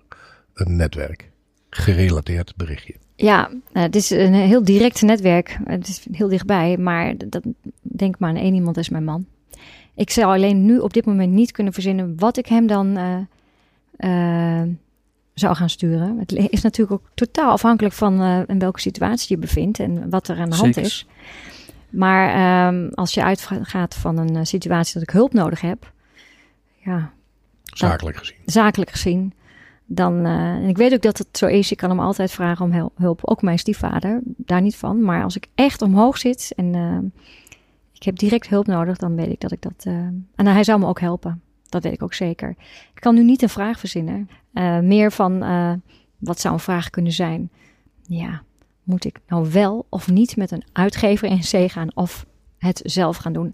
een 0.54 0.76
netwerk. 0.76 1.32
Gerelateerd 1.70 2.54
berichtje. 2.56 2.96
Ja, 3.16 3.50
nou, 3.74 3.86
het 3.86 3.96
is 3.96 4.10
een 4.10 4.34
heel 4.34 4.64
direct 4.64 5.02
netwerk. 5.02 5.58
Het 5.66 5.88
is 5.88 6.06
heel 6.12 6.28
dichtbij, 6.30 6.78
maar 6.78 7.14
dat, 7.18 7.44
denk 7.82 8.20
maar 8.20 8.30
aan 8.30 8.36
één 8.36 8.54
iemand, 8.54 8.76
dat 8.76 8.84
is 8.84 8.90
mijn 8.90 9.04
man. 9.04 9.26
Ik 9.96 10.10
zou 10.10 10.34
alleen 10.34 10.66
nu 10.66 10.80
op 10.80 10.94
dit 10.94 11.06
moment 11.06 11.32
niet 11.32 11.52
kunnen 11.52 11.74
verzinnen 11.74 12.20
wat 12.20 12.38
ik 12.38 12.46
hem 12.46 12.68
dan 12.68 12.98
eh, 12.98 14.62
eh, 14.62 14.68
zou 15.34 15.56
gaan 15.56 15.70
sturen. 15.70 16.18
Het 16.20 16.32
is 16.32 16.62
natuurlijk 16.62 17.02
ook 17.02 17.10
totaal 17.14 17.52
afhankelijk 17.52 17.94
van 17.96 18.22
eh, 18.22 18.42
in 18.48 18.60
welke 18.60 18.80
situatie 18.80 19.36
je 19.36 19.42
bevindt 19.42 19.80
en 19.80 20.10
wat 20.10 20.28
er 20.28 20.38
aan 20.38 20.50
de 20.50 20.56
hand 20.56 20.74
Zeker. 20.74 20.90
is. 20.90 21.08
Maar 21.90 22.34
ehm, 22.34 22.90
als 22.94 23.14
je 23.14 23.24
uitgaat 23.24 23.96
van 23.96 24.18
een 24.18 24.46
situatie 24.46 24.94
dat 24.94 25.04
ik 25.04 25.10
hulp 25.10 25.34
nodig 25.34 25.62
heb, 25.62 25.92
ja, 26.78 27.12
Zakelijk 27.64 28.18
gezien. 28.18 28.38
zakelijk 28.46 28.92
gezien. 28.92 29.34
Dan, 29.86 30.26
en 30.26 30.68
ik 30.68 30.78
weet 30.78 30.94
ook 30.94 31.02
dat 31.02 31.18
het 31.18 31.28
zo 31.32 31.46
is. 31.46 31.72
Ik 31.72 31.78
kan 31.78 31.90
hem 31.90 32.00
altijd 32.00 32.32
vragen 32.32 32.66
om 32.66 32.92
hulp. 32.96 33.20
Ook 33.24 33.42
mijn 33.42 33.60
stiefvader, 33.60 34.22
daar 34.24 34.62
niet 34.62 34.76
van. 34.76 35.02
Maar 35.02 35.24
als 35.24 35.36
ik 35.36 35.48
echt 35.56 35.82
omhoog 35.82 36.18
zit 36.18 36.54
en 36.56 36.76
eh, 36.76 36.98
ik 38.04 38.10
heb 38.10 38.18
direct 38.18 38.48
hulp 38.48 38.68
nodig, 38.68 38.98
dan 38.98 39.16
weet 39.16 39.28
ik 39.28 39.40
dat 39.40 39.52
ik 39.52 39.62
dat. 39.62 39.74
eh, 39.78 39.94
en 40.36 40.48
hij 40.48 40.64
zou 40.64 40.80
me 40.80 40.86
ook 40.86 41.00
helpen. 41.00 41.42
Dat 41.70 41.84
weet 41.84 41.94
ik 41.94 42.04
ook 42.04 42.14
zeker. 42.14 42.50
Ik 42.94 43.00
kan 43.02 43.16
nu 43.16 43.24
niet 43.24 43.42
een 43.42 43.50
vraag 43.50 43.80
verzinnen. 43.80 44.30
Eh, 44.54 44.80
meer 44.80 45.12
van 45.12 45.44
eh, 45.44 45.74
wat 46.18 46.40
zou 46.40 46.54
een 46.54 46.60
vraag 46.60 46.90
kunnen 46.90 47.12
zijn? 47.12 47.50
Ja, 48.02 48.42
moet 48.84 49.06
ik 49.06 49.20
nou 49.28 49.52
wel 49.52 49.86
of 49.90 50.10
niet 50.10 50.38
met 50.38 50.52
een 50.52 50.64
uitgever 50.72 51.28
in 51.30 51.44
zee 51.44 51.70
gaan 51.70 51.96
of 51.96 52.26
het 52.58 52.82
zelf 52.84 53.18
gaan 53.18 53.34
doen? 53.34 53.54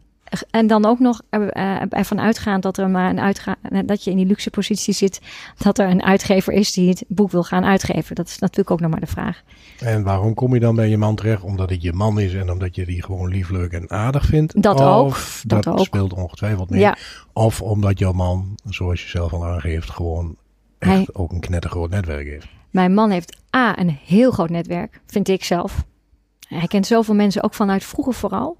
En 0.49 0.67
dan 0.67 0.85
ook 0.85 0.99
nog 0.99 1.21
er- 1.29 1.49
eh, 1.51 1.81
ervan 1.89 2.19
uitgaan 2.19 2.59
dat 2.61 2.77
er 2.77 2.89
maar 2.89 3.09
een 3.09 3.19
uitga 3.19 3.55
dat 3.85 4.03
je 4.03 4.11
in 4.11 4.17
die 4.17 4.25
luxe 4.25 4.49
positie 4.49 4.93
zit, 4.93 5.21
dat 5.57 5.77
er 5.79 5.89
een 5.89 6.03
uitgever 6.03 6.53
is 6.53 6.71
die 6.73 6.89
het 6.89 7.03
boek 7.07 7.31
wil 7.31 7.43
gaan 7.43 7.65
uitgeven. 7.65 8.15
Dat 8.15 8.27
is 8.27 8.39
natuurlijk 8.39 8.71
ook 8.71 8.79
nog 8.79 8.91
maar 8.91 8.99
de 8.99 9.05
vraag. 9.07 9.41
En 9.79 10.03
waarom 10.03 10.33
kom 10.33 10.53
je 10.53 10.59
dan 10.59 10.75
bij 10.75 10.89
je 10.89 10.97
man 10.97 11.15
terecht? 11.15 11.41
Omdat 11.43 11.69
het 11.69 11.81
je 11.81 11.93
man 11.93 12.19
is 12.19 12.33
en 12.33 12.51
omdat 12.51 12.75
je 12.75 12.85
die 12.85 13.03
gewoon 13.03 13.29
lief, 13.29 13.49
leuk 13.49 13.71
en 13.71 13.89
aardig 13.91 14.25
vindt? 14.25 14.61
Dat 14.61 14.81
ook, 14.81 15.17
dat 15.43 15.63
dat, 15.63 15.73
ook. 15.79 15.85
speelt 15.85 16.13
ongetwijfeld 16.13 16.69
mee. 16.69 16.79
Ja, 16.79 16.97
Of 17.33 17.61
omdat 17.61 17.99
jouw 17.99 18.11
man, 18.13 18.57
zoals 18.65 19.01
je 19.03 19.09
zelf 19.09 19.33
al 19.33 19.45
aangeeft, 19.45 19.89
gewoon 19.89 20.35
echt 20.79 20.91
Hij- 20.91 21.07
ook 21.13 21.31
een 21.31 21.39
knettergroot 21.39 21.89
netwerk 21.89 22.27
heeft. 22.27 22.47
mijn 22.69 22.93
man 22.93 23.09
heeft 23.09 23.37
A, 23.55 23.79
een 23.79 23.97
heel 24.05 24.31
groot 24.31 24.49
netwerk, 24.49 24.99
vind 25.05 25.27
ik 25.27 25.43
zelf. 25.43 25.83
Hij 26.47 26.67
kent 26.67 26.87
zoveel 26.87 27.15
mensen, 27.15 27.43
ook 27.43 27.53
vanuit 27.53 27.83
vroeger 27.83 28.13
vooral. 28.13 28.57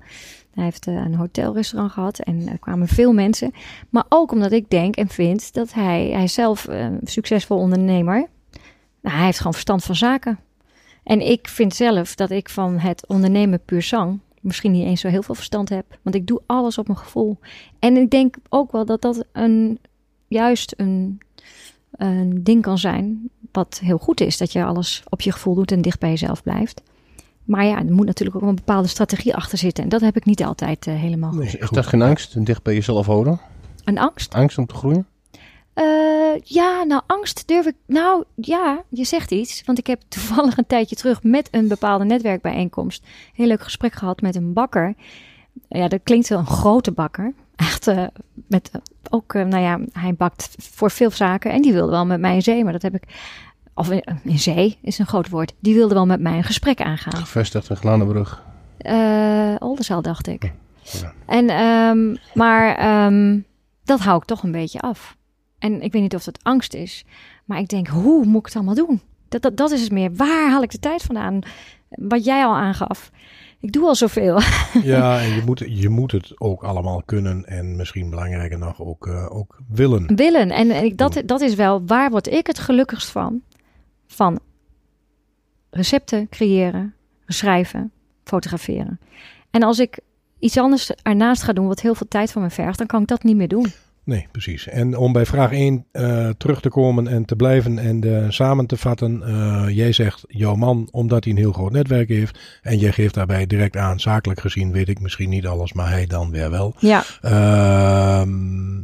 Hij 0.53 0.63
heeft 0.63 0.87
eh, 0.87 0.93
een 0.93 1.15
hotelrestaurant 1.15 1.91
gehad 1.91 2.19
en 2.19 2.47
er 2.47 2.59
kwamen 2.59 2.87
veel 2.87 3.13
mensen. 3.13 3.51
Maar 3.89 4.05
ook 4.09 4.31
omdat 4.31 4.51
ik 4.51 4.69
denk 4.69 4.95
en 4.95 5.07
vind 5.07 5.53
dat 5.53 5.73
hij, 5.73 6.09
hij 6.09 6.27
zelf 6.27 6.67
eh, 6.67 6.81
een 6.81 6.99
succesvol 7.03 7.57
ondernemer. 7.57 8.27
Nou, 9.01 9.15
hij 9.15 9.25
heeft 9.25 9.37
gewoon 9.37 9.53
verstand 9.53 9.83
van 9.83 9.95
zaken. 9.95 10.39
En 11.03 11.27
ik 11.27 11.47
vind 11.47 11.75
zelf 11.75 12.15
dat 12.15 12.29
ik 12.29 12.49
van 12.49 12.77
het 12.77 13.07
ondernemen 13.07 13.65
puur 13.65 13.81
zang 13.81 14.19
misschien 14.41 14.71
niet 14.71 14.85
eens 14.85 15.01
zo 15.01 15.07
heel 15.07 15.23
veel 15.23 15.35
verstand 15.35 15.69
heb. 15.69 15.97
Want 16.01 16.15
ik 16.15 16.27
doe 16.27 16.41
alles 16.45 16.77
op 16.77 16.87
mijn 16.87 16.99
gevoel. 16.99 17.37
En 17.79 17.97
ik 17.97 18.09
denk 18.09 18.35
ook 18.49 18.71
wel 18.71 18.85
dat 18.85 19.01
dat 19.01 19.25
een, 19.31 19.79
juist 20.27 20.73
een, 20.77 21.21
een 21.91 22.43
ding 22.43 22.61
kan 22.61 22.77
zijn 22.77 23.29
wat 23.51 23.79
heel 23.83 23.97
goed 23.97 24.21
is. 24.21 24.37
Dat 24.37 24.51
je 24.51 24.63
alles 24.63 25.03
op 25.09 25.21
je 25.21 25.31
gevoel 25.31 25.55
doet 25.55 25.71
en 25.71 25.81
dicht 25.81 25.99
bij 25.99 26.09
jezelf 26.09 26.43
blijft. 26.43 26.81
Maar 27.49 27.65
ja, 27.65 27.77
er 27.77 27.93
moet 27.93 28.05
natuurlijk 28.05 28.43
ook 28.43 28.49
een 28.49 28.55
bepaalde 28.55 28.87
strategie 28.87 29.35
achter 29.35 29.57
zitten. 29.57 29.83
En 29.83 29.89
dat 29.89 30.01
heb 30.01 30.15
ik 30.15 30.25
niet 30.25 30.43
altijd 30.43 30.87
eh, 30.87 30.95
helemaal. 30.95 31.31
Nee, 31.33 31.57
Is 31.57 31.69
dat 31.69 31.85
geen 31.85 32.01
angst? 32.01 32.45
Dicht 32.45 32.63
bij 32.63 32.73
jezelf 32.73 33.05
houden? 33.05 33.39
Een 33.83 33.97
angst? 33.97 34.33
Angst 34.33 34.57
om 34.57 34.65
te 34.65 34.75
groeien? 34.75 35.07
Eh, 35.73 35.85
ja, 36.43 36.83
nou, 36.83 37.01
angst 37.07 37.47
durf 37.47 37.65
ik. 37.65 37.75
Nou, 37.85 38.23
ja, 38.35 38.83
je 38.89 39.03
zegt 39.03 39.31
iets. 39.31 39.63
Want 39.65 39.77
ik 39.77 39.87
heb 39.87 40.01
toevallig 40.07 40.57
een 40.57 40.67
tijdje 40.67 40.95
terug 40.95 41.23
met 41.23 41.47
een 41.51 41.67
bepaalde 41.67 42.05
netwerkbijeenkomst. 42.05 43.03
een 43.03 43.09
heel 43.33 43.47
leuk 43.47 43.63
gesprek 43.63 43.93
gehad 43.93 44.21
met 44.21 44.35
een 44.35 44.53
bakker. 44.53 44.93
Ja, 45.67 45.87
dat 45.87 45.99
klinkt 46.03 46.27
wel 46.27 46.39
een 46.39 46.45
grote 46.45 46.91
bakker. 46.91 47.33
Echt, 47.55 47.87
eh, 47.87 48.03
met 48.47 48.71
ook, 49.09 49.33
nou 49.33 49.57
ja, 49.57 49.79
hij 49.91 50.13
bakt 50.13 50.55
voor 50.57 50.91
veel 50.91 51.11
zaken. 51.11 51.51
En 51.51 51.61
die 51.61 51.73
wilde 51.73 51.91
wel 51.91 52.05
met 52.05 52.19
mij 52.19 52.35
in 52.35 52.41
zee, 52.41 52.63
maar 52.63 52.73
dat 52.73 52.81
heb 52.81 52.95
ik. 52.95 53.03
Of 53.79 53.91
in, 53.91 54.03
in 54.23 54.39
zee 54.39 54.77
is 54.81 54.99
een 54.99 55.05
groot 55.07 55.29
woord. 55.29 55.53
Die 55.59 55.75
wilde 55.75 55.93
wel 55.93 56.05
met 56.05 56.21
mij 56.21 56.37
een 56.37 56.43
gesprek 56.43 56.81
aangaan. 56.81 57.15
Gevestigd 57.15 57.69
in 57.69 57.75
Glanenbrug. 57.75 58.43
Eh 58.77 59.55
Oldenzaal, 59.59 60.01
dacht 60.01 60.27
ik. 60.27 60.53
Ja. 60.81 61.13
En, 61.25 61.49
ehm, 61.49 62.15
maar 62.33 62.75
ehm, 62.75 63.39
dat 63.83 63.99
hou 63.99 64.17
ik 64.17 64.25
toch 64.25 64.43
een 64.43 64.51
beetje 64.51 64.79
af. 64.79 65.17
En 65.59 65.81
ik 65.81 65.91
weet 65.91 66.01
niet 66.01 66.15
of 66.15 66.25
het 66.25 66.43
angst 66.43 66.73
is. 66.73 67.05
Maar 67.45 67.59
ik 67.59 67.67
denk, 67.67 67.87
hoe 67.87 68.25
moet 68.25 68.39
ik 68.39 68.45
het 68.45 68.55
allemaal 68.55 68.75
doen? 68.75 69.01
Dat, 69.29 69.41
dat, 69.41 69.57
dat 69.57 69.71
is 69.71 69.81
het 69.81 69.91
meer. 69.91 70.15
Waar 70.15 70.49
haal 70.49 70.63
ik 70.63 70.71
de 70.71 70.79
tijd 70.79 71.01
vandaan? 71.01 71.39
Wat 71.89 72.25
jij 72.25 72.45
al 72.45 72.55
aangaf. 72.55 73.11
Ik 73.59 73.71
doe 73.71 73.85
al 73.85 73.95
zoveel. 73.95 74.39
Ja, 74.83 75.21
en 75.21 75.29
je 75.35 75.41
moet, 75.45 75.63
je 75.67 75.89
moet 75.89 76.11
het 76.11 76.33
ook 76.41 76.63
allemaal 76.63 77.01
kunnen 77.05 77.45
en 77.45 77.75
misschien 77.75 78.09
belangrijker 78.09 78.57
nog 78.57 78.81
ook, 78.81 79.07
eh, 79.07 79.35
ook 79.35 79.59
willen. 79.67 80.15
Willen. 80.15 80.51
En, 80.51 80.71
en 80.71 80.83
ik, 80.83 80.97
dat, 80.97 81.21
dat 81.25 81.41
is 81.41 81.55
wel, 81.55 81.81
waar 81.85 82.09
word 82.09 82.27
ik 82.27 82.47
het 82.47 82.59
gelukkigst 82.59 83.09
van? 83.09 83.41
Van 84.11 84.39
recepten 85.69 86.29
creëren, 86.29 86.93
schrijven, 87.27 87.91
fotograferen. 88.23 88.99
En 89.51 89.63
als 89.63 89.79
ik 89.79 89.99
iets 90.39 90.57
anders 90.57 90.91
ernaast 91.01 91.43
ga 91.43 91.53
doen, 91.53 91.67
wat 91.67 91.81
heel 91.81 91.95
veel 91.95 92.07
tijd 92.07 92.31
van 92.31 92.41
me 92.41 92.49
vergt, 92.49 92.77
dan 92.77 92.87
kan 92.87 93.01
ik 93.01 93.07
dat 93.07 93.23
niet 93.23 93.35
meer 93.35 93.47
doen. 93.47 93.65
Nee, 94.03 94.27
precies. 94.31 94.67
En 94.67 94.97
om 94.97 95.13
bij 95.13 95.25
vraag 95.25 95.51
1 95.51 95.85
eh, 95.91 96.29
terug 96.37 96.61
te 96.61 96.69
komen 96.69 97.07
en 97.07 97.25
te 97.25 97.35
blijven 97.35 97.79
en 97.79 98.33
samen 98.33 98.65
te 98.65 98.77
vatten. 98.77 99.23
eh, 99.23 99.65
jij 99.69 99.91
zegt 99.91 100.23
jouw 100.27 100.55
man 100.55 100.87
omdat 100.91 101.23
hij 101.23 101.33
een 101.33 101.39
heel 101.39 101.51
groot 101.51 101.71
netwerk 101.71 102.09
heeft. 102.09 102.39
En 102.61 102.77
jij 102.77 102.91
geeft 102.91 103.13
daarbij 103.13 103.45
direct 103.45 103.77
aan, 103.77 103.99
zakelijk 103.99 104.39
gezien 104.39 104.71
weet 104.71 104.89
ik 104.89 104.99
misschien 104.99 105.29
niet 105.29 105.47
alles, 105.47 105.73
maar 105.73 105.89
hij 105.89 106.05
dan 106.05 106.31
weer 106.31 106.49
wel. 106.51 106.75
Ja, 106.79 107.03
Ehm, 107.21 108.79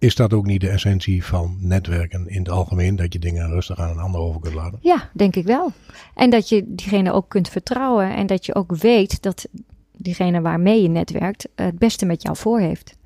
is 0.00 0.14
dat 0.14 0.32
ook 0.32 0.46
niet 0.46 0.60
de 0.60 0.68
essentie 0.68 1.24
van 1.24 1.56
netwerken 1.60 2.28
in 2.28 2.38
het 2.38 2.48
algemeen? 2.50 2.96
Dat 2.96 3.12
je 3.12 3.18
dingen 3.18 3.48
rustig 3.50 3.78
aan 3.78 3.90
een 3.90 3.98
ander 3.98 4.20
over 4.20 4.40
kunt 4.40 4.54
laten? 4.54 4.78
ja, 4.82 5.10
denk 5.12 5.36
ik 5.36 5.44
wel. 5.44 5.72
En 6.14 6.30
dat 6.30 6.48
je 6.48 6.64
diegene 6.66 7.12
ook 7.12 7.28
kunt 7.28 7.48
vertrouwen 7.48 8.14
en 8.16 8.26
dat 8.26 8.46
je 8.46 8.54
ook 8.54 8.76
weet 8.76 9.22
dat 9.22 9.48
diegene 9.96 10.40
waarmee 10.40 10.82
je 10.82 10.88
netwerkt 10.88 11.48
het 11.54 11.78
beste 11.78 12.06
met 12.06 12.22
jou 12.22 12.36
voor 12.36 12.60
heeft. 12.60 12.96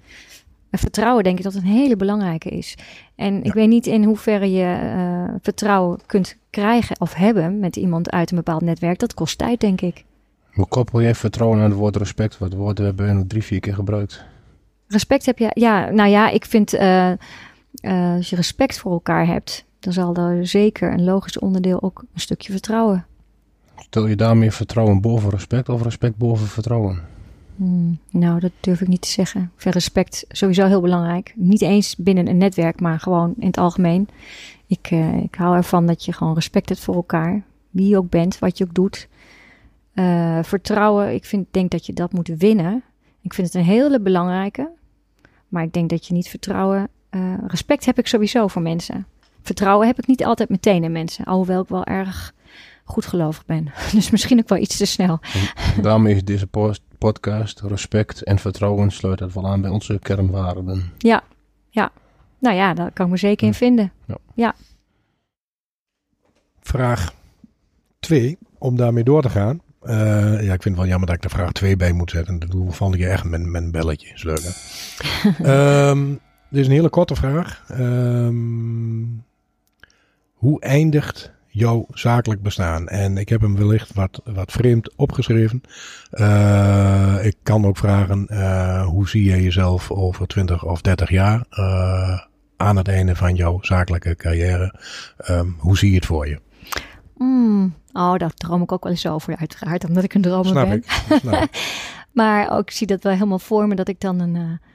En 0.70 0.78
vertrouwen 0.78 1.24
denk 1.24 1.38
ik 1.38 1.44
dat 1.44 1.54
een 1.54 1.62
hele 1.64 1.96
belangrijke 1.96 2.48
is. 2.48 2.76
En 3.14 3.38
ik 3.38 3.44
Ja. 3.46 3.52
weet 3.52 3.68
niet 3.68 3.86
in 3.86 4.04
hoeverre 4.04 4.50
je 4.52 4.64
eh, 4.64 5.34
vertrouwen 5.42 5.98
kunt 6.06 6.36
krijgen 6.50 7.00
of 7.00 7.14
hebben 7.14 7.58
met 7.58 7.76
iemand 7.76 8.10
uit 8.10 8.30
een 8.30 8.36
bepaald 8.36 8.62
netwerk. 8.62 8.98
Dat 8.98 9.14
kost 9.14 9.38
tijd, 9.38 9.60
denk 9.60 9.80
ik. 9.80 10.04
Hoe 10.52 10.66
koppel 10.66 11.00
je 11.00 11.14
vertrouwen 11.14 11.58
aan 11.58 11.70
het 11.70 11.78
woord 11.78 11.96
respect? 11.96 12.38
Wat 12.38 12.52
woord 12.52 12.78
hebben 12.78 13.06
we 13.06 13.12
nog 13.12 13.24
drie, 13.26 13.42
vier 13.44 13.60
keer 13.60 13.74
gebruikt. 13.74 14.24
Respect 14.94 15.26
heb 15.26 15.38
je, 15.38 15.50
ja, 15.54 15.90
nou 15.90 16.10
ja, 16.10 16.28
ik 16.28 16.44
vind 16.44 16.72
eh, 16.74 17.12
als 18.16 18.30
je 18.30 18.36
respect 18.36 18.78
voor 18.78 18.92
elkaar 18.92 19.26
hebt, 19.26 19.64
dan 19.80 19.92
zal 19.92 20.16
er 20.16 20.46
zeker 20.46 20.92
een 20.92 21.04
logisch 21.04 21.38
onderdeel 21.38 21.82
ook 21.82 22.04
een 22.14 22.20
stukje 22.20 22.52
vertrouwen. 22.52 23.06
Stel 23.76 24.06
je 24.06 24.16
daarmee 24.16 24.50
vertrouwen 24.50 25.00
boven 25.00 25.30
respect 25.30 25.68
of 25.68 25.82
respect 25.82 26.16
boven 26.16 26.46
vertrouwen? 26.46 27.02
Hmm, 27.56 27.98
nou, 28.10 28.40
dat 28.40 28.50
durf 28.60 28.80
ik 28.80 28.88
niet 28.88 29.02
te 29.02 29.08
zeggen. 29.08 29.42
Ik 29.42 29.60
vind 29.60 29.74
respect 29.74 30.24
sowieso 30.28 30.66
heel 30.66 30.80
belangrijk. 30.80 31.32
Niet 31.36 31.62
eens 31.62 31.96
binnen 31.96 32.28
een 32.28 32.38
netwerk, 32.38 32.80
maar 32.80 33.00
gewoon 33.00 33.34
in 33.38 33.46
het 33.46 33.58
algemeen. 33.58 34.08
Ik, 34.66 34.88
eh, 34.90 35.16
ik 35.16 35.34
hou 35.34 35.56
ervan 35.56 35.86
dat 35.86 36.04
je 36.04 36.12
gewoon 36.12 36.34
respect 36.34 36.68
hebt 36.68 36.80
voor 36.80 36.94
elkaar. 36.94 37.42
Wie 37.70 37.88
je 37.88 37.96
ook 37.96 38.10
bent, 38.10 38.38
wat 38.38 38.58
je 38.58 38.64
ook 38.64 38.74
doet. 38.74 39.08
Vertrouwen, 40.42 41.14
ik 41.14 41.24
vind, 41.24 41.46
denk 41.50 41.70
dat 41.70 41.86
je 41.86 41.92
dat 41.92 42.12
moet 42.12 42.28
winnen. 42.28 42.82
Ik 43.20 43.34
vind 43.34 43.46
het 43.46 43.56
een 43.56 43.68
hele 43.68 44.00
belangrijke. 44.00 44.70
Maar 45.54 45.62
ik 45.62 45.72
denk 45.72 45.90
dat 45.90 46.06
je 46.06 46.14
niet 46.14 46.28
vertrouwen... 46.28 46.88
eh, 47.10 47.34
respect 47.46 47.84
heb 47.84 47.98
ik 47.98 48.06
sowieso 48.06 48.46
voor 48.48 48.62
mensen. 48.62 49.06
Vertrouwen 49.42 49.86
heb 49.86 49.98
ik 49.98 50.06
niet 50.06 50.24
altijd 50.24 50.48
meteen 50.48 50.84
in 50.84 50.92
mensen. 50.92 51.24
Alhoewel 51.24 51.62
ik 51.62 51.68
wel 51.68 51.84
erg 51.84 52.32
goedgelovig 52.84 53.46
ben. 53.46 53.72
Dus 53.92 54.10
misschien 54.10 54.38
ook 54.38 54.48
wel 54.48 54.58
iets 54.58 54.76
te 54.76 54.86
snel. 54.86 55.18
En 55.76 55.82
daarmee 55.82 56.14
is 56.14 56.24
deze 56.24 56.46
post- 56.46 56.82
podcast, 56.98 57.60
respect 57.60 58.22
en 58.22 58.38
vertrouwen, 58.38 58.90
sluit 58.90 59.18
dat 59.18 59.32
wel 59.32 59.46
aan 59.46 59.60
bij 59.60 59.70
onze 59.70 59.98
kernwaarden. 60.02 60.92
Ja, 60.98 61.22
ja. 61.70 61.92
Nou 62.38 62.56
ja, 62.56 62.74
daar 62.74 62.92
kan 62.92 63.04
ik 63.06 63.12
me 63.12 63.18
zeker 63.18 63.46
in 63.46 63.54
vinden. 63.54 63.92
Vraag 66.60 67.14
2, 67.98 68.38
om 68.58 68.76
daarmee 68.76 69.04
door 69.04 69.22
te 69.22 69.30
gaan. 69.30 69.60
Eh, 69.84 70.42
ja, 70.42 70.52
ik 70.52 70.62
vind 70.62 70.64
het 70.64 70.76
wel 70.76 70.86
jammer 70.86 71.06
dat 71.06 71.16
ik 71.16 71.24
er 71.24 71.30
vraag 71.30 71.52
2 71.52 71.76
bij 71.76 71.92
moet 71.92 72.10
zetten. 72.10 72.38
Dat 72.38 72.50
doe 72.50 72.68
ik 72.92 72.98
je 72.98 73.08
echt 73.08 73.24
met, 73.24 73.42
met 73.42 73.62
een 73.62 73.70
belletje. 73.70 74.12
Is 74.14 74.22
leuk, 74.22 74.40
hè? 74.42 74.50
Ehm, 75.88 76.08
dit 76.50 76.60
is 76.60 76.66
een 76.66 76.72
hele 76.72 76.88
korte 76.88 77.14
vraag. 77.14 77.64
Ehm, 77.68 79.04
hoe 80.32 80.60
eindigt 80.60 81.32
jouw 81.46 81.86
zakelijk 81.90 82.42
bestaan? 82.42 82.88
En 82.88 83.16
ik 83.16 83.28
heb 83.28 83.40
hem 83.40 83.56
wellicht 83.56 83.94
wat, 83.94 84.20
wat 84.24 84.52
vreemd 84.52 84.96
opgeschreven. 84.96 85.60
Eh, 86.10 87.16
ik 87.22 87.36
kan 87.42 87.66
ook 87.66 87.76
vragen, 87.76 88.26
eh, 88.26 88.86
hoe 88.86 89.08
zie 89.08 89.24
je 89.24 89.42
jezelf 89.42 89.90
over 89.90 90.26
20 90.26 90.64
of 90.64 90.80
30 90.80 91.10
jaar? 91.10 91.46
aan 92.56 92.76
het 92.76 92.88
einde 92.88 93.16
van 93.16 93.34
jouw 93.34 93.58
zakelijke 93.62 94.16
carrière. 94.16 94.74
Ehm, 95.16 95.48
hoe 95.58 95.78
zie 95.78 95.90
je 95.90 95.96
het 95.96 96.06
voor 96.06 96.28
je? 96.28 96.40
Mm, 97.16 97.74
oh, 97.94 98.16
daar 98.16 98.34
droom 98.34 98.62
ik 98.62 98.72
ook 98.72 98.82
wel 98.82 98.92
eens 98.92 99.06
over, 99.06 99.36
uiteraard, 99.36 99.84
omdat 99.88 100.04
ik 100.04 100.14
een 100.14 100.22
dromer 100.22 100.46
Snap 100.46 100.68
ben. 100.68 100.76
ik. 100.76 101.18
Snap. 101.20 101.48
Maar 102.14 102.50
ook, 102.50 102.70
zie 102.70 102.86
dat 102.86 103.02
wel 103.02 103.12
helemaal 103.12 103.38
voor 103.38 103.68
me 103.68 103.74
dat 103.74 103.88
ik 103.88 104.00
dan 104.00 104.20
een, 104.20 104.36
eh, 104.36 104.68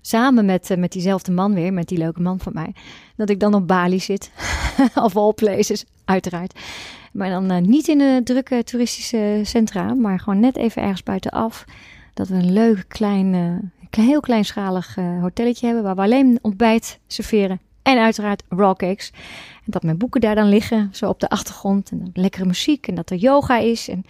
samen 0.00 0.44
met, 0.44 0.70
eh, 0.70 0.76
met 0.76 0.92
diezelfde 0.92 1.32
man 1.32 1.54
weer, 1.54 1.72
met 1.72 1.88
die 1.88 1.98
leuke 1.98 2.20
man 2.20 2.40
van 2.40 2.52
mij, 2.52 2.74
dat 3.16 3.30
ik 3.30 3.40
dan 3.40 3.54
op 3.54 3.66
Bali 3.66 4.00
zit. 4.00 4.30
of 4.94 5.16
all 5.16 5.32
places, 5.32 5.84
uiteraard. 6.04 6.58
Maar 7.12 7.30
dan 7.30 7.50
eh, 7.50 7.60
niet 7.60 7.88
in 7.88 7.98
de 7.98 8.20
drukke 8.24 8.64
toeristische 8.64 9.40
centra, 9.42 9.94
maar 9.94 10.20
gewoon 10.20 10.40
net 10.40 10.56
even 10.56 10.82
ergens 10.82 11.02
buitenaf. 11.02 11.64
Dat 12.14 12.28
we 12.28 12.34
een 12.34 12.52
leuk 12.52 12.84
klein, 12.88 13.72
heel 13.90 14.20
kleinschalig 14.20 14.96
hotelletje 15.20 15.66
hebben 15.66 15.84
waar 15.84 15.94
we 15.94 16.02
alleen 16.02 16.38
ontbijt 16.42 16.98
serveren. 17.06 17.60
En 17.82 17.98
uiteraard 17.98 18.42
raw 18.48 18.76
cakes. 18.76 19.12
Dat 19.70 19.82
mijn 19.82 19.98
boeken 19.98 20.20
daar 20.20 20.34
dan 20.34 20.48
liggen, 20.48 20.88
zo 20.92 21.06
op 21.08 21.20
de 21.20 21.28
achtergrond. 21.28 21.90
En 21.90 21.98
dan 21.98 22.10
lekkere 22.12 22.44
muziek 22.44 22.86
en 22.86 22.94
dat 22.94 23.10
er 23.10 23.16
yoga 23.16 23.58
is. 23.58 23.88
En 23.88 24.04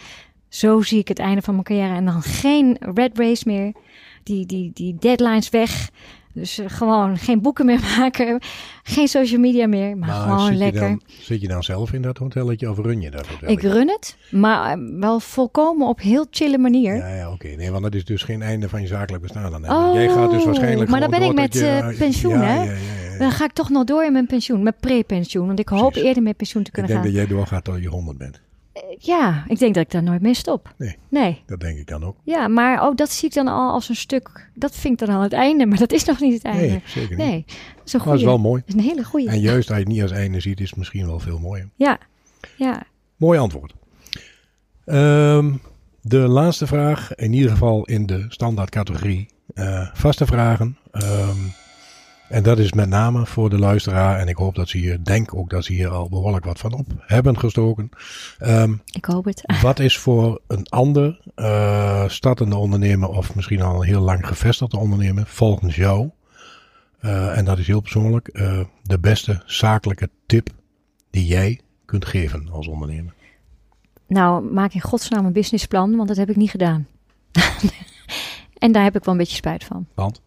zo 0.49 0.81
zie 0.83 0.99
ik 0.99 1.09
het 1.09 1.18
einde 1.18 1.42
van 1.42 1.53
mijn 1.55 1.66
carrière. 1.66 1.94
En 1.94 2.05
dan 2.05 2.23
geen 2.23 2.77
red 2.94 3.18
race 3.18 3.42
meer. 3.47 3.73
Die, 4.23 4.47
die, 4.47 4.71
die 4.75 4.97
deadlines 4.99 5.49
weg. 5.51 5.90
Dus 6.33 6.59
eh, 6.59 6.66
gewoon 6.68 7.16
geen 7.18 7.40
boeken 7.40 7.66
meer 7.66 7.81
maken. 7.99 8.40
Geen 8.83 9.09
social 9.09 9.40
media 9.40 9.66
meer. 9.66 9.97
Maar, 9.97 10.09
gewoon 10.09 10.57
lekker. 10.57 10.81
Dan, 10.81 11.01
zit 11.21 11.40
je 11.40 11.49
dan 11.49 11.62
zelf 11.62 11.92
in 11.92 12.03
dat 12.03 12.18
hotelletje 12.18 12.71
of 12.71 12.79
run 12.79 13.01
je 13.01 13.11
dat 13.11 13.21
ik 13.25 13.31
hotelletje? 13.31 13.68
run 13.73 13.88
het, 13.88 14.16
maar 14.31 14.73
eh, 14.73 14.79
wel 15.01 15.21
volkomen 15.21 15.88
op 15.88 16.01
heel 16.01 16.27
chille 16.31 16.59
manier. 16.59 16.97
Ja, 16.97 17.14
ja 17.14 17.33
oké. 17.33 17.49
Nee, 17.49 17.71
want 17.71 17.83
dat 17.83 17.94
is 17.94 18.05
dus 18.05 18.23
geen 18.23 18.42
einde 18.42 18.68
van 18.68 18.81
je 18.81 18.87
zakelijk 18.87 19.23
bestaan. 19.23 19.51
Dan? 19.51 19.71
Oh, 19.71 19.94
Jij 19.94 20.09
gaat 20.09 20.31
dus 20.31 20.44
waarschijnlijk 20.44 20.90
maar 20.90 21.01
dan 21.01 21.11
ben 21.11 21.23
ik 21.23 21.35
met, 21.35 21.55
je- 21.55 21.66
eh, 21.66 21.99
pensioen, 21.99 22.33
ja, 22.33 22.40
hè? 22.40 22.55
Ja, 22.55 22.62
ja, 22.64 22.73
ja. 22.73 23.08
Dan 23.18 23.31
ga 23.31 23.44
ik 23.44 23.52
toch 23.52 23.68
nog 23.70 23.85
door 23.85 24.04
in 24.04 24.12
mijn 24.12 24.26
pensioen, 24.26 24.62
mijn 24.62 24.74
pre-pensioen. 24.81 25.46
Want 25.46 25.59
ik 25.59 25.68
hoop 25.68 25.90
Precies. 25.90 26.09
eerder 26.09 26.22
met 26.22 26.37
pensioen 26.37 26.62
te 26.62 26.68
Ik 26.68 26.74
kunnen 26.74 26.90
denk 26.92 27.04
gaan. 27.04 27.12
dat 27.14 27.20
jij 27.20 27.37
doorgaat 27.37 27.64
tot 27.64 27.83
je 27.83 27.88
100 27.88 28.18
bent. 28.18 28.40
Ja, 28.98 29.44
ik 29.48 29.59
denk 29.59 29.74
dat 29.74 29.85
ik 29.85 29.90
daar 29.90 30.02
nooit 30.02 30.20
mee 30.20 30.35
stop. 30.35 30.74
Nee. 30.76 30.96
Nee. 31.09 31.42
Dat 31.46 31.61
denk 31.61 31.78
ik 31.78 31.87
dan 31.87 32.04
ook. 32.04 32.16
Ja, 32.22 32.48
maar 32.48 32.83
ook 32.83 32.96
dat 32.96 33.11
zie 33.11 33.28
ik 33.28 33.35
dan 33.35 33.48
al 33.48 33.72
als 33.72 33.88
een 33.88 33.96
stuk. 33.96 34.48
Dat 34.54 34.74
vind 34.76 35.00
ik 35.00 35.07
dan 35.07 35.16
al 35.16 35.22
het 35.22 35.33
einde, 35.33 35.66
maar 35.66 35.78
dat 35.78 35.92
is 35.92 36.04
nog 36.04 36.20
niet 36.20 36.33
het 36.33 36.44
einde. 36.44 36.66
Nee, 36.66 36.83
zeker 36.87 37.16
niet. 37.16 37.26
Nee, 37.26 37.44
dat 37.46 37.87
is 37.87 37.92
een 37.92 37.98
Maar 37.98 38.09
dat 38.09 38.18
is 38.18 38.24
wel 38.24 38.38
mooi. 38.38 38.62
Dat 38.66 38.74
is 38.76 38.83
een 38.83 38.88
hele 38.88 39.04
goeie. 39.04 39.28
En 39.28 39.40
juist 39.40 39.68
als 39.68 39.78
je 39.78 39.85
het 39.85 39.92
niet 39.92 40.02
als 40.02 40.11
einde 40.11 40.40
ziet, 40.40 40.61
is 40.61 40.68
het 40.68 40.78
misschien 40.78 41.07
wel 41.07 41.18
veel 41.18 41.38
mooier. 41.38 41.68
Ja, 41.76 41.99
ja. 42.57 42.82
Mooi 43.16 43.38
antwoord. 43.38 43.74
Ehm, 44.84 45.53
de 46.01 46.18
laatste 46.18 46.66
vraag, 46.66 47.14
in 47.14 47.32
ieder 47.32 47.51
geval 47.51 47.84
in 47.84 48.07
de 48.07 48.24
standaard 48.28 48.70
categorie 48.70 49.28
eh, 49.55 49.88
vaste 49.93 50.26
vragen. 50.26 50.78
Ehm, 50.90 51.36
en 52.29 52.43
dat 52.43 52.59
is 52.59 52.72
met 52.72 52.89
name 52.89 53.26
voor 53.26 53.51
de 53.51 53.59
luisteraar. 53.59 54.18
En 54.18 54.29
ik 54.29 54.37
hoop 54.37 54.55
dat 54.55 54.68
ze 54.68 54.79
hier, 54.79 55.05
denk 55.05 55.35
ook 55.35 55.51
dat 55.51 55.64
ze 55.64 55.72
hier 55.72 55.89
al 55.89 56.09
behoorlijk 56.09 56.45
wat 56.45 56.59
van 56.59 56.72
op 56.72 56.87
hebben 56.99 57.39
gestoken. 57.39 57.91
Ehm, 58.39 58.74
Ik 58.87 59.05
hoop 59.05 59.24
het. 59.24 59.43
wat 59.62 59.79
is 59.79 59.99
voor 59.99 60.41
een 60.47 60.68
ander 60.68 61.20
eh, 61.35 62.09
startende 62.09 62.57
ondernemer 62.57 63.09
of 63.09 63.35
misschien 63.35 63.62
al 63.62 63.74
een 63.74 63.89
heel 63.89 64.01
lang 64.01 64.26
gevestigde 64.26 64.79
ondernemer 64.79 65.26
volgens 65.26 65.76
jou, 65.76 66.11
eh, 67.01 67.39
en 67.39 67.45
dat 67.45 67.59
is 67.59 67.66
heel 67.66 67.81
persoonlijk, 67.81 68.29
eh, 68.29 68.61
de 68.83 68.99
beste 68.99 69.43
zakelijke 69.47 70.11
tip 70.26 70.51
die 71.11 71.26
jij 71.26 71.61
kunt 71.85 72.05
geven 72.05 72.49
als 72.51 72.66
ondernemer? 72.66 73.14
Nou, 74.07 74.53
maak 74.53 74.72
in 74.72 74.81
godsnaam 74.81 75.26
een 75.26 75.33
businessplan, 75.33 75.97
want 75.97 76.09
dat 76.09 76.16
heb 76.16 76.31
ik 76.31 76.37
niet 76.37 76.51
gedaan. 76.51 76.87
en 78.59 78.72
daar 78.72 78.83
heb 78.83 78.97
ik 78.97 79.05
wel 79.05 79.14
een 79.14 79.20
beetje 79.20 79.37
spijt 79.37 79.64
van. 79.64 79.87
Want? 79.95 80.20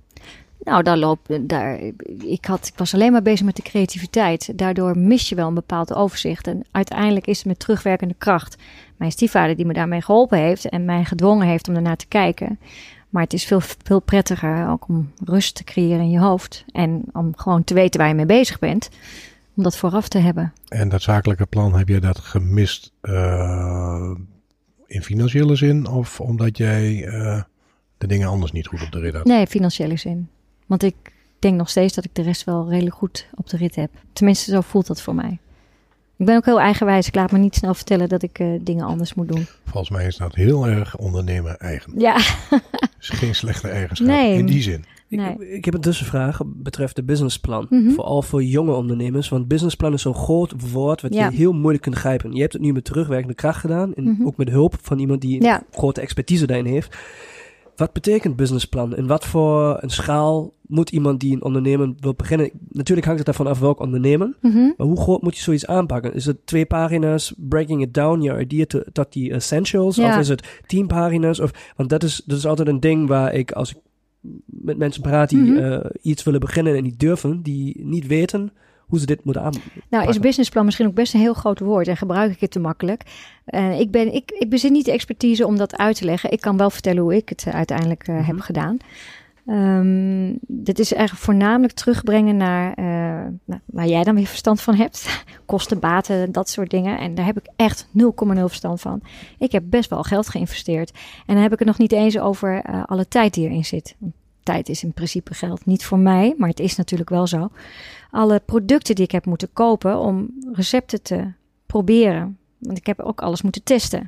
Nou, 0.63 0.83
daar 0.83 0.97
loopt, 0.97 1.49
daar, 1.49 1.79
ik, 2.25 2.45
had, 2.45 2.67
ik 2.67 2.77
was 2.77 2.93
alleen 2.93 3.11
maar 3.11 3.21
bezig 3.21 3.45
met 3.45 3.55
de 3.55 3.61
creativiteit. 3.61 4.57
Daardoor 4.57 4.97
mis 4.97 5.29
je 5.29 5.35
wel 5.35 5.47
een 5.47 5.53
bepaald 5.53 5.93
overzicht. 5.93 6.47
En 6.47 6.65
uiteindelijk 6.71 7.27
is 7.27 7.37
het 7.37 7.47
met 7.47 7.59
terugwerkende 7.59 8.15
kracht. 8.17 8.57
Mijn 8.97 9.11
stiefvader 9.11 9.55
die 9.55 9.65
me 9.65 9.73
daarmee 9.73 10.01
geholpen 10.01 10.37
heeft 10.37 10.69
en 10.69 10.85
mij 10.85 11.03
gedwongen 11.03 11.47
heeft 11.47 11.67
om 11.67 11.75
ernaar 11.75 11.97
te 11.97 12.07
kijken. 12.07 12.59
Maar 13.09 13.23
het 13.23 13.33
is 13.33 13.45
veel, 13.45 13.61
veel 13.61 13.99
prettiger 13.99 14.69
ook 14.69 14.87
om 14.87 15.11
rust 15.25 15.55
te 15.55 15.63
creëren 15.63 15.99
in 15.99 16.09
je 16.09 16.19
hoofd. 16.19 16.65
En 16.71 17.03
om 17.13 17.31
gewoon 17.35 17.63
te 17.63 17.73
weten 17.73 17.99
waar 17.99 18.09
je 18.09 18.15
mee 18.15 18.25
bezig 18.25 18.59
bent. 18.59 18.89
Om 19.55 19.63
dat 19.63 19.77
vooraf 19.77 20.07
te 20.07 20.17
hebben. 20.17 20.53
En 20.67 20.89
dat 20.89 21.01
zakelijke 21.01 21.45
plan, 21.45 21.77
heb 21.77 21.87
je 21.87 21.99
dat 21.99 22.17
gemist 22.17 22.91
eh, 23.01 24.11
in 24.87 25.03
financiële 25.03 25.55
zin? 25.55 25.87
Of 25.87 26.19
omdat 26.19 26.57
jij 26.57 27.05
eh, 27.05 27.41
de 27.97 28.07
dingen 28.07 28.27
anders 28.27 28.51
niet 28.51 28.67
goed 28.67 28.81
op 28.81 28.91
de 28.91 28.99
rit 28.99 29.13
had? 29.13 29.25
Nee, 29.25 29.47
financiële 29.47 29.97
zin. 29.97 30.29
Want 30.71 30.83
ik 30.83 30.95
denk 31.39 31.57
nog 31.57 31.69
steeds 31.69 31.93
dat 31.93 32.03
ik 32.05 32.15
de 32.15 32.21
rest 32.21 32.43
wel 32.43 32.69
redelijk 32.69 32.95
goed 32.95 33.27
op 33.35 33.49
de 33.49 33.57
rit 33.57 33.75
heb. 33.75 33.91
Tenminste, 34.13 34.51
zo 34.51 34.61
voelt 34.61 34.87
dat 34.87 35.01
voor 35.01 35.15
mij. 35.15 35.39
Ik 36.17 36.25
ben 36.25 36.35
ook 36.35 36.45
heel 36.45 36.59
eigenwijs. 36.59 37.07
Ik 37.07 37.15
laat 37.15 37.31
me 37.31 37.37
niet 37.37 37.55
snel 37.55 37.73
vertellen 37.73 38.09
dat 38.09 38.21
ik 38.23 38.39
uh, 38.39 38.59
dingen 38.61 38.85
anders 38.85 39.13
moet 39.13 39.27
doen. 39.27 39.45
Volgens 39.65 39.89
mij 39.89 40.05
is 40.07 40.17
dat 40.17 40.35
heel 40.35 40.67
erg 40.67 40.97
ondernemer 40.97 41.55
eigen. 41.57 41.93
Ja. 41.99 42.15
is 42.99 43.09
geen 43.09 43.35
slechte 43.35 43.67
eigenschap 43.67 44.07
Nee. 44.07 44.37
in 44.37 44.45
die 44.45 44.61
zin. 44.61 44.83
Nee. 45.07 45.31
Ik, 45.39 45.39
ik 45.39 45.65
heb 45.65 45.73
een 45.73 45.81
tussenvraag 45.81 46.39
betreft 46.45 46.95
de 46.95 47.03
businessplan. 47.03 47.65
Mhm. 47.69 47.89
Vooral 47.91 48.21
voor 48.21 48.43
jonge 48.43 48.73
ondernemers. 48.73 49.29
Want 49.29 49.47
businessplan 49.47 49.93
is 49.93 50.01
zo'n 50.01 50.15
groot 50.15 50.71
woord 50.71 51.01
wat 51.01 51.13
Ja. 51.13 51.29
je 51.29 51.35
heel 51.35 51.53
moeilijk 51.53 51.83
kunt 51.83 51.95
grijpen. 51.95 52.33
Je 52.33 52.41
hebt 52.41 52.53
het 52.53 52.61
nu 52.61 52.73
met 52.73 52.85
terugwerkende 52.85 53.33
kracht 53.35 53.59
gedaan. 53.59 53.93
En 53.93 54.03
Mhm. 54.03 54.25
ook 54.25 54.37
met 54.37 54.49
hulp 54.49 54.75
van 54.81 54.99
iemand 54.99 55.21
die 55.21 55.43
Ja. 55.43 55.63
grote 55.71 56.01
expertise 56.01 56.45
daarin 56.47 56.65
heeft. 56.65 56.97
Wat 57.75 57.93
betekent 57.93 58.35
businessplan? 58.35 58.95
En 58.95 59.07
wat 59.07 59.25
voor 59.25 59.77
een 59.81 59.89
schaal 59.89 60.53
moet 60.67 60.89
iemand 60.89 61.19
die 61.19 61.33
een 61.35 61.43
ondernemen 61.43 61.95
wil 61.99 62.13
beginnen? 62.13 62.49
Natuurlijk 62.69 63.07
hangt 63.07 63.25
het 63.25 63.35
daarvan 63.35 63.53
af 63.53 63.59
welk 63.59 63.79
ondernemen. 63.79 64.35
Mhm. 64.41 64.57
Maar 64.77 64.87
hoe 64.87 65.01
groot 65.01 65.21
moet 65.21 65.35
je 65.35 65.41
zoiets 65.43 65.67
aanpakken? 65.67 66.13
Is 66.13 66.25
het 66.25 66.45
twee 66.45 66.65
pagina's, 66.65 67.33
breaking 67.37 67.81
it 67.81 67.93
down, 67.93 68.21
your 68.21 68.41
idea 68.41 68.65
to, 68.65 68.81
tot 68.93 69.13
die 69.13 69.31
essentials? 69.33 69.95
Ja. 69.95 70.09
Of 70.13 70.19
is 70.19 70.27
het 70.27 70.61
tien 70.65 70.87
pagina's? 70.87 71.39
Of, 71.39 71.51
want 71.75 71.89
dat 71.89 72.03
is, 72.03 72.21
dat 72.25 72.37
is 72.37 72.45
altijd 72.45 72.67
een 72.67 72.79
ding 72.79 73.07
waar 73.07 73.33
ik, 73.33 73.51
als 73.51 73.71
ik 73.71 73.77
met 74.45 74.77
mensen 74.77 75.01
praat 75.01 75.29
die 75.29 75.39
Mhm. 75.39 75.57
eh, 75.57 75.85
iets 76.01 76.23
willen 76.23 76.39
beginnen 76.39 76.75
en 76.75 76.83
niet 76.83 76.99
durven, 76.99 77.41
die 77.41 77.85
niet 77.85 78.07
weten 78.07 78.51
hoe 78.91 78.99
ze 78.99 79.05
dit 79.05 79.23
moeten 79.23 79.43
aan. 79.43 79.53
Nou, 79.89 80.09
is 80.09 80.19
businessplan 80.19 80.65
misschien 80.65 80.87
ook 80.87 80.93
best 80.93 81.13
een 81.13 81.19
heel 81.19 81.33
groot 81.33 81.59
woord 81.59 81.87
en 81.87 81.97
gebruik 81.97 82.31
ik 82.31 82.39
het 82.39 82.51
te 82.51 82.59
makkelijk. 82.59 83.03
Eh, 83.45 83.79
ik, 83.79 83.91
ben, 83.91 84.13
ik, 84.13 84.31
ik 84.31 84.49
bezit 84.49 84.71
niet 84.71 84.85
de 84.85 84.91
expertise 84.91 85.47
om 85.47 85.57
dat 85.57 85.77
uit 85.77 85.95
te 85.95 86.05
leggen. 86.05 86.31
Ik 86.31 86.41
kan 86.41 86.57
wel 86.57 86.69
vertellen 86.69 87.01
hoe 87.01 87.15
ik 87.15 87.29
het 87.29 87.43
eh, 87.47 87.53
uiteindelijk 87.53 88.07
eh, 88.07 88.15
heb 88.15 88.35
Mhm. 88.35 88.43
gedaan. 88.43 88.77
Ehm, 89.45 90.33
dit 90.47 90.79
is 90.79 90.93
eigenlijk 90.93 91.23
voornamelijk 91.23 91.73
terugbrengen 91.73 92.37
naar 92.37 92.79
uh, 92.79 92.85
nou, 93.45 93.61
waar 93.65 93.87
jij 93.87 94.03
dan 94.03 94.15
weer 94.15 94.25
verstand 94.25 94.61
van 94.61 94.75
hebt. 94.75 95.23
Kosten, 95.45 95.79
baten, 95.79 96.31
dat 96.31 96.49
soort 96.49 96.69
dingen. 96.69 96.99
En 96.99 97.15
daar 97.15 97.25
heb 97.25 97.37
ik 97.37 97.47
echt 97.55 97.87
0,0 97.91 98.47
verstand 98.47 98.81
van. 98.81 99.01
Ik 99.37 99.51
heb 99.51 99.63
best 99.65 99.89
wel 99.89 100.03
geld 100.03 100.29
geïnvesteerd. 100.29 100.91
En 101.25 101.33
dan 101.33 101.43
heb 101.43 101.53
ik 101.53 101.59
het 101.59 101.67
nog 101.67 101.77
niet 101.77 101.91
eens 101.91 102.19
over 102.19 102.63
uh, 102.69 102.83
alle 102.85 103.07
tijd 103.07 103.33
die 103.33 103.45
erin 103.47 103.65
zit. 103.65 103.95
Tijd 104.43 104.69
is 104.69 104.83
in 104.83 104.93
principe 104.93 105.33
geld 105.33 105.65
niet 105.65 105.85
voor 105.85 105.99
mij, 105.99 106.33
maar 106.37 106.49
het 106.49 106.59
is 106.59 106.75
natuurlijk 106.75 107.09
wel 107.09 107.27
zo. 107.27 107.49
Alle 108.11 108.41
producten 108.45 108.95
die 108.95 109.03
ik 109.03 109.11
heb 109.11 109.25
moeten 109.25 109.49
kopen 109.53 109.99
om 109.99 110.29
recepten 110.53 111.01
te 111.01 111.31
proberen. 111.65 112.37
Want 112.57 112.77
ik 112.77 112.85
heb 112.85 112.99
ook 112.99 113.21
alles 113.21 113.41
moeten 113.41 113.63
testen. 113.63 113.99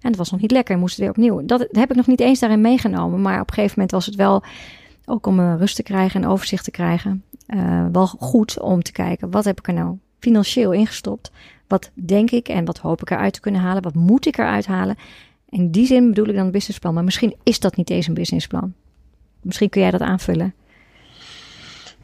En 0.00 0.08
het 0.08 0.16
was 0.16 0.30
nog 0.30 0.40
niet 0.40 0.50
lekker, 0.50 0.78
moest 0.78 0.96
het 0.96 1.00
weer 1.00 1.10
opnieuw. 1.10 1.46
Dat 1.46 1.68
heb 1.70 1.90
ik 1.90 1.96
nog 1.96 2.06
niet 2.06 2.20
eens 2.20 2.38
daarin 2.38 2.60
meegenomen. 2.60 3.20
Maar 3.22 3.40
op 3.40 3.48
een 3.48 3.54
gegeven 3.54 3.74
moment 3.74 3.90
was 3.90 4.06
het 4.06 4.14
wel, 4.14 4.42
ook 5.04 5.26
om 5.26 5.40
uh, 5.40 5.54
rust 5.58 5.76
te 5.76 5.82
krijgen 5.82 6.22
en 6.22 6.28
overzicht 6.28 6.64
te 6.64 6.70
krijgen, 6.70 7.24
uh, 7.46 7.86
wel 7.92 8.06
goed 8.06 8.60
om 8.60 8.82
te 8.82 8.92
kijken, 8.92 9.30
wat 9.30 9.44
heb 9.44 9.58
ik 9.58 9.68
er 9.68 9.74
nou 9.74 9.96
financieel 10.18 10.72
ingestopt? 10.72 11.30
Wat 11.66 11.90
denk 11.94 12.30
ik 12.30 12.48
en 12.48 12.64
wat 12.64 12.78
hoop 12.78 13.00
ik 13.00 13.10
eruit 13.10 13.32
te 13.32 13.40
kunnen 13.40 13.60
halen? 13.60 13.82
Wat 13.82 13.94
moet 13.94 14.26
ik 14.26 14.38
eruit 14.38 14.66
halen? 14.66 14.96
In 15.48 15.70
die 15.70 15.86
zin 15.86 16.08
bedoel 16.08 16.28
ik 16.28 16.34
dan 16.34 16.44
een 16.44 16.50
businessplan. 16.50 16.94
Maar 16.94 17.04
misschien 17.04 17.34
is 17.42 17.60
dat 17.60 17.76
niet 17.76 17.90
eens 17.90 18.06
een 18.06 18.14
businessplan. 18.14 18.74
Misschien 19.42 19.68
kun 19.68 19.80
jij 19.80 19.90
dat 19.90 20.00
aanvullen. 20.00 20.54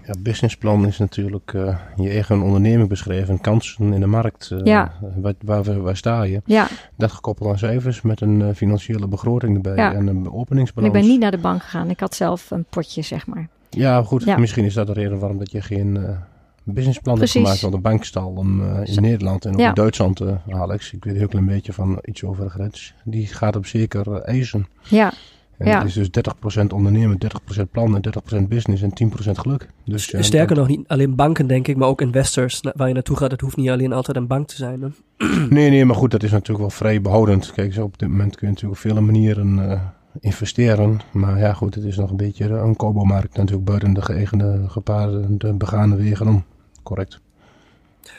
Ja, 0.07 0.15
businessplan 0.19 0.87
is 0.87 0.99
natuurlijk 0.99 1.53
uh, 1.53 1.77
je 1.97 2.09
eigen 2.09 2.41
onderneming 2.41 2.89
beschrijven, 2.89 3.41
kansen 3.41 3.93
in 3.93 4.01
de 4.01 4.07
markt. 4.07 4.51
Uh, 4.53 4.61
ja. 4.65 4.93
waar, 5.17 5.63
waar, 5.63 5.83
waar, 5.83 5.97
sta 5.97 6.23
je? 6.23 6.41
Ja. 6.45 6.69
Dat 6.97 7.13
gekoppeld 7.13 7.51
aan 7.51 7.59
cijfers 7.59 8.03
met 8.03 8.21
een 8.21 8.41
uh, 8.41 8.49
financiële 8.55 9.09
begroting 9.09 9.55
erbij 9.55 9.77
ja. 9.77 9.95
en 9.95 10.07
een 10.07 10.33
openingsbalans. 10.33 10.93
En 10.93 10.99
ik 10.99 11.03
ben 11.03 11.11
niet 11.13 11.21
naar 11.21 11.31
de 11.31 11.39
bank 11.39 11.63
gegaan. 11.63 11.91
Ik 11.91 12.01
had 12.01 12.15
zelf 12.15 12.51
een 12.51 12.65
potje, 12.71 13.03
zeg 13.03 13.27
maar. 13.27 13.49
Ja, 13.71 14.03
goed. 14.03 14.25
Ja. 14.25 14.39
Misschien 14.39 14.65
is 14.65 14.75
dat 14.75 14.87
de 14.87 14.93
reden 14.93 15.19
waarom 15.19 15.39
dat 15.39 15.53
je 15.53 15.63
geen 15.63 16.19
businessplan 16.63 17.19
hebt 17.19 17.31
gemaakt. 17.31 17.61
Want 17.61 17.75
de 17.75 17.81
bank 17.81 18.05
stal 18.05 18.37
hem 18.37 18.61
uh, 18.61 18.95
in 18.97 19.03
Nederland 19.03 19.45
en 19.45 19.53
ook 19.53 19.61
in 19.61 19.75
Duitsland, 19.75 20.21
Alex. 20.51 20.93
Ik 20.93 21.05
weet 21.05 21.17
heel 21.17 21.29
klein 21.29 21.47
beetje 21.47 21.73
van 21.73 21.99
iets 22.05 22.25
over 22.25 22.45
de 22.45 22.51
grens. 22.51 22.95
Die 23.05 23.27
gaat 23.27 23.57
op 23.57 23.67
zeker 23.67 24.21
eisen. 24.21 24.67
Ja. 24.89 25.13
En 25.59 25.67
ja. 25.67 25.79
het 25.79 25.97
is 25.97 26.11
dus 26.11 26.25
30% 26.63 26.67
ondernemen, 26.75 27.19
30% 27.59 27.63
plan 27.71 27.95
en 27.95 28.43
30% 28.43 28.49
business 28.49 28.83
en 28.83 28.91
10% 28.91 29.31
geluk. 29.33 29.69
Dus, 29.85 30.07
ja, 30.07 30.23
Sterker 30.23 30.57
nog, 30.57 30.69
niet 30.69 30.89
alleen 30.89 31.15
banken 31.15 31.47
denk 31.47 31.69
ik, 31.69 31.77
maar 31.77 31.89
ook 31.89 32.01
investors 32.01 32.61
waar 32.75 32.89
je 32.89 32.95
naartoe 32.95 33.17
gaat. 33.17 33.31
Het 33.31 33.41
hoeft 33.41 33.57
niet 33.57 33.71
alleen 33.71 33.93
altijd 33.93 34.17
een 34.17 34.27
bank 34.27 34.49
te 34.49 34.57
zijn. 34.57 34.83
Hè? 34.83 34.89
Nee, 35.57 35.71
nee, 35.71 35.85
maar 35.85 35.97
goed, 35.97 36.11
dat 36.11 36.23
is 36.23 36.31
natuurlijk 36.31 36.59
wel 36.59 36.71
vrij 36.71 37.01
behoudend. 37.01 37.53
Kijk, 37.53 37.73
zo 37.73 37.83
op 37.83 37.99
dit 37.99 38.09
moment 38.09 38.37
kun 38.37 38.47
je 38.47 38.53
natuurlijk 38.53 38.83
op 38.83 38.91
vele 38.91 39.01
manieren 39.01 39.59
uh, 39.59 39.81
investeren. 40.21 41.01
Maar 41.13 41.39
ja, 41.39 41.53
goed, 41.53 41.75
het 41.75 41.85
is 41.85 41.97
nog 41.97 42.11
een 42.11 42.17
beetje 42.17 42.45
een 42.49 42.77
kobo-markt 42.77 43.37
natuurlijk 43.37 43.65
buiten 43.65 43.95
de 43.95 44.03
geëigende 44.03 44.65
gepaarde, 44.69 45.37
de 45.37 45.53
begane 45.53 45.97
wegen 45.97 46.29
om. 46.29 46.45
Correct. 46.83 47.21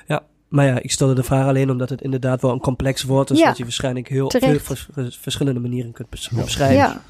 Ja, 0.07 0.23
maar 0.47 0.65
ja, 0.65 0.79
ik 0.81 0.91
stelde 0.91 1.13
de 1.13 1.23
vraag 1.23 1.47
alleen 1.47 1.69
omdat 1.69 1.89
het 1.89 2.01
inderdaad 2.01 2.41
wel 2.41 2.51
een 2.51 2.59
complex 2.59 3.03
woord 3.03 3.29
is. 3.29 3.39
Ja, 3.39 3.47
dat 3.47 3.57
je 3.57 3.63
waarschijnlijk 3.63 4.07
heel 4.07 4.31
veel 4.31 4.59
vers 4.59 5.17
verschillende 5.19 5.59
manieren 5.59 5.91
kunt 5.91 6.09
beschrijven. 6.09 6.75
Ja. 6.75 7.01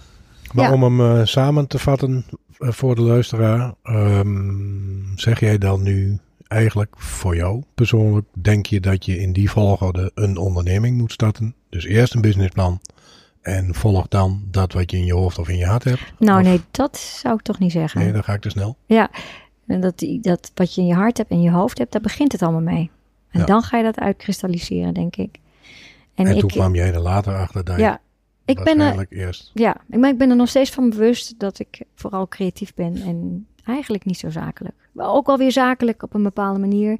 Maar 0.53 0.65
Ja. 0.65 0.73
om 0.73 0.83
hem 0.83 0.99
uh, 0.99 1.25
samen 1.25 1.67
te 1.67 1.79
vatten 1.79 2.25
uh, 2.59 2.71
voor 2.71 2.95
de 2.95 3.01
luisteraar, 3.01 3.73
um, 3.83 5.13
zeg 5.15 5.39
jij 5.39 5.57
dan 5.57 5.83
nu 5.83 6.19
eigenlijk 6.47 6.95
voor 6.97 7.35
jou 7.35 7.63
persoonlijk, 7.75 8.25
denk 8.41 8.65
je 8.65 8.79
dat 8.79 9.05
je 9.05 9.19
in 9.19 9.33
die 9.33 9.49
volgorde 9.51 10.11
een 10.13 10.37
onderneming 10.37 10.97
moet 10.97 11.11
starten? 11.11 11.55
Dus 11.69 11.85
eerst 11.85 12.13
een 12.15 12.21
businessplan 12.21 12.81
en 13.41 13.73
volg 13.75 14.07
dan 14.07 14.43
dat 14.51 14.73
wat 14.73 14.91
je 14.91 14.97
in 14.97 15.05
je 15.05 15.13
hoofd 15.13 15.37
of 15.39 15.49
in 15.49 15.57
je 15.57 15.65
hart 15.65 15.83
hebt? 15.83 16.13
Nou 16.19 16.39
Of- 16.39 16.45
nee, 16.47 16.61
dat 16.71 16.97
zou 16.97 17.35
ik 17.35 17.41
toch 17.41 17.59
niet 17.59 17.71
zeggen. 17.71 18.01
Nee, 18.01 18.11
dan 18.11 18.23
ga 18.23 18.33
ik 18.33 18.41
te 18.41 18.49
snel. 18.49 18.77
Ja, 18.85 19.09
en 19.67 19.81
dat, 19.81 20.05
dat 20.21 20.51
wat 20.55 20.75
je 20.75 20.81
in 20.81 20.87
je 20.87 20.93
hart 20.93 21.17
hebt 21.17 21.29
en 21.29 21.41
je 21.41 21.51
hoofd 21.51 21.77
hebt, 21.77 21.91
daar 21.91 22.01
begint 22.01 22.31
het 22.31 22.41
allemaal 22.41 22.61
mee. 22.61 22.89
En 23.31 23.39
Ja. 23.39 23.45
dan 23.45 23.61
ga 23.61 23.77
je 23.77 23.83
dat 23.83 23.99
uitkristalliseren, 23.99 24.93
denk 24.93 25.15
ik. 25.15 25.39
En, 26.15 26.25
En, 26.27 26.33
ik, 26.33 26.39
toen 26.39 26.49
kwam 26.49 26.75
jij 26.75 26.93
er 26.93 26.99
later 26.99 27.35
achter 27.35 27.63
dat 27.63 27.75
je 27.75 27.81
ja, 27.81 27.99
ik 28.47 28.63
ben 28.63 28.79
er, 28.79 29.05
eerst... 29.09 29.51
ja, 29.53 29.75
ik- 29.89 29.97
maar 29.99 30.09
ik 30.09 30.17
ben 30.17 30.29
er 30.29 30.35
nog 30.35 30.49
steeds 30.49 30.69
van 30.71 30.89
bewust 30.89 31.39
dat 31.39 31.59
ik 31.59 31.81
vooral 31.95 32.27
creatief 32.27 32.73
ben 32.73 32.95
en 32.95 33.47
eigenlijk 33.65 34.05
niet 34.05 34.17
zo 34.17 34.29
zakelijk. 34.29 34.75
Maar 34.91 35.09
ook 35.09 35.25
wel 35.25 35.37
weer 35.37 35.51
zakelijk 35.51 36.03
op 36.03 36.13
een 36.13 36.23
bepaalde 36.23 36.59
manier. 36.59 36.97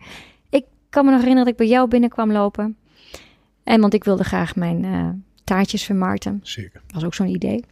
Ik 0.49 0.65
kan 0.89 1.05
me 1.05 1.11
nog 1.11 1.19
herinneren 1.19 1.51
dat 1.51 1.61
ik 1.61 1.67
bij 1.67 1.75
jou 1.77 1.87
binnenkwam 1.87 2.31
lopen. 2.31 2.77
En 3.63 3.81
want 3.81 3.93
ik 3.93 4.03
wilde 4.03 4.23
graag 4.23 4.55
mijn 4.55 4.85
eh, 4.85 5.09
taartjes 5.43 5.83
vermarkten. 5.83 6.39
Zeker. 6.43 6.81
Dat 6.85 6.93
was 6.95 7.03
ook 7.03 7.13
zo'n 7.13 7.27
idee. 7.27 7.63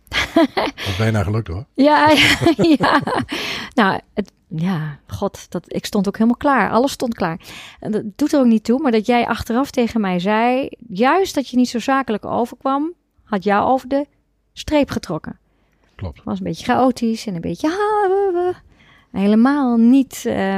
Dat 0.55 0.95
bijna 0.97 1.23
gelukt 1.23 1.47
hoor. 1.47 1.65
Ja, 1.73 2.09
ja, 2.09 2.37
ja. 2.77 3.01
Nou, 3.73 3.99
het, 4.13 4.31
ja, 4.47 4.99
god, 5.07 5.45
dat, 5.51 5.73
ik 5.73 5.85
stond 5.85 6.07
ook 6.07 6.13
helemaal 6.17 6.37
klaar. 6.37 6.69
Alles 6.71 6.91
stond 6.91 7.13
klaar. 7.13 7.39
En 7.79 7.91
dat 7.91 8.03
doet 8.15 8.33
er 8.33 8.39
ook 8.39 8.45
niet 8.45 8.63
toe, 8.63 8.79
maar 8.81 8.91
dat 8.91 9.05
jij 9.05 9.25
achteraf 9.27 9.71
tegen 9.71 10.01
mij 10.01 10.19
zei... 10.19 10.69
juist 10.89 11.35
dat 11.35 11.49
je 11.49 11.57
niet 11.57 11.69
zo 11.69 11.79
zakelijk 11.79 12.25
overkwam... 12.25 12.93
had 13.25 13.43
jou 13.43 13.67
over 13.67 13.87
de 13.89 14.05
streep 14.53 14.89
getrokken. 14.89 15.37
Klopt. 15.95 16.15
Het 16.15 16.25
was 16.25 16.37
een 16.37 16.43
beetje 16.43 16.65
chaotisch 16.65 17.25
en 17.27 17.35
een 17.35 17.41
beetje... 17.41 17.69
helemaal 19.11 19.77
niet 19.77 20.23
eh, 20.25 20.57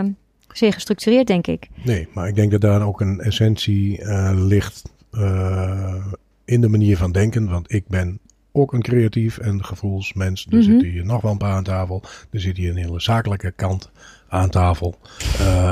zeer 0.54 0.74
gestructureerd, 0.74 1.28
denk 1.28 1.48
ik. 1.48 1.68
Nee, 1.84 2.08
maar 2.14 2.28
ik 2.28 2.36
denk 2.36 2.52
dat 2.52 2.62
daar 2.62 2.82
ook 2.82 3.02
een 3.02 3.20
essentie 3.20 4.02
eh, 4.02 4.32
ligt 4.36 4.94
eh, 5.12 6.06
in 6.46 6.62
de 6.62 6.68
manier 6.68 6.98
van 6.98 7.12
denken. 7.12 7.50
Want 7.50 7.72
ik 7.74 7.88
ben 7.88 8.20
ook 8.52 8.74
een 8.74 8.82
creatief 8.82 9.38
en 9.38 9.66
gevoelsmens. 9.66 10.46
Er 10.50 10.56
Mhm. 10.58 10.64
zitten 10.64 10.88
hier 10.90 11.06
nog 11.06 11.22
wel 11.22 11.32
een 11.32 11.38
paar 11.38 11.54
aan 11.56 11.64
tafel. 11.64 12.02
Er 12.32 12.40
zit 12.40 12.58
hier 12.58 12.70
een 12.70 12.76
hele 12.78 13.00
zakelijke 13.02 13.52
kant 13.52 13.90
aan 14.30 14.50
tafel. 14.50 14.96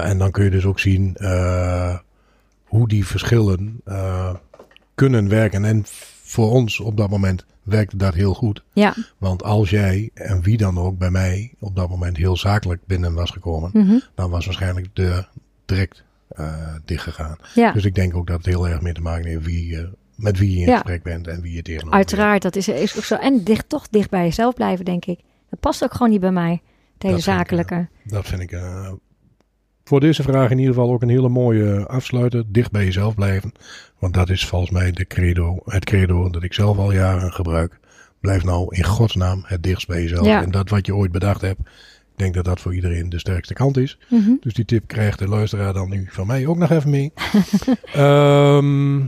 En 0.03 0.17
dan 0.17 0.31
kun 0.31 0.43
je 0.43 0.49
dus 0.49 0.65
ook 0.65 0.79
zien 0.79 1.17
hoe 2.65 2.87
die 2.87 3.05
verschillen 3.05 3.81
kunnen 4.95 5.29
werken. 5.29 5.65
En 5.65 5.85
voor 6.35 6.51
ons 6.51 6.79
op 6.79 6.97
dat 6.97 7.09
moment 7.09 7.45
werkte 7.63 7.97
dat 7.97 8.13
heel 8.13 8.33
goed. 8.33 8.63
Ja, 8.73 8.93
Want 9.17 9.43
als 9.43 9.69
jij 9.69 10.09
en 10.13 10.41
wie 10.41 10.57
dan 10.57 10.77
ook 10.77 10.97
bij 10.97 11.11
mij 11.11 11.53
op 11.59 11.75
dat 11.75 11.89
moment 11.89 12.17
heel 12.17 12.37
zakelijk 12.37 12.85
binnen 12.85 13.13
was 13.13 13.31
gekomen, 13.31 13.69
mhm. 13.73 13.97
dan 14.15 14.29
was 14.29 14.45
waarschijnlijk 14.45 14.85
de 14.85 15.01
deur 15.01 15.29
direct 15.65 16.03
uh, 16.39 16.75
dichtgegaan. 16.85 17.37
ja. 17.53 17.71
Dus 17.71 17.85
ik 17.85 17.95
denk 17.95 18.15
ook 18.15 18.27
dat 18.27 18.37
het 18.37 18.45
heel 18.45 18.67
erg 18.67 18.81
mee 18.81 18.93
te 18.93 19.01
maken 19.01 19.27
heeft 19.27 19.45
wie, 19.45 19.71
uh, 19.71 19.87
met 20.15 20.37
wie 20.37 20.51
je 20.51 20.59
in 20.59 20.67
Ja. 20.67 20.73
gesprek 20.73 21.03
bent 21.03 21.27
en 21.27 21.41
wie 21.41 21.53
je 21.53 21.61
tegenover 21.61 21.93
uiteraard. 21.95 22.41
Dat 22.41 22.55
is, 22.55 22.67
is 22.67 22.97
ook 22.97 23.03
zo. 23.03 23.15
En 23.15 23.43
dicht, 23.43 23.69
toch 23.69 23.87
dicht 23.87 24.09
bij 24.09 24.23
jezelf 24.23 24.53
blijven, 24.53 24.85
denk 24.85 25.05
ik. 25.05 25.19
Dat 25.49 25.59
past 25.59 25.83
ook 25.83 25.91
gewoon 25.91 26.09
niet 26.09 26.19
bij 26.19 26.31
mij. 26.31 26.49
hele 26.49 26.61
Dat 26.97 27.09
vind 27.09 27.17
ik, 27.17 27.23
zakelijke. 27.23 27.87
Dat 28.03 28.27
vind 28.27 28.41
ik 28.41 28.51
eh, 28.51 28.91
voor 29.85 29.99
deze 29.99 30.23
vraag 30.23 30.51
in 30.51 30.57
ieder 30.57 30.73
geval 30.73 30.91
ook 30.91 31.01
een 31.01 31.09
hele 31.09 31.29
mooie 31.29 31.85
afsluiter. 31.87 32.43
Dicht 32.47 32.71
bij 32.71 32.83
jezelf 32.83 33.15
blijven. 33.15 33.51
Want 33.99 34.13
dat 34.13 34.29
is 34.29 34.45
volgens 34.45 34.71
mij 34.71 34.91
de 34.91 35.07
credo, 35.07 35.59
het 35.65 35.85
credo 35.85 36.29
dat 36.29 36.43
ik 36.43 36.53
zelf 36.53 36.77
al 36.77 36.91
jaren 36.91 37.33
gebruik. 37.33 37.79
Blijf 38.19 38.43
nou 38.43 38.75
in 38.75 38.83
godsnaam 38.83 39.43
het 39.45 39.63
dichtst 39.63 39.87
bij 39.87 40.01
jezelf. 40.01 40.25
Ja. 40.25 40.43
En 40.43 40.51
dat 40.51 40.69
wat 40.69 40.85
je 40.85 40.95
ooit 40.95 41.11
bedacht 41.11 41.41
hebt. 41.41 41.59
Ik 41.59 42.21
denk 42.21 42.33
dat 42.33 42.45
dat 42.45 42.59
voor 42.59 42.75
iedereen 42.75 43.09
de 43.09 43.19
sterkste 43.19 43.53
kant 43.53 43.77
is. 43.77 43.97
Mhm. 44.09 44.31
Dus 44.39 44.53
die 44.53 44.65
tip 44.65 44.87
krijgt 44.87 45.19
de 45.19 45.27
luisteraar 45.27 45.73
dan 45.73 45.89
nu 45.89 46.07
van 46.09 46.27
mij 46.27 46.47
ook 46.47 46.57
nog 46.57 46.69
even 46.69 46.89
mee. 46.89 47.13
Ehm, 47.93 49.01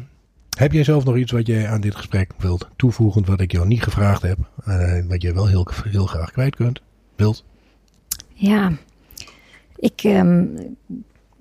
heb 0.58 0.72
jij 0.72 0.84
zelf 0.84 1.06
nog 1.06 1.18
iets 1.18 1.32
wat 1.32 1.48
jij 1.48 1.68
aan 1.68 1.82
dit 1.82 1.96
gesprek 1.96 2.32
wilt 2.38 2.68
toevoegen, 2.76 3.26
wat 3.26 3.42
ik 3.42 3.52
jou 3.52 3.68
niet 3.68 3.84
gevraagd 3.84 4.22
heb, 4.22 4.38
eh, 4.66 5.06
wat 5.08 5.22
jij 5.22 5.34
wel 5.34 5.48
heel, 5.48 5.68
heel 5.84 6.06
graag 6.06 6.32
kwijt 6.32 6.56
kunt, 6.56 6.82
wilt? 7.16 7.44
Ja, 8.34 8.72
ik, 9.80 10.04
ehm, 10.04 10.46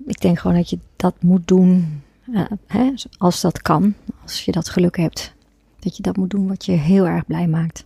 ik 0.05 0.21
denk 0.21 0.39
gewoon 0.39 0.57
dat 0.57 0.69
je 0.69 0.79
dat 0.95 1.15
moet 1.19 1.47
doen 1.47 2.01
eh, 2.33 2.45
hè, 2.67 2.93
als 3.17 3.41
dat 3.41 3.61
kan. 3.61 3.93
Als 4.23 4.45
je 4.45 4.51
dat 4.51 4.69
geluk 4.69 4.97
hebt. 4.97 5.33
Dat 5.79 5.97
je 5.97 6.03
dat 6.03 6.17
moet 6.17 6.29
doen 6.29 6.47
wat 6.47 6.65
je 6.65 6.71
heel 6.71 7.07
erg 7.07 7.25
blij 7.25 7.47
maakt. 7.47 7.85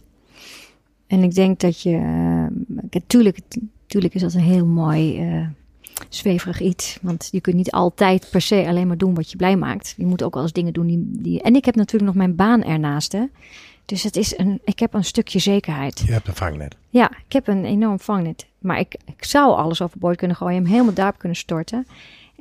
En 1.08 1.24
ik 1.24 1.36
denk 1.36 1.60
dat 1.60 1.82
je... 1.82 1.98
Natuurlijk 2.68 3.38
tuurlijk 3.92 4.14
is 4.14 4.22
dat 4.22 4.34
een 4.34 4.40
heel 4.40 4.66
mooi 4.66 5.20
eh, 5.20 5.48
zweverig 6.10 6.62
iets. 6.62 6.98
Want 7.02 7.28
je 7.32 7.42
kunt 7.42 7.56
niet 7.56 7.72
altijd 7.72 8.28
per 8.32 8.42
se 8.42 8.68
alleen 8.68 8.88
maar 8.88 8.98
doen 8.98 9.14
wat 9.14 9.32
je 9.32 9.38
blij 9.38 9.56
maakt. 9.56 9.94
Je 9.98 10.06
moet 10.06 10.24
ook 10.24 10.34
wel 10.34 10.44
eens 10.44 10.54
dingen 10.54 10.74
doen 10.74 10.88
die... 10.88 11.10
die 11.12 11.42
en 11.42 11.56
ik 11.56 11.66
heb 11.66 11.76
natuurlijk 11.76 12.06
nog 12.06 12.16
mijn 12.16 12.36
baan 12.36 12.64
ernaast. 12.64 13.12
Hè. 13.12 13.24
Dus 13.92 14.04
het 14.04 14.16
is 14.16 14.38
een, 14.38 14.62
ik 14.64 14.80
heb 14.80 14.94
een 14.94 15.04
stukje 15.04 15.40
zekerheid. 15.40 16.00
Je 16.06 16.12
hebt 16.12 16.28
een 16.28 16.36
vangnet. 16.36 16.76
Ja, 16.90 17.12
ik 17.26 17.34
heb 17.34 17.48
een 17.48 17.66
enorm 17.66 18.00
vangnet. 18.00 18.46
Maar 18.60 18.80
ik, 18.80 18.96
ik 19.06 19.24
zou 19.24 19.56
alles 19.56 19.82
overboord 19.82 20.18
kunnen 20.18 20.38
gooien, 20.38 20.56
hem 20.56 20.66
helemaal 20.66 20.94
daarop 20.94 21.18
kunnen 21.18 21.38
storten. 21.38 21.88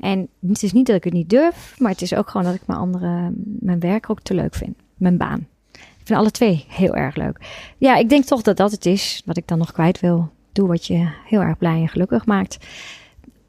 En 0.00 0.28
het 0.48 0.62
is 0.62 0.72
niet 0.72 0.86
dat 0.86 0.96
ik 0.96 1.04
het 1.04 1.12
niet 1.12 1.30
durf, 1.30 1.74
maar 1.78 1.90
het 1.90 2.02
is 2.02 2.14
ook 2.14 2.30
gewoon 2.30 2.46
dat 2.46 2.54
ik 2.54 2.66
mijn 2.66 2.78
andere, 2.78 3.32
mijn 3.60 3.80
werk 3.80 4.10
ook 4.10 4.20
te 4.20 4.34
leuk 4.34 4.54
vind. 4.54 4.76
Mijn 4.96 5.16
baan. 5.16 5.46
Ik 5.72 6.04
vind 6.04 6.18
alle 6.18 6.30
twee 6.30 6.64
heel 6.68 6.94
erg 6.94 7.16
leuk. 7.16 7.38
Ja, 7.78 7.96
ik 7.96 8.08
denk 8.08 8.24
toch 8.24 8.42
dat 8.42 8.56
dat 8.56 8.70
het 8.70 8.86
is 8.86 9.22
wat 9.24 9.36
ik 9.36 9.48
dan 9.48 9.58
nog 9.58 9.72
kwijt 9.72 10.00
wil. 10.00 10.30
Doe 10.52 10.68
wat 10.68 10.86
je 10.86 11.08
heel 11.24 11.40
erg 11.40 11.58
blij 11.58 11.80
en 11.80 11.88
gelukkig 11.88 12.26
maakt. 12.26 12.58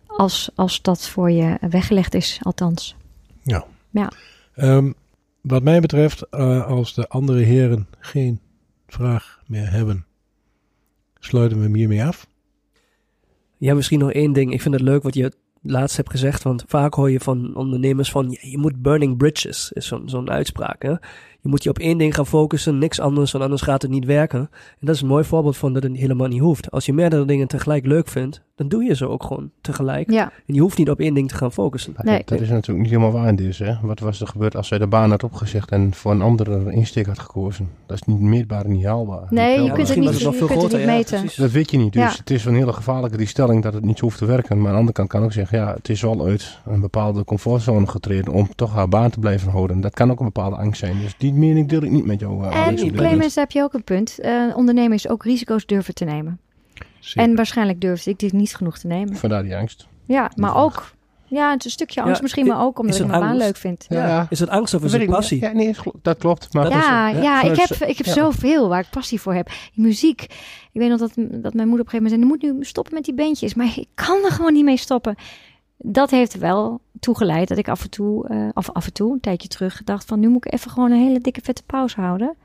Als, 0.07 0.49
als 0.55 0.81
dat 0.81 1.07
voor 1.07 1.31
je 1.31 1.57
weggelegd 1.69 2.13
is, 2.13 2.39
althans. 2.41 2.95
Ja. 3.41 3.65
Ja. 3.89 4.11
Ehm, 4.55 4.91
wat 5.41 5.63
mij 5.63 5.79
betreft, 5.79 6.29
eh, 6.29 6.65
als 6.65 6.93
de 6.93 7.07
andere 7.07 7.39
heren 7.39 7.87
geen 7.99 8.39
vraag 8.87 9.41
meer 9.47 9.71
hebben, 9.71 10.05
sluiten 11.19 11.57
we 11.57 11.63
hem 11.63 11.75
hiermee 11.75 12.03
af. 12.03 12.27
Ja, 13.57 13.73
misschien 13.73 13.99
nog 13.99 14.11
één 14.11 14.33
ding. 14.33 14.53
Ik 14.53 14.61
vind 14.61 14.73
het 14.73 14.83
leuk 14.83 15.03
wat 15.03 15.13
je 15.13 15.31
laatst 15.61 15.97
hebt 15.97 16.09
gezegd. 16.09 16.43
Want 16.43 16.63
vaak 16.67 16.93
hoor 16.93 17.11
je 17.11 17.19
van 17.19 17.55
ondernemers 17.55 18.11
van... 18.11 18.37
je 18.41 18.57
moet 18.57 18.81
burning 18.81 19.17
bridges, 19.17 19.71
is 19.71 19.87
zo'n 19.87 20.09
zo'n 20.09 20.29
uitspraak. 20.29 20.81
Hè? 20.81 20.95
Je 21.43 21.49
moet 21.49 21.63
je 21.63 21.69
op 21.69 21.79
één 21.79 21.97
ding 21.97 22.15
gaan 22.15 22.25
focussen, 22.27 22.77
niks 22.77 22.99
anders, 22.99 23.31
want 23.31 23.43
anders 23.43 23.61
gaat 23.61 23.81
het 23.81 23.91
niet 23.91 24.05
werken. 24.05 24.39
En 24.39 24.85
dat 24.85 24.95
is 24.95 25.01
een 25.01 25.07
mooi 25.07 25.23
voorbeeld 25.23 25.57
van 25.57 25.73
dat 25.73 25.83
het 25.83 25.95
helemaal 25.97 26.27
niet 26.27 26.39
hoeft. 26.41 26.71
Als 26.71 26.85
je 26.85 26.93
meerdere 26.93 27.25
dingen 27.25 27.47
tegelijk 27.47 27.85
leuk 27.85 28.07
vindt, 28.07 28.41
dan 28.55 28.67
doe 28.69 28.83
je 28.83 28.95
ze 28.95 29.07
ook 29.07 29.23
gewoon 29.23 29.49
tegelijk. 29.61 30.11
Ja, 30.11 30.31
En 30.47 30.53
je 30.53 30.61
hoeft 30.61 30.77
niet 30.77 30.89
op 30.89 30.99
één 30.99 31.13
ding 31.13 31.29
te 31.29 31.35
gaan 31.35 31.51
focussen. 31.51 31.93
Nee. 32.01 32.17
dat, 32.17 32.27
dat 32.27 32.39
is 32.41 32.49
natuurlijk 32.49 32.79
niet 32.79 32.89
helemaal 32.89 33.11
waar 33.11 33.27
in 33.27 33.35
deze. 33.35 33.63
Hè? 33.63 33.75
Wat 33.81 33.99
was 33.99 34.21
er 34.21 34.27
gebeurd 34.27 34.55
als 34.55 34.67
zij 34.67 34.77
de 34.77 34.87
baan 34.87 35.09
had 35.09 35.23
opgezegd 35.23 35.71
en 35.71 35.93
voor 35.93 36.11
een 36.11 36.21
andere 36.21 36.71
insteek 36.73 37.05
had 37.05 37.19
gekozen? 37.19 37.69
Dat 37.85 37.95
is 37.97 38.03
niet 38.03 38.19
meetbaar 38.19 38.65
en 38.65 38.71
niet 38.71 38.85
haalbaar. 38.85 39.27
Nee, 39.29 39.45
Niet 39.45 39.55
je 39.55 39.61
kunt 39.61 39.69
het 39.69 39.77
misschien 39.77 40.01
niet- 40.01 40.11
je 40.11 40.17
veel 40.19 40.31
kunt 40.47 40.49
het 40.49 40.57
groter, 40.59 40.77
niet 40.77 40.87
ja, 40.87 40.93
meten. 40.93 41.19
precies. 41.19 41.37
Dat 41.37 41.51
weet 41.51 41.71
je 41.71 41.77
niet. 41.77 41.93
Dus 41.93 42.01
Ja. 42.11 42.17
het 42.17 42.29
is 42.29 42.45
een 42.45 42.55
hele 42.55 42.73
gevaarlijke 42.73 43.17
die 43.17 43.27
stelling 43.27 43.63
dat 43.63 43.73
het 43.73 43.85
niet 43.85 43.99
hoeft 43.99 44.17
te 44.17 44.25
werken. 44.25 44.57
Maar 44.57 44.65
aan 44.65 44.71
de 44.73 44.77
andere 44.79 44.97
kant 44.97 45.09
kan 45.09 45.23
ook 45.23 45.33
zeggen, 45.33 45.57
ja, 45.57 45.73
het 45.73 45.89
is 45.89 46.01
wel 46.01 46.25
uit 46.25 46.59
een 46.65 46.81
bepaalde 46.81 47.23
comfortzone 47.23 47.87
getreden 47.87 48.33
om 48.33 48.49
toch 48.55 48.73
haar 48.73 48.89
baan 48.89 49.09
te 49.09 49.19
blijven 49.19 49.51
houden. 49.51 49.81
Dat 49.81 49.93
kan 49.93 50.11
ook 50.11 50.19
een 50.19 50.25
bepaalde 50.25 50.55
angst 50.55 50.79
zijn. 50.79 50.99
Dus 51.01 51.15
die 51.17 51.30
mening 51.33 51.67
deel 51.69 51.81
ik 51.83 51.91
niet 51.91 52.05
met 52.05 52.19
jou. 52.19 52.43
eh, 52.43 52.67
en 52.67 52.75
Clemens, 52.75 53.33
daar 53.33 53.43
heb 53.43 53.53
je 53.53 53.61
ook 53.63 53.73
een 53.73 53.83
punt. 53.83 54.19
Eh 54.19 54.43
ondernemen 54.55 54.93
is 54.93 55.07
ook 55.07 55.23
risico's 55.23 55.65
durven 55.65 55.93
te 55.93 56.03
nemen. 56.05 56.39
Zeker. 56.99 57.29
En 57.29 57.35
waarschijnlijk 57.35 57.81
durfde 57.81 58.09
ik 58.09 58.19
dit 58.19 58.31
niet 58.33 58.55
genoeg 58.55 58.77
te 58.77 58.87
nemen. 58.87 59.15
Vandaar 59.15 59.43
die 59.43 59.55
angst. 59.55 59.87
Ja, 60.05 60.31
maar 60.35 60.55
ook... 60.55 60.93
Ja, 61.25 61.49
het 61.49 61.59
is 61.59 61.65
een 61.65 61.71
stukje 61.71 62.01
angst 62.01 62.15
Ja, 62.15 62.21
misschien, 62.21 62.47
maar 62.47 62.61
ook 62.61 62.79
omdat 62.79 62.95
ik 62.95 63.01
het 63.01 63.09
mijn 63.09 63.21
baan 63.21 63.37
leuk 63.37 63.55
vind. 63.57 63.85
Ja, 63.89 64.07
ja. 64.07 64.27
Is 64.29 64.39
het 64.39 64.49
angst 64.49 64.73
of 64.73 64.83
is 64.83 64.93
het 64.93 65.05
passie? 65.05 65.41
Ja, 65.41 65.51
nee, 65.51 65.75
dat 66.01 66.17
klopt. 66.17 66.53
Maar 66.53 66.63
Dat 66.63 66.73
goed, 66.73 66.81
is 66.81 66.87
Ja, 66.87 67.11
het, 67.13 67.23
ja, 67.23 67.41
ik 67.41 67.55
heb, 67.55 67.69
ik 67.89 67.97
heb 67.97 68.05
ja. 68.05 68.13
zoveel 68.13 68.67
waar 68.69 68.79
ik 68.79 68.87
passie 68.89 69.21
voor 69.21 69.33
heb. 69.33 69.47
Die 69.73 69.83
muziek. 69.85 70.21
Ik 70.71 70.79
weet 70.81 70.89
nog 70.89 70.99
dat, 70.99 71.11
dat 71.15 71.53
mijn 71.53 71.67
moeder 71.67 71.85
op 71.85 71.93
een 71.93 71.99
gegeven 71.99 72.01
moment 72.03 72.09
zei... 72.09 72.21
"Je 72.21 72.25
moet 72.25 72.41
nu 72.59 72.63
stoppen 72.65 72.93
met 72.93 73.03
die 73.05 73.13
bandjes. 73.13 73.53
Maar 73.53 73.73
ik 73.75 73.87
kan 73.93 74.23
er 74.25 74.31
gewoon 74.31 74.53
niet 74.53 74.63
mee 74.65 74.77
stoppen. 74.77 75.15
Dat 75.83 76.09
heeft 76.09 76.37
wel 76.37 76.81
toegeleid 76.99 77.47
dat 77.47 77.57
ik 77.57 77.69
af 77.69 77.83
en 77.83 77.89
toe... 77.89 78.27
eh, 78.27 78.49
of 78.53 78.69
af 78.69 78.85
en 78.85 78.93
toe, 78.93 79.13
een 79.13 79.19
tijdje 79.19 79.47
terug, 79.47 79.83
dacht 79.83 80.05
van... 80.05 80.19
nu 80.19 80.27
moet 80.27 80.45
ik 80.45 80.53
even 80.53 80.71
gewoon 80.71 80.91
een 80.91 81.03
hele 81.03 81.19
dikke 81.19 81.41
vette 81.43 81.63
pauze 81.63 82.01
houden. 82.01 82.35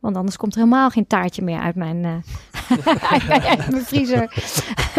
Want 0.00 0.16
anders 0.16 0.36
komt 0.36 0.52
er 0.52 0.58
helemaal 0.58 0.90
geen 0.90 1.06
taartje 1.06 1.42
meer 1.42 1.58
uit 1.58 1.74
mijn, 1.74 2.04
eh, 2.04 2.86
uit 3.50 3.70
mijn 3.70 3.84
vriezer. 3.84 4.44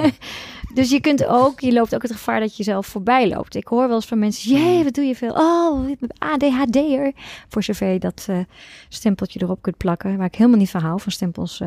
dus 0.74 0.90
je 0.90 1.00
kunt 1.00 1.26
ook... 1.26 1.60
Je 1.60 1.74
loopt 1.74 1.96
ook 1.96 2.02
het 2.02 2.12
gevaar 2.12 2.40
dat 2.40 2.50
je 2.50 2.64
jezelf 2.64 2.88
voorbij 2.88 3.28
loopt. 3.28 3.56
Ik 3.56 3.68
hoor 3.68 3.88
wel 3.88 3.96
eens 3.96 4.06
van 4.06 4.20
mensen... 4.20 4.52
Jee, 4.52 4.84
wat 4.84 4.94
doe 4.94 5.06
je 5.06 5.16
veel? 5.16 5.34
Oh, 5.34 5.92
ADHD'er. 6.18 7.12
Voor 7.48 7.64
zover 7.64 7.88
je 7.88 8.00
dat 8.00 8.26
eh, 8.30 8.40
stempeltje 8.90 9.42
erop 9.42 9.62
kunt 9.62 9.78
plakken. 9.78 10.18
Waar 10.18 10.28
ik 10.28 10.36
helemaal 10.36 10.60
niet 10.60 10.72
van 10.72 10.82
hou, 10.82 11.02
van 11.02 11.12
stempels. 11.12 11.60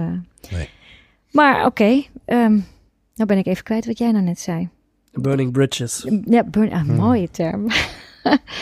Nee. 0.50 0.68
Maar 1.30 1.66
oké, 1.66 2.02
ehm, 2.24 2.58
nou 3.14 3.26
ben 3.26 3.38
ik 3.38 3.46
even 3.46 3.64
kwijt 3.64 3.86
wat 3.86 3.98
jij 3.98 4.10
nou 4.12 4.24
net 4.24 4.40
zei. 4.40 4.68
Burning 5.12 5.52
bridges. 5.52 6.06
Ja, 6.24 6.44
burn, 6.44 6.72
ah, 6.72 6.82
Hmm. 6.82 6.96
mooie 6.96 7.30
term. 7.30 7.66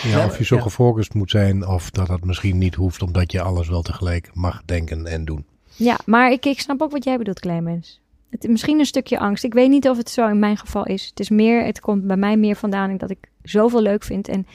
Ja, 0.02 0.24
of 0.24 0.38
je 0.38 0.44
zo 0.44 0.56
Ja. 0.56 0.62
gefocust 0.62 1.14
moet 1.14 1.30
zijn, 1.30 1.66
of 1.66 1.90
dat 1.90 2.08
het 2.08 2.24
misschien 2.24 2.58
niet 2.58 2.74
hoeft, 2.74 3.02
omdat 3.02 3.32
je 3.32 3.40
alles 3.42 3.68
wel 3.68 3.82
tegelijk 3.82 4.30
mag 4.34 4.62
denken 4.64 5.06
en 5.06 5.24
doen. 5.24 5.44
Ja, 5.76 5.98
maar 6.04 6.30
ik, 6.32 6.46
ik 6.46 6.60
snap 6.60 6.82
ook 6.82 6.90
wat 6.90 7.04
jij 7.04 7.18
bedoelt, 7.18 7.40
Clemens. 7.40 8.00
Het 8.30 8.44
is 8.44 8.50
misschien 8.50 8.78
een 8.78 8.86
stukje 8.86 9.18
angst. 9.18 9.44
Ik 9.44 9.54
weet 9.54 9.68
niet 9.70 9.88
of 9.88 9.96
het 9.96 10.10
zo 10.10 10.28
in 10.28 10.38
mijn 10.38 10.56
geval 10.56 10.84
is. 10.86 11.06
Het 11.06 11.20
is 11.20 11.28
meer, 11.30 11.64
het 11.64 11.80
komt 11.80 12.06
bij 12.06 12.16
mij 12.16 12.36
meer 12.36 12.56
vandaan 12.56 12.96
dat 12.96 13.10
ik 13.10 13.18
zoveel 13.42 13.82
leuk 13.82 14.02
vind. 14.04 14.28
En 14.28 14.46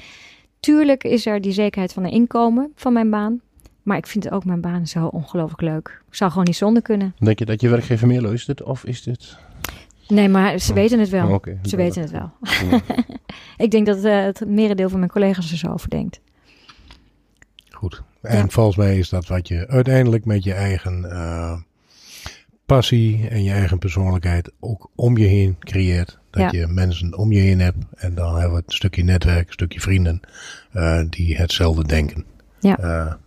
tuurlijk 0.59 1.03
is 1.03 1.25
er 1.25 1.41
die 1.41 1.51
zekerheid 1.51 1.93
van 1.93 2.03
een 2.03 2.11
inkomen 2.11 2.71
van 2.75 2.93
mijn 2.93 3.09
baan. 3.09 3.41
Maar 3.83 3.97
ik 3.97 4.07
vind 4.07 4.31
ook 4.31 4.45
mijn 4.45 4.61
baan 4.61 4.87
zo 4.87 5.05
ongelooflijk 5.07 5.61
leuk. 5.61 6.01
Ik 6.09 6.15
zou 6.15 6.29
gewoon 6.31 6.45
niet 6.45 6.55
zonder 6.55 6.81
kunnen. 6.81 7.15
Denk 7.19 7.39
je 7.39 7.45
dat 7.45 7.61
je 7.61 7.69
werkgever 7.69 8.07
meer 8.07 8.21
luistert? 8.21 8.63
Of 8.63 8.85
is 8.85 9.03
dit... 9.03 9.37
Nee, 10.11 10.29
maar 10.29 10.59
ze 10.59 10.69
Oh. 10.69 10.75
weten 10.77 10.99
het 10.99 11.09
wel. 11.09 11.29
Oh. 11.29 11.43
Ze 11.63 11.75
weten 11.75 12.01
het 12.01 12.11
wel. 12.11 12.31
Ja. 12.41 12.81
Ik 13.65 13.71
denk 13.71 13.85
dat 13.85 14.03
eh, 14.03 14.23
het 14.23 14.43
merendeel 14.47 14.89
van 14.89 14.99
mijn 14.99 15.11
collega's 15.11 15.51
er 15.51 15.57
zo 15.57 15.67
over 15.67 15.89
denkt. 15.89 16.21
Goed. 17.69 18.03
En 18.21 18.37
Ja. 18.37 18.47
volgens 18.47 18.75
mij 18.77 18.97
is 18.97 19.09
dat 19.09 19.27
wat 19.27 19.47
je 19.47 19.67
uiteindelijk 19.67 20.25
met 20.25 20.43
je 20.43 20.53
eigen 20.53 21.11
eh, 21.11 21.57
passie 22.65 23.27
en 23.29 23.43
je 23.43 23.51
eigen 23.51 23.77
persoonlijkheid 23.79 24.51
ook 24.59 24.89
om 24.95 25.17
je 25.17 25.25
heen 25.25 25.55
creëert. 25.59 26.19
Dat 26.29 26.51
je 26.51 26.67
mensen 26.67 27.17
om 27.17 27.31
je 27.31 27.39
heen 27.39 27.59
hebt. 27.59 27.77
En 27.95 28.15
dan 28.15 28.33
hebben 28.35 28.57
we 28.57 28.63
een 28.65 28.73
stukje 28.73 29.03
netwerk, 29.03 29.47
een 29.47 29.53
stukje 29.53 29.79
vrienden 29.79 30.19
eh, 30.71 31.01
die 31.09 31.35
hetzelfde 31.35 31.85
denken. 31.85 32.25
Ja. 32.59 33.19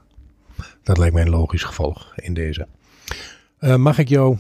Dat 0.82 0.98
lijkt 0.98 1.14
mij 1.14 1.22
een 1.22 1.30
logisch 1.30 1.62
gevolg 1.62 2.12
in 2.16 2.34
deze. 2.34 2.66
Mag 3.76 3.98
ik 3.98 4.08
jou 4.08 4.36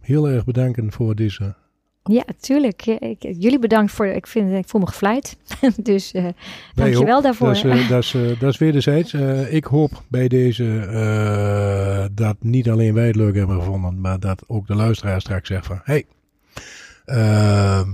heel 0.00 0.28
erg 0.28 0.44
bedanken 0.44 0.92
voor 0.92 1.14
deze 1.14 1.54
Ja, 2.02 2.24
tuurlijk. 2.40 2.86
Ik, 2.86 3.22
jullie 3.22 3.58
bedankt 3.58 3.92
voor. 3.92 4.06
Ik, 4.06 4.26
vind, 4.26 4.52
ik 4.52 4.68
voel 4.68 4.80
me 4.80 4.86
gevleid. 4.86 5.36
dus 5.82 6.12
Nee, 6.12 6.34
dankjewel 6.74 7.14
hoop. 7.14 7.22
daarvoor. 7.22 7.46
Dat 7.46 7.56
is, 7.56 7.64
eh, 7.64 7.88
dat, 7.94 8.02
is, 8.02 8.14
eh, 8.14 8.40
dat 8.40 8.52
is 8.52 8.58
wederzijds. 8.58 9.12
Eh, 9.12 9.54
ik 9.54 9.64
hoop 9.64 10.02
bij 10.08 10.28
deze 10.28 12.10
dat 12.14 12.36
niet 12.40 12.70
alleen 12.70 12.94
wij 12.94 13.06
het 13.06 13.16
leuk 13.16 13.34
hebben 13.34 13.58
gevonden, 13.58 14.00
maar 14.00 14.20
dat 14.20 14.44
ook 14.46 14.66
de 14.66 14.74
luisteraar 14.74 15.20
straks 15.20 15.48
zegt 15.48 15.66
van, 15.66 15.80
hey, 15.84 16.04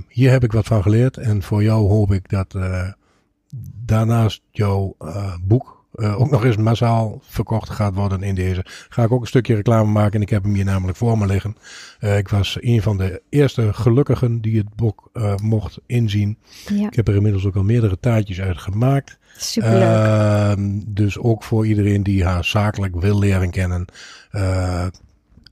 hier 0.09 0.31
heb 0.31 0.45
ik 0.45 0.53
wat 0.53 0.67
van 0.67 0.83
geleerd. 0.83 1.17
En 1.17 1.43
voor 1.43 1.63
jou 1.63 1.89
hoop 1.89 2.13
ik 2.13 2.29
dat 2.29 2.57
daarnaast 3.85 4.43
jouw 4.51 4.97
boek 5.43 5.74
eh, 5.95 6.20
ook 6.20 6.30
nog 6.30 6.45
eens 6.45 6.57
massaal 6.57 7.20
verkocht 7.22 7.70
gaat 7.70 7.95
worden 7.95 8.22
in 8.22 8.34
deze. 8.34 8.64
Ga 8.88 9.03
ik 9.03 9.12
ook 9.12 9.20
een 9.20 9.26
stukje 9.26 9.55
reclame 9.55 9.90
maken 9.90 10.12
en 10.14 10.22
ik 10.22 10.30
heb 10.30 10.42
hem 10.42 10.55
hier 10.55 10.64
namelijk 10.64 10.99
voor 10.99 11.18
me 11.18 11.26
liggen. 11.26 11.57
Eh, 11.99 12.18
ik 12.18 12.28
was 12.28 12.57
een 12.61 12.82
van 12.82 12.97
de 12.99 13.22
eerste 13.28 13.72
gelukkigen 13.72 14.40
die 14.40 14.59
het 14.59 14.74
boek 14.74 15.11
eh, 15.12 15.34
mocht 15.36 15.78
inzien. 15.86 16.38
ja, 16.66 16.86
Ik 16.86 16.95
heb 16.95 17.09
er 17.09 17.14
inmiddels 17.14 17.47
ook 17.47 17.57
al 17.57 17.62
meerdere 17.62 18.01
taartjes 18.01 18.40
uit 18.40 18.59
gemaakt. 18.59 19.18
superleuk. 19.36 19.82
Ehm, 19.82 20.80
dus 20.86 21.18
ook 21.18 21.42
voor 21.42 21.66
iedereen 21.66 22.03
die 22.03 22.24
haar 22.24 22.45
zakelijk 22.45 23.01
wil 23.01 23.18
leren 23.18 23.51
kennen. 23.51 23.84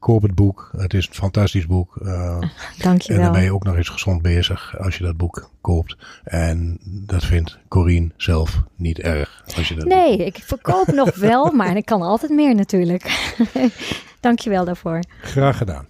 Koop 0.02 0.22
het 0.22 0.34
boek. 0.34 0.70
Het 0.76 0.94
is 0.94 1.06
een 1.06 1.14
fantastisch 1.14 1.66
boek. 1.66 1.96
Eh, 1.96 2.36
en 2.40 2.50
dankjewel. 2.78 3.22
dan 3.22 3.32
ben 3.32 3.42
je 3.42 3.54
ook 3.54 3.64
nog 3.64 3.76
eens 3.76 3.88
gezond 3.88 4.22
bezig 4.22 4.78
als 4.78 4.96
je 4.96 5.04
dat 5.04 5.16
boek 5.16 5.50
koopt. 5.60 5.96
En 6.24 6.78
dat 6.84 7.24
vindt 7.24 7.58
Corine 7.68 8.10
zelf 8.16 8.62
niet 8.76 8.98
erg. 8.98 9.42
Als 9.56 9.68
je 9.68 9.74
dat 9.74 9.86
Nee, 9.86 10.16
ik 10.16 10.38
verkoop 10.44 10.86
nog 10.86 11.14
wel, 11.14 11.50
maar 11.60 11.76
ik 11.76 11.84
kan 11.84 12.02
altijd 12.02 12.32
meer 12.32 12.54
natuurlijk. 12.54 13.32
dankjewel 14.20 14.64
daarvoor. 14.64 15.00
Graag 15.20 15.56
gedaan. 15.56 15.86